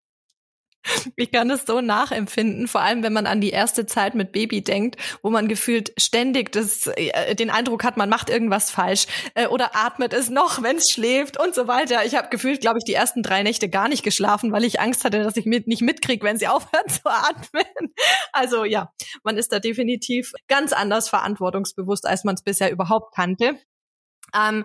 Ich 1.17 1.31
kann 1.31 1.51
es 1.51 1.65
so 1.65 1.81
nachempfinden, 1.81 2.67
vor 2.67 2.81
allem 2.81 3.03
wenn 3.03 3.13
man 3.13 3.27
an 3.27 3.41
die 3.41 3.51
erste 3.51 3.87
Zeit 3.87 4.15
mit 4.15 4.33
Baby 4.33 4.63
denkt, 4.63 4.97
wo 5.23 5.31
man 5.31 5.49
gefühlt 5.49 5.93
ständig 5.97 6.53
das, 6.53 6.87
äh, 6.89 7.35
den 7.35 7.51
Eindruck 7.51 7.85
hat, 7.85 7.97
man 7.97 8.09
macht 8.09 8.31
irgendwas 8.31 8.71
falsch 8.71 9.07
äh, 9.35 9.47
oder 9.47 9.77
atmet 9.77 10.13
es 10.13 10.31
noch, 10.31 10.63
wenn 10.63 10.77
es 10.77 10.91
schläft 10.91 11.39
und 11.39 11.55
so 11.55 11.69
weiter. 11.69 12.05
Ich 12.05 12.15
habe 12.15 12.29
gefühlt, 12.31 12.61
glaube 12.61 12.79
ich, 12.79 12.85
die 12.85 12.95
ersten 12.95 13.23
drei 13.23 13.43
Nächte 13.43 13.69
gar 13.69 13.89
nicht 13.89 14.03
geschlafen, 14.03 14.53
weil 14.53 14.65
ich 14.65 14.81
Angst 14.81 15.05
hatte, 15.05 15.23
dass 15.23 15.37
ich 15.37 15.47
mit, 15.47 15.67
nicht 15.67 15.83
mitkriege, 15.83 16.25
wenn 16.25 16.39
sie 16.39 16.49
aufhört 16.49 16.91
zu 16.91 17.03
atmen. 17.05 17.95
Also 18.33 18.65
ja, 18.65 18.93
man 19.23 19.37
ist 19.37 19.53
da 19.53 19.61
definitiv 19.61 20.33
ganz 20.49 20.73
anders 20.73 21.09
verantwortungsbewusst, 21.09 22.07
als 22.07 22.25
man 22.25 22.35
es 22.35 22.43
bisher 22.43 22.71
überhaupt 22.71 23.15
kannte. 23.15 23.57
Ähm, 24.35 24.65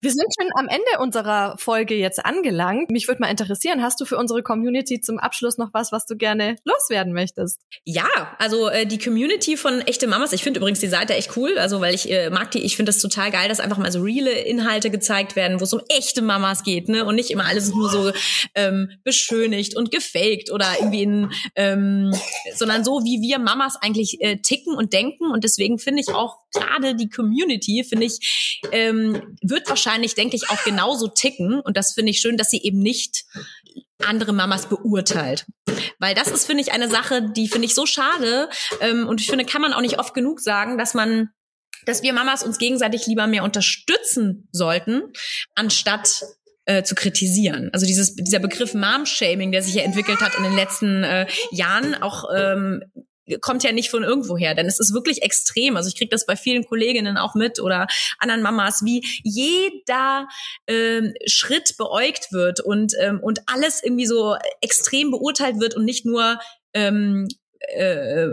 wir 0.00 0.10
sind 0.10 0.26
schon 0.38 0.48
am 0.54 0.68
Ende 0.68 1.00
unserer 1.00 1.56
Folge 1.58 1.94
jetzt 1.94 2.24
angelangt. 2.24 2.90
Mich 2.90 3.08
würde 3.08 3.20
mal 3.20 3.30
interessieren, 3.30 3.82
hast 3.82 4.00
du 4.00 4.04
für 4.04 4.16
unsere 4.16 4.42
Community 4.42 5.00
zum 5.00 5.18
Abschluss 5.18 5.58
noch 5.58 5.70
was, 5.72 5.92
was 5.92 6.06
du 6.06 6.16
gerne 6.16 6.56
loswerden 6.64 7.12
möchtest? 7.12 7.60
Ja, 7.84 8.08
also 8.38 8.68
äh, 8.68 8.86
die 8.86 8.98
Community 8.98 9.56
von 9.56 9.80
echte 9.80 10.06
Mamas, 10.06 10.32
ich 10.32 10.42
finde 10.42 10.60
übrigens 10.60 10.80
die 10.80 10.88
Seite 10.88 11.14
echt 11.14 11.36
cool, 11.36 11.58
also 11.58 11.80
weil 11.80 11.94
ich 11.94 12.10
äh, 12.10 12.30
mag 12.30 12.50
die, 12.50 12.62
ich 12.62 12.76
finde 12.76 12.90
das 12.90 13.00
total 13.00 13.30
geil, 13.30 13.48
dass 13.48 13.60
einfach 13.60 13.78
mal 13.78 13.92
so 13.92 14.02
reale 14.02 14.32
Inhalte 14.32 14.90
gezeigt 14.90 15.36
werden, 15.36 15.60
wo 15.60 15.64
es 15.64 15.72
um 15.72 15.80
echte 15.88 16.22
Mamas 16.22 16.62
geht, 16.62 16.88
ne? 16.88 17.04
Und 17.04 17.14
nicht 17.14 17.30
immer 17.30 17.46
alles 17.46 17.70
nur 17.74 17.88
so 17.90 18.12
ähm, 18.54 18.90
beschönigt 19.04 19.76
und 19.76 19.90
gefaked 19.90 20.50
oder 20.50 20.66
irgendwie 20.78 21.02
in, 21.02 21.32
ähm, 21.56 22.14
sondern 22.54 22.84
so, 22.84 23.00
wie 23.04 23.20
wir 23.20 23.38
Mamas 23.38 23.76
eigentlich 23.80 24.20
äh, 24.20 24.36
ticken 24.38 24.74
und 24.74 24.92
denken. 24.92 25.30
Und 25.30 25.44
deswegen 25.44 25.78
finde 25.78 26.02
ich 26.02 26.14
auch 26.14 26.38
gerade 26.52 26.94
die 26.94 27.08
Community, 27.08 27.84
finde 27.84 28.06
ich, 28.06 28.60
ähm, 28.90 29.36
wird 29.42 29.68
wahrscheinlich, 29.68 30.14
denke 30.14 30.36
ich, 30.36 30.50
auch 30.50 30.62
genauso 30.64 31.08
ticken. 31.08 31.60
Und 31.60 31.76
das 31.76 31.92
finde 31.92 32.10
ich 32.10 32.20
schön, 32.20 32.36
dass 32.36 32.50
sie 32.50 32.62
eben 32.62 32.80
nicht 32.80 33.24
andere 34.04 34.32
Mamas 34.32 34.66
beurteilt. 34.66 35.46
Weil 35.98 36.14
das 36.14 36.28
ist, 36.28 36.46
finde 36.46 36.62
ich, 36.62 36.72
eine 36.72 36.88
Sache, 36.88 37.30
die 37.30 37.48
finde 37.48 37.66
ich 37.66 37.74
so 37.74 37.86
schade. 37.86 38.48
Ähm, 38.80 39.06
und 39.08 39.20
ich 39.20 39.28
finde, 39.28 39.44
kann 39.44 39.62
man 39.62 39.72
auch 39.72 39.80
nicht 39.80 39.98
oft 39.98 40.14
genug 40.14 40.40
sagen, 40.40 40.78
dass 40.78 40.94
man 40.94 41.30
dass 41.86 42.02
wir 42.02 42.12
Mamas 42.12 42.42
uns 42.42 42.58
gegenseitig 42.58 43.06
lieber 43.06 43.26
mehr 43.26 43.42
unterstützen 43.42 44.48
sollten, 44.52 45.02
anstatt 45.54 46.22
äh, 46.66 46.82
zu 46.82 46.94
kritisieren. 46.94 47.70
Also 47.72 47.86
dieses, 47.86 48.14
dieser 48.14 48.38
Begriff 48.38 48.74
Mom-Shaming, 48.74 49.50
der 49.50 49.62
sich 49.62 49.74
ja 49.74 49.82
entwickelt 49.82 50.20
hat 50.20 50.34
in 50.36 50.44
den 50.44 50.54
letzten 50.54 51.04
äh, 51.04 51.26
Jahren, 51.50 51.94
auch 51.94 52.24
ähm, 52.36 52.82
kommt 53.38 53.62
ja 53.62 53.72
nicht 53.72 53.90
von 53.90 54.02
irgendwoher, 54.02 54.54
denn 54.54 54.66
es 54.66 54.80
ist 54.80 54.94
wirklich 54.94 55.22
extrem. 55.22 55.76
Also 55.76 55.88
ich 55.88 55.96
kriege 55.96 56.10
das 56.10 56.26
bei 56.26 56.36
vielen 56.36 56.64
Kolleginnen 56.64 57.16
auch 57.16 57.34
mit 57.34 57.60
oder 57.60 57.86
anderen 58.18 58.42
Mamas, 58.42 58.84
wie 58.84 59.06
jeder 59.22 60.28
ähm, 60.66 61.14
Schritt 61.26 61.76
beäugt 61.76 62.32
wird 62.32 62.60
und 62.60 62.94
ähm, 63.00 63.20
und 63.20 63.40
alles 63.46 63.82
irgendwie 63.82 64.06
so 64.06 64.36
extrem 64.60 65.10
beurteilt 65.10 65.60
wird 65.60 65.74
und 65.76 65.84
nicht 65.84 66.04
nur 66.04 66.38
ähm, 66.74 67.28
äh, 67.68 68.28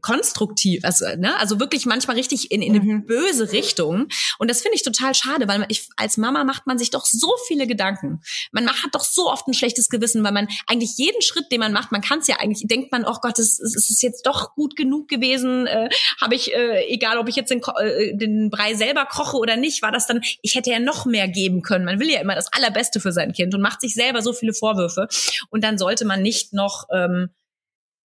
konstruktiv, 0.00 0.84
also 0.84 1.04
ne, 1.16 1.36
also 1.38 1.60
wirklich 1.60 1.86
manchmal 1.86 2.16
richtig 2.16 2.50
in, 2.50 2.62
in 2.62 2.74
eine 2.74 2.84
mhm. 2.84 3.06
böse 3.06 3.52
Richtung. 3.52 4.08
Und 4.38 4.50
das 4.50 4.60
finde 4.60 4.76
ich 4.76 4.82
total 4.82 5.14
schade, 5.14 5.48
weil 5.48 5.58
man, 5.58 5.68
ich, 5.68 5.88
als 5.96 6.16
Mama 6.16 6.44
macht 6.44 6.66
man 6.66 6.78
sich 6.78 6.90
doch 6.90 7.04
so 7.04 7.34
viele 7.46 7.66
Gedanken. 7.66 8.20
Man 8.52 8.68
hat 8.68 8.90
doch 8.92 9.04
so 9.04 9.30
oft 9.30 9.46
ein 9.48 9.54
schlechtes 9.54 9.88
Gewissen, 9.88 10.22
weil 10.24 10.32
man 10.32 10.48
eigentlich 10.66 10.96
jeden 10.96 11.22
Schritt, 11.22 11.50
den 11.50 11.60
man 11.60 11.72
macht, 11.72 11.92
man 11.92 12.00
kann 12.00 12.20
es 12.20 12.28
ja 12.28 12.36
eigentlich, 12.38 12.66
denkt 12.68 12.92
man, 12.92 13.04
oh 13.04 13.16
Gott, 13.20 13.38
es, 13.38 13.58
es 13.58 13.90
ist 13.90 14.02
jetzt 14.02 14.26
doch 14.26 14.54
gut 14.54 14.76
genug 14.76 15.08
gewesen. 15.08 15.66
Äh, 15.66 15.88
Habe 16.20 16.34
ich, 16.34 16.54
äh, 16.54 16.86
egal 16.88 17.18
ob 17.18 17.28
ich 17.28 17.36
jetzt 17.36 17.50
den, 17.50 17.60
äh, 17.80 18.16
den 18.16 18.50
Brei 18.50 18.74
selber 18.74 19.06
koche 19.06 19.36
oder 19.36 19.56
nicht, 19.56 19.82
war 19.82 19.92
das 19.92 20.06
dann, 20.06 20.20
ich 20.42 20.54
hätte 20.54 20.70
ja 20.70 20.78
noch 20.78 21.04
mehr 21.04 21.28
geben 21.28 21.62
können. 21.62 21.84
Man 21.84 22.00
will 22.00 22.10
ja 22.10 22.20
immer 22.20 22.34
das 22.34 22.52
Allerbeste 22.52 23.00
für 23.00 23.12
sein 23.12 23.32
Kind 23.32 23.54
und 23.54 23.60
macht 23.60 23.80
sich 23.80 23.94
selber 23.94 24.22
so 24.22 24.32
viele 24.32 24.54
Vorwürfe. 24.54 25.08
Und 25.50 25.64
dann 25.64 25.78
sollte 25.78 26.04
man 26.04 26.22
nicht 26.22 26.52
noch 26.52 26.86
ähm, 26.92 27.30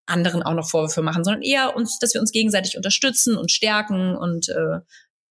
anderen 0.06 0.44
auch 0.44 0.54
noch 0.54 0.70
Vorwürfe 0.70 1.02
machen, 1.02 1.24
sondern 1.24 1.42
eher 1.42 1.76
uns, 1.76 2.00
dass 2.00 2.14
wir 2.14 2.22
uns 2.22 2.32
gegenseitig 2.32 2.78
unterstützen 2.78 3.38
und 3.38 3.52
stärken 3.52 4.16
und 4.16 4.50
äh, 4.50 4.80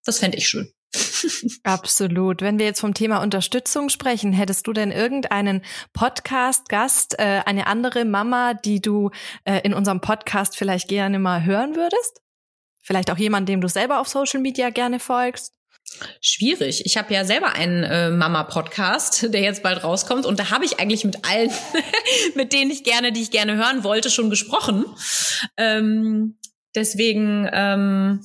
das 0.05 0.19
fände 0.19 0.39
ich 0.39 0.49
schön. 0.49 0.73
Absolut. 1.63 2.43
Wenn 2.43 2.59
wir 2.59 2.67
jetzt 2.67 2.81
vom 2.81 2.95
Thema 2.95 3.23
Unterstützung 3.23 3.89
sprechen, 3.89 4.33
hättest 4.33 4.67
du 4.67 4.73
denn 4.73 4.91
irgendeinen 4.91 5.63
Podcast-Gast, 5.93 7.19
äh, 7.19 7.43
eine 7.47 7.67
andere 7.67 8.05
Mama, 8.05 8.55
die 8.55 8.81
du 8.81 9.11
äh, 9.45 9.61
in 9.63 9.75
unserem 9.75 10.01
Podcast 10.01 10.57
vielleicht 10.57 10.89
gerne 10.89 11.19
mal 11.19 11.45
hören 11.45 11.77
würdest? 11.77 12.21
Vielleicht 12.83 13.11
auch 13.11 13.19
jemand, 13.19 13.49
dem 13.49 13.61
du 13.61 13.69
selber 13.69 14.01
auf 14.01 14.09
Social 14.09 14.41
Media 14.41 14.71
gerne 14.71 14.99
folgst? 14.99 15.55
Schwierig. 16.21 16.85
Ich 16.87 16.97
habe 16.97 17.13
ja 17.13 17.25
selber 17.25 17.55
einen 17.55 17.85
äh, 17.85 18.11
Mama-Podcast, 18.11 19.29
der 19.33 19.41
jetzt 19.41 19.63
bald 19.63 19.83
rauskommt. 19.85 20.27
Und 20.27 20.39
da 20.39 20.51
habe 20.51 20.65
ich 20.65 20.81
eigentlich 20.81 21.05
mit 21.05 21.25
allen, 21.25 21.51
mit 22.35 22.53
denen 22.53 22.71
ich 22.71 22.85
gerne, 22.85 23.13
die 23.13 23.23
ich 23.23 23.31
gerne 23.31 23.57
hören 23.57 23.85
wollte, 23.85 24.11
schon 24.11 24.31
gesprochen. 24.31 24.85
Ähm, 25.57 26.39
deswegen 26.75 27.49
ähm, 27.53 28.23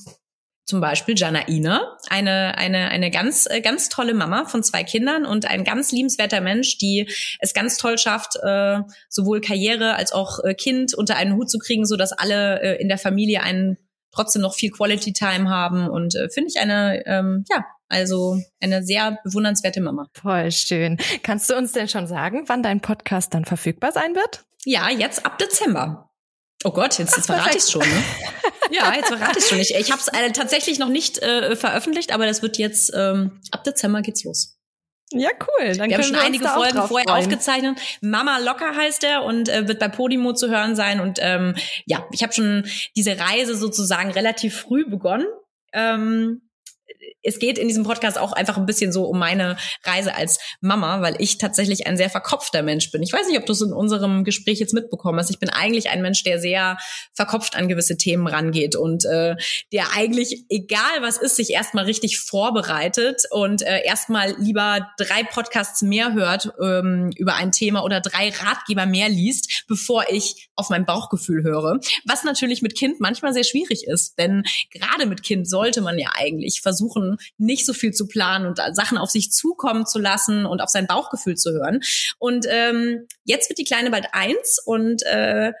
zum 0.68 0.82
Beispiel 0.82 1.14
Jana 1.16 1.48
Ina, 1.48 1.96
eine, 2.10 2.58
eine, 2.58 2.90
eine 2.90 3.10
ganz, 3.10 3.46
äh, 3.48 3.62
ganz 3.62 3.88
tolle 3.88 4.12
Mama 4.12 4.44
von 4.44 4.62
zwei 4.62 4.84
Kindern 4.84 5.24
und 5.24 5.46
ein 5.46 5.64
ganz 5.64 5.92
liebenswerter 5.92 6.42
Mensch, 6.42 6.76
die 6.76 7.08
es 7.40 7.54
ganz 7.54 7.78
toll 7.78 7.96
schafft, 7.96 8.36
äh, 8.42 8.80
sowohl 9.08 9.40
Karriere 9.40 9.94
als 9.94 10.12
auch 10.12 10.44
äh, 10.44 10.52
Kind 10.52 10.92
unter 10.92 11.16
einen 11.16 11.36
Hut 11.36 11.50
zu 11.50 11.58
kriegen, 11.58 11.86
so 11.86 11.96
dass 11.96 12.12
alle 12.12 12.60
äh, 12.60 12.82
in 12.82 12.88
der 12.88 12.98
Familie 12.98 13.42
einen 13.42 13.78
trotzdem 14.18 14.42
noch 14.42 14.54
viel 14.54 14.70
Quality 14.70 15.12
Time 15.12 15.48
haben 15.48 15.88
und 15.88 16.14
äh, 16.16 16.28
finde 16.30 16.50
ich 16.50 16.60
eine, 16.60 17.06
ähm, 17.06 17.44
ja, 17.48 17.64
also 17.88 18.38
eine 18.60 18.82
sehr 18.82 19.18
bewundernswerte 19.24 19.80
Mama. 19.80 20.08
Voll 20.12 20.50
schön. 20.50 20.98
Kannst 21.22 21.48
du 21.48 21.56
uns 21.56 21.72
denn 21.72 21.88
schon 21.88 22.06
sagen, 22.06 22.44
wann 22.46 22.62
dein 22.62 22.80
Podcast 22.80 23.32
dann 23.32 23.44
verfügbar 23.44 23.92
sein 23.92 24.14
wird? 24.14 24.44
Ja, 24.64 24.90
jetzt 24.90 25.24
ab 25.24 25.38
Dezember. 25.38 26.10
Oh 26.64 26.72
Gott, 26.72 26.98
jetzt, 26.98 27.16
jetzt 27.16 27.26
verrate 27.26 27.56
ich 27.56 27.64
schon, 27.64 27.82
ne? 27.82 28.02
ja, 28.72 28.92
jetzt 28.94 29.08
verrate 29.08 29.38
ich 29.38 29.46
schon. 29.46 29.60
Ich, 29.60 29.74
ich 29.74 29.92
habe 29.92 30.00
es 30.00 30.08
äh, 30.08 30.32
tatsächlich 30.32 30.80
noch 30.80 30.88
nicht 30.88 31.22
äh, 31.22 31.54
veröffentlicht, 31.54 32.12
aber 32.12 32.26
das 32.26 32.42
wird 32.42 32.58
jetzt 32.58 32.92
ähm, 32.94 33.40
ab 33.52 33.62
Dezember 33.62 34.02
geht's 34.02 34.24
los. 34.24 34.57
Ja, 35.12 35.30
cool. 35.40 35.76
Dann 35.76 35.88
wir 35.88 35.96
haben 35.96 36.04
schon 36.04 36.16
einige 36.16 36.46
Folgen 36.46 36.82
vorher 36.82 37.08
freuen. 37.08 37.08
aufgezeichnet. 37.08 37.78
Mama 38.00 38.38
Locker 38.38 38.76
heißt 38.76 39.04
er 39.04 39.24
und 39.24 39.48
äh, 39.48 39.66
wird 39.66 39.78
bei 39.78 39.88
Podimo 39.88 40.34
zu 40.34 40.50
hören 40.50 40.76
sein. 40.76 41.00
Und 41.00 41.18
ähm, 41.22 41.54
ja, 41.86 42.06
ich 42.12 42.22
habe 42.22 42.32
schon 42.32 42.66
diese 42.96 43.18
Reise 43.18 43.56
sozusagen 43.56 44.10
relativ 44.10 44.60
früh 44.60 44.84
begonnen. 44.88 45.26
Ähm, 45.72 46.47
es 47.22 47.38
geht 47.38 47.58
in 47.58 47.68
diesem 47.68 47.84
Podcast 47.84 48.18
auch 48.18 48.32
einfach 48.32 48.56
ein 48.56 48.66
bisschen 48.66 48.92
so 48.92 49.04
um 49.04 49.18
meine 49.18 49.56
Reise 49.84 50.14
als 50.14 50.38
Mama, 50.60 51.02
weil 51.02 51.16
ich 51.18 51.38
tatsächlich 51.38 51.86
ein 51.86 51.96
sehr 51.96 52.10
verkopfter 52.10 52.62
Mensch 52.62 52.90
bin. 52.90 53.02
Ich 53.02 53.12
weiß 53.12 53.28
nicht, 53.28 53.38
ob 53.38 53.46
du 53.46 53.52
es 53.52 53.60
in 53.60 53.72
unserem 53.72 54.24
Gespräch 54.24 54.60
jetzt 54.60 54.72
mitbekommen 54.72 55.18
hast. 55.18 55.30
Ich 55.30 55.38
bin 55.38 55.50
eigentlich 55.50 55.90
ein 55.90 56.00
Mensch, 56.00 56.22
der 56.22 56.40
sehr 56.40 56.78
verkopft 57.12 57.54
an 57.54 57.68
gewisse 57.68 57.96
Themen 57.98 58.26
rangeht 58.26 58.76
und 58.76 59.04
äh, 59.04 59.36
der 59.72 59.92
eigentlich, 59.94 60.44
egal 60.48 61.02
was 61.02 61.18
ist, 61.18 61.36
sich 61.36 61.50
erstmal 61.50 61.84
richtig 61.84 62.18
vorbereitet 62.18 63.22
und 63.30 63.62
äh, 63.62 63.84
erstmal 63.84 64.34
lieber 64.38 64.88
drei 64.96 65.22
Podcasts 65.24 65.82
mehr 65.82 66.14
hört 66.14 66.52
ähm, 66.62 67.10
über 67.16 67.34
ein 67.34 67.52
Thema 67.52 67.84
oder 67.84 68.00
drei 68.00 68.30
Ratgeber 68.30 68.86
mehr 68.86 69.08
liest, 69.08 69.64
bevor 69.68 70.04
ich 70.08 70.48
auf 70.56 70.70
mein 70.70 70.86
Bauchgefühl 70.86 71.42
höre. 71.42 71.78
Was 72.06 72.24
natürlich 72.24 72.62
mit 72.62 72.76
Kind 72.76 73.00
manchmal 73.00 73.34
sehr 73.34 73.44
schwierig 73.44 73.86
ist, 73.86 74.18
denn 74.18 74.44
gerade 74.70 75.06
mit 75.06 75.22
Kind 75.22 75.48
sollte 75.48 75.80
man 75.82 75.98
ja 75.98 76.10
eigentlich 76.14 76.60
versuchen, 76.62 76.77
nicht 77.36 77.66
so 77.66 77.72
viel 77.72 77.92
zu 77.92 78.06
planen 78.06 78.46
und 78.46 78.60
Sachen 78.72 78.98
auf 78.98 79.10
sich 79.10 79.32
zukommen 79.32 79.86
zu 79.86 79.98
lassen 79.98 80.46
und 80.46 80.60
auf 80.60 80.70
sein 80.70 80.86
Bauchgefühl 80.86 81.36
zu 81.36 81.52
hören. 81.52 81.80
Und 82.18 82.46
ähm, 82.48 83.06
jetzt 83.24 83.48
wird 83.48 83.58
die 83.58 83.64
Kleine 83.64 83.90
bald 83.90 84.06
eins 84.12 84.58
und 84.64 85.02
äh, 85.04 85.52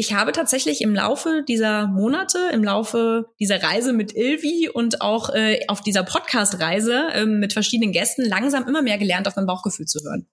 ich 0.00 0.14
habe 0.14 0.30
tatsächlich 0.30 0.80
im 0.80 0.94
Laufe 0.94 1.42
dieser 1.48 1.88
Monate, 1.88 2.50
im 2.52 2.62
Laufe 2.62 3.30
dieser 3.40 3.60
Reise 3.60 3.92
mit 3.92 4.14
Ilvi 4.14 4.68
und 4.68 5.00
auch 5.00 5.34
äh, 5.34 5.66
auf 5.66 5.80
dieser 5.80 6.04
Podcast-Reise 6.04 7.08
äh, 7.14 7.26
mit 7.26 7.52
verschiedenen 7.52 7.90
Gästen 7.90 8.24
langsam 8.24 8.68
immer 8.68 8.80
mehr 8.80 8.98
gelernt, 8.98 9.26
auf 9.26 9.34
mein 9.34 9.46
Bauchgefühl 9.46 9.86
zu 9.86 9.98
hören. 10.04 10.28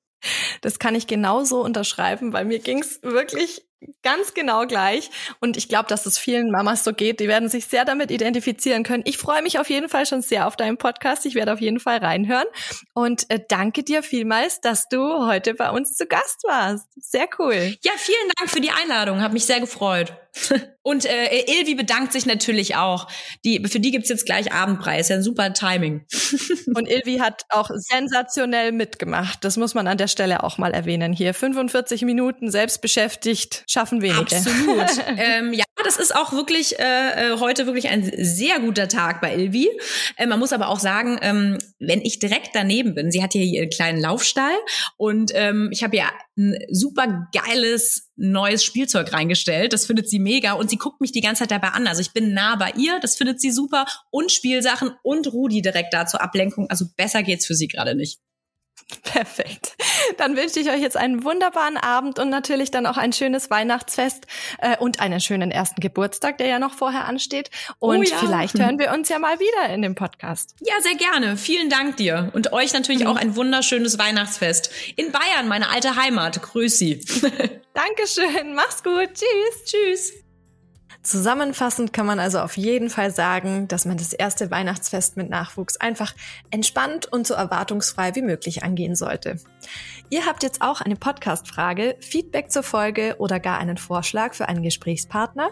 Das 0.62 0.78
kann 0.78 0.93
ich 0.93 1.08
genauso 1.08 1.64
unterschreiben, 1.64 2.32
weil 2.32 2.45
mir 2.45 2.60
ging's 2.60 2.99
wirklich 3.01 3.66
ganz 4.03 4.33
genau 4.33 4.65
gleich. 4.65 5.09
Und 5.39 5.57
ich 5.57 5.69
glaube, 5.69 5.88
dass 5.88 6.05
es 6.05 6.17
vielen 6.17 6.51
Mamas 6.51 6.83
so 6.83 6.93
geht. 6.93 7.19
Die 7.19 7.27
werden 7.27 7.49
sich 7.49 7.65
sehr 7.65 7.86
damit 7.86 8.11
identifizieren 8.11 8.83
können. 8.83 9.03
Ich 9.05 9.17
freue 9.17 9.41
mich 9.41 9.59
auf 9.59 9.69
jeden 9.69 9.89
Fall 9.89 10.05
schon 10.05 10.21
sehr 10.21 10.47
auf 10.47 10.55
deinen 10.55 10.77
Podcast. 10.77 11.25
Ich 11.25 11.36
werde 11.36 11.53
auf 11.53 11.61
jeden 11.61 11.79
Fall 11.79 11.97
reinhören. 11.97 12.47
Und 12.93 13.29
äh, 13.29 13.39
danke 13.47 13.83
dir 13.83 14.03
vielmals, 14.03 14.61
dass 14.61 14.88
du 14.89 15.25
heute 15.25 15.53
bei 15.53 15.69
uns 15.69 15.95
zu 15.95 16.05
Gast 16.05 16.43
warst. 16.43 16.88
Sehr 16.97 17.27
cool. 17.39 17.75
Ja, 17.83 17.91
vielen 17.97 18.31
Dank 18.38 18.49
für 18.49 18.61
die 18.61 18.71
Einladung. 18.71 19.21
Hat 19.21 19.33
mich 19.33 19.45
sehr 19.45 19.59
gefreut. 19.59 20.13
Und 20.81 21.05
äh, 21.05 21.45
Ilvi 21.47 21.75
bedankt 21.75 22.13
sich 22.13 22.25
natürlich 22.25 22.75
auch. 22.75 23.07
Die, 23.43 23.65
für 23.67 23.79
die 23.79 23.91
gibt's 23.91 24.09
jetzt 24.09 24.25
gleich 24.25 24.51
Abendpreis. 24.51 25.09
Ja, 25.09 25.15
ein 25.15 25.23
super 25.23 25.53
Timing. 25.53 26.05
Und 26.75 26.88
Ilvi 26.88 27.17
hat 27.17 27.45
auch 27.49 27.71
sensationell 27.73 28.71
mitgemacht. 28.71 29.43
Das 29.43 29.57
muss 29.57 29.73
man 29.73 29.88
an 29.88 29.97
der 29.97 30.07
Stelle 30.07 30.43
auch 30.43 30.57
mal 30.57 30.73
erwähnen. 30.73 31.13
Hier 31.13 31.33
45 31.33 32.03
Minuten 32.03 32.51
selbst 32.51 32.81
beschäftigt, 32.81 33.63
schaffen 33.76 34.01
wenige. 34.01 34.38
Absolut. 34.38 35.05
ähm, 35.17 35.53
ja, 35.53 35.65
das 35.84 35.97
ist 35.97 36.15
auch 36.15 36.32
wirklich 36.32 36.80
äh, 36.80 37.34
äh, 37.34 37.39
heute 37.39 37.65
wirklich 37.65 37.89
ein 37.89 38.09
sehr 38.17 38.59
guter 38.59 38.88
Tag 38.88 39.19
bei 39.19 39.36
Ilvi. 39.36 39.69
Äh, 40.15 40.28
man 40.28 40.39
muss 40.39 40.53
aber 40.53 40.69
auch 40.69 40.80
sagen, 40.80 41.19
ähm, 41.21 41.57
wenn 41.80 42.01
ich 42.01 42.19
direkt 42.19 42.51
daneben 42.53 42.95
bin, 42.95 43.11
sie 43.11 43.21
hat 43.21 43.34
hier 43.34 43.43
ihren 43.43 43.69
kleinen 43.69 43.99
Laufstall 43.99 44.55
und 44.97 45.32
ähm, 45.36 45.69
ich 45.71 45.84
habe 45.84 45.97
ja 45.97 46.09
ein 46.38 46.57
super 46.71 47.28
geiles 47.34 48.11
neues 48.15 48.63
Spielzeug 48.63 49.11
reingestellt. 49.11 49.73
Das 49.73 49.86
findet 49.86 50.09
sie 50.09 50.19
mega 50.19 50.53
und 50.53 50.69
sie 50.69 50.78
guckt 50.78 51.01
mich 51.01 51.11
die 51.11 51.21
ganze 51.21 51.43
Zeit 51.43 51.51
dabei 51.51 51.69
an. 51.69 51.86
Also 51.88 51.99
ich 51.99 52.13
bin 52.13 52.34
nah 52.34 52.55
bei 52.55 52.71
ihr, 52.78 52.99
das 53.01 53.17
findet 53.17 53.41
sie 53.41 53.51
super 53.51 53.86
und 54.09 54.32
Spielsachen 54.32 54.91
und 55.03 55.32
Rudi 55.34 55.61
direkt 55.61 55.93
da 55.93 56.05
zur 56.05 56.21
Ablenkung. 56.21 56.69
Also 56.69 56.86
besser 56.95 57.23
geht's 57.23 57.45
für 57.45 57.55
sie 57.55 57.67
gerade 57.67 57.95
nicht. 57.95 58.19
Perfekt. 59.03 59.76
Dann 60.17 60.36
wünsche 60.36 60.59
ich 60.59 60.69
euch 60.69 60.82
jetzt 60.82 60.97
einen 60.97 61.23
wunderbaren 61.23 61.78
Abend 61.78 62.19
und 62.19 62.30
natürlich 62.30 62.71
dann 62.71 62.86
auch 62.86 62.97
ein 62.97 63.13
schönes 63.13 63.49
Weihnachtsfest 63.49 64.28
äh, 64.59 64.78
und 64.78 64.99
einen 64.99 65.19
schönen 65.19 65.51
ersten 65.51 65.82
Geburtstag, 65.82 66.38
der 66.38 66.47
ja 66.47 66.59
noch 66.59 66.73
vorher 66.73 67.05
ansteht. 67.05 67.49
Und 67.80 67.99
oh 67.99 68.03
ja. 68.03 68.17
vielleicht 68.17 68.59
hören 68.59 68.78
wir 68.78 68.91
uns 68.93 69.09
ja 69.09 69.19
mal 69.19 69.39
wieder 69.39 69.73
in 69.73 69.82
dem 69.82 69.95
Podcast. 69.95 70.55
Ja, 70.61 70.76
sehr 70.82 70.95
gerne. 70.95 71.38
Vielen 71.38 71.69
Dank 71.69 71.97
dir. 71.97 72.30
Und 72.34 72.53
euch 72.53 72.73
natürlich 72.73 73.03
mhm. 73.03 73.07
auch 73.07 73.15
ein 73.15 73.36
wunderschönes 73.36 73.97
Weihnachtsfest. 73.97 74.69
In 74.95 75.11
Bayern, 75.11 75.47
meine 75.47 75.69
alte 75.69 75.95
Heimat. 75.95 76.41
Grüß 76.41 76.78
Sie. 76.78 76.99
Dankeschön. 77.73 78.53
Mach's 78.53 78.84
gut. 78.84 79.09
Tschüss. 79.13 79.65
Tschüss. 79.65 80.24
Zusammenfassend 81.06 81.93
kann 81.93 82.08
man 82.08 82.18
also 82.18 82.39
auf 82.39 82.58
jeden 82.58 82.89
Fall 82.89 83.12
sagen, 83.12 83.68
dass 83.68 83.86
man 83.86 83.95
das 83.95 84.12
erste 84.12 84.49
Weihnachtsfest 84.49 85.18
mit 85.18 85.30
Nachwuchs 85.30 85.78
einfach 85.78 86.16
entspannt 86.49 87.06
und 87.06 87.28
so 87.28 87.36
erwartungsfrei 87.36 88.16
wie 88.16 88.24
möglich 88.24 88.64
angehen 88.64 88.95
sollte. 88.95 89.39
Ihr 90.10 90.26
habt 90.26 90.41
jetzt 90.41 90.64
auch 90.64 90.82
eine 90.82 90.95
Podcast-Frage, 90.95 91.95
Feedback 91.99 92.51
zur 92.51 92.64
Folge 92.64 93.18
oder 93.20 93.39
gar 93.39 93.60
einen 93.60 93.78
Vorschlag 93.78 94.34
für 94.34 94.49
einen 94.49 94.64
Gesprächspartner? 94.64 95.51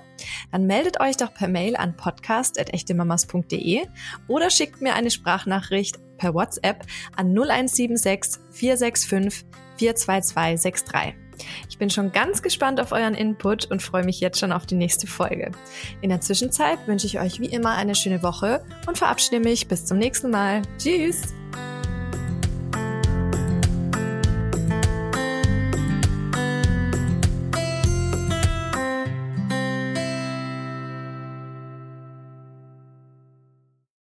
Dann 0.51 0.65
meldet 0.65 0.99
euch 0.99 1.17
doch 1.17 1.31
per 1.31 1.47
Mail 1.47 1.75
an 1.75 1.95
podcast.echtemamas.de 1.95 3.85
oder 4.27 4.49
schickt 4.49 4.81
mir 4.81 4.95
eine 4.95 5.11
Sprachnachricht 5.11 5.99
per 6.17 6.33
WhatsApp 6.33 6.83
an 7.15 7.27
0176 7.27 8.41
465 8.49 9.45
42263. 9.77 11.22
Ich 11.69 11.77
bin 11.77 11.89
schon 11.89 12.11
ganz 12.11 12.41
gespannt 12.41 12.79
auf 12.79 12.91
euren 12.91 13.15
Input 13.15 13.65
und 13.65 13.81
freue 13.81 14.03
mich 14.03 14.19
jetzt 14.19 14.39
schon 14.39 14.51
auf 14.51 14.65
die 14.65 14.75
nächste 14.75 15.07
Folge. 15.07 15.51
In 16.01 16.09
der 16.09 16.21
Zwischenzeit 16.21 16.87
wünsche 16.87 17.07
ich 17.07 17.19
euch 17.19 17.39
wie 17.39 17.47
immer 17.47 17.75
eine 17.75 17.95
schöne 17.95 18.23
Woche 18.23 18.63
und 18.87 18.97
verabschiede 18.97 19.39
mich 19.39 19.67
bis 19.67 19.85
zum 19.85 19.97
nächsten 19.97 20.29
Mal. 20.29 20.61
Tschüss! 20.77 21.33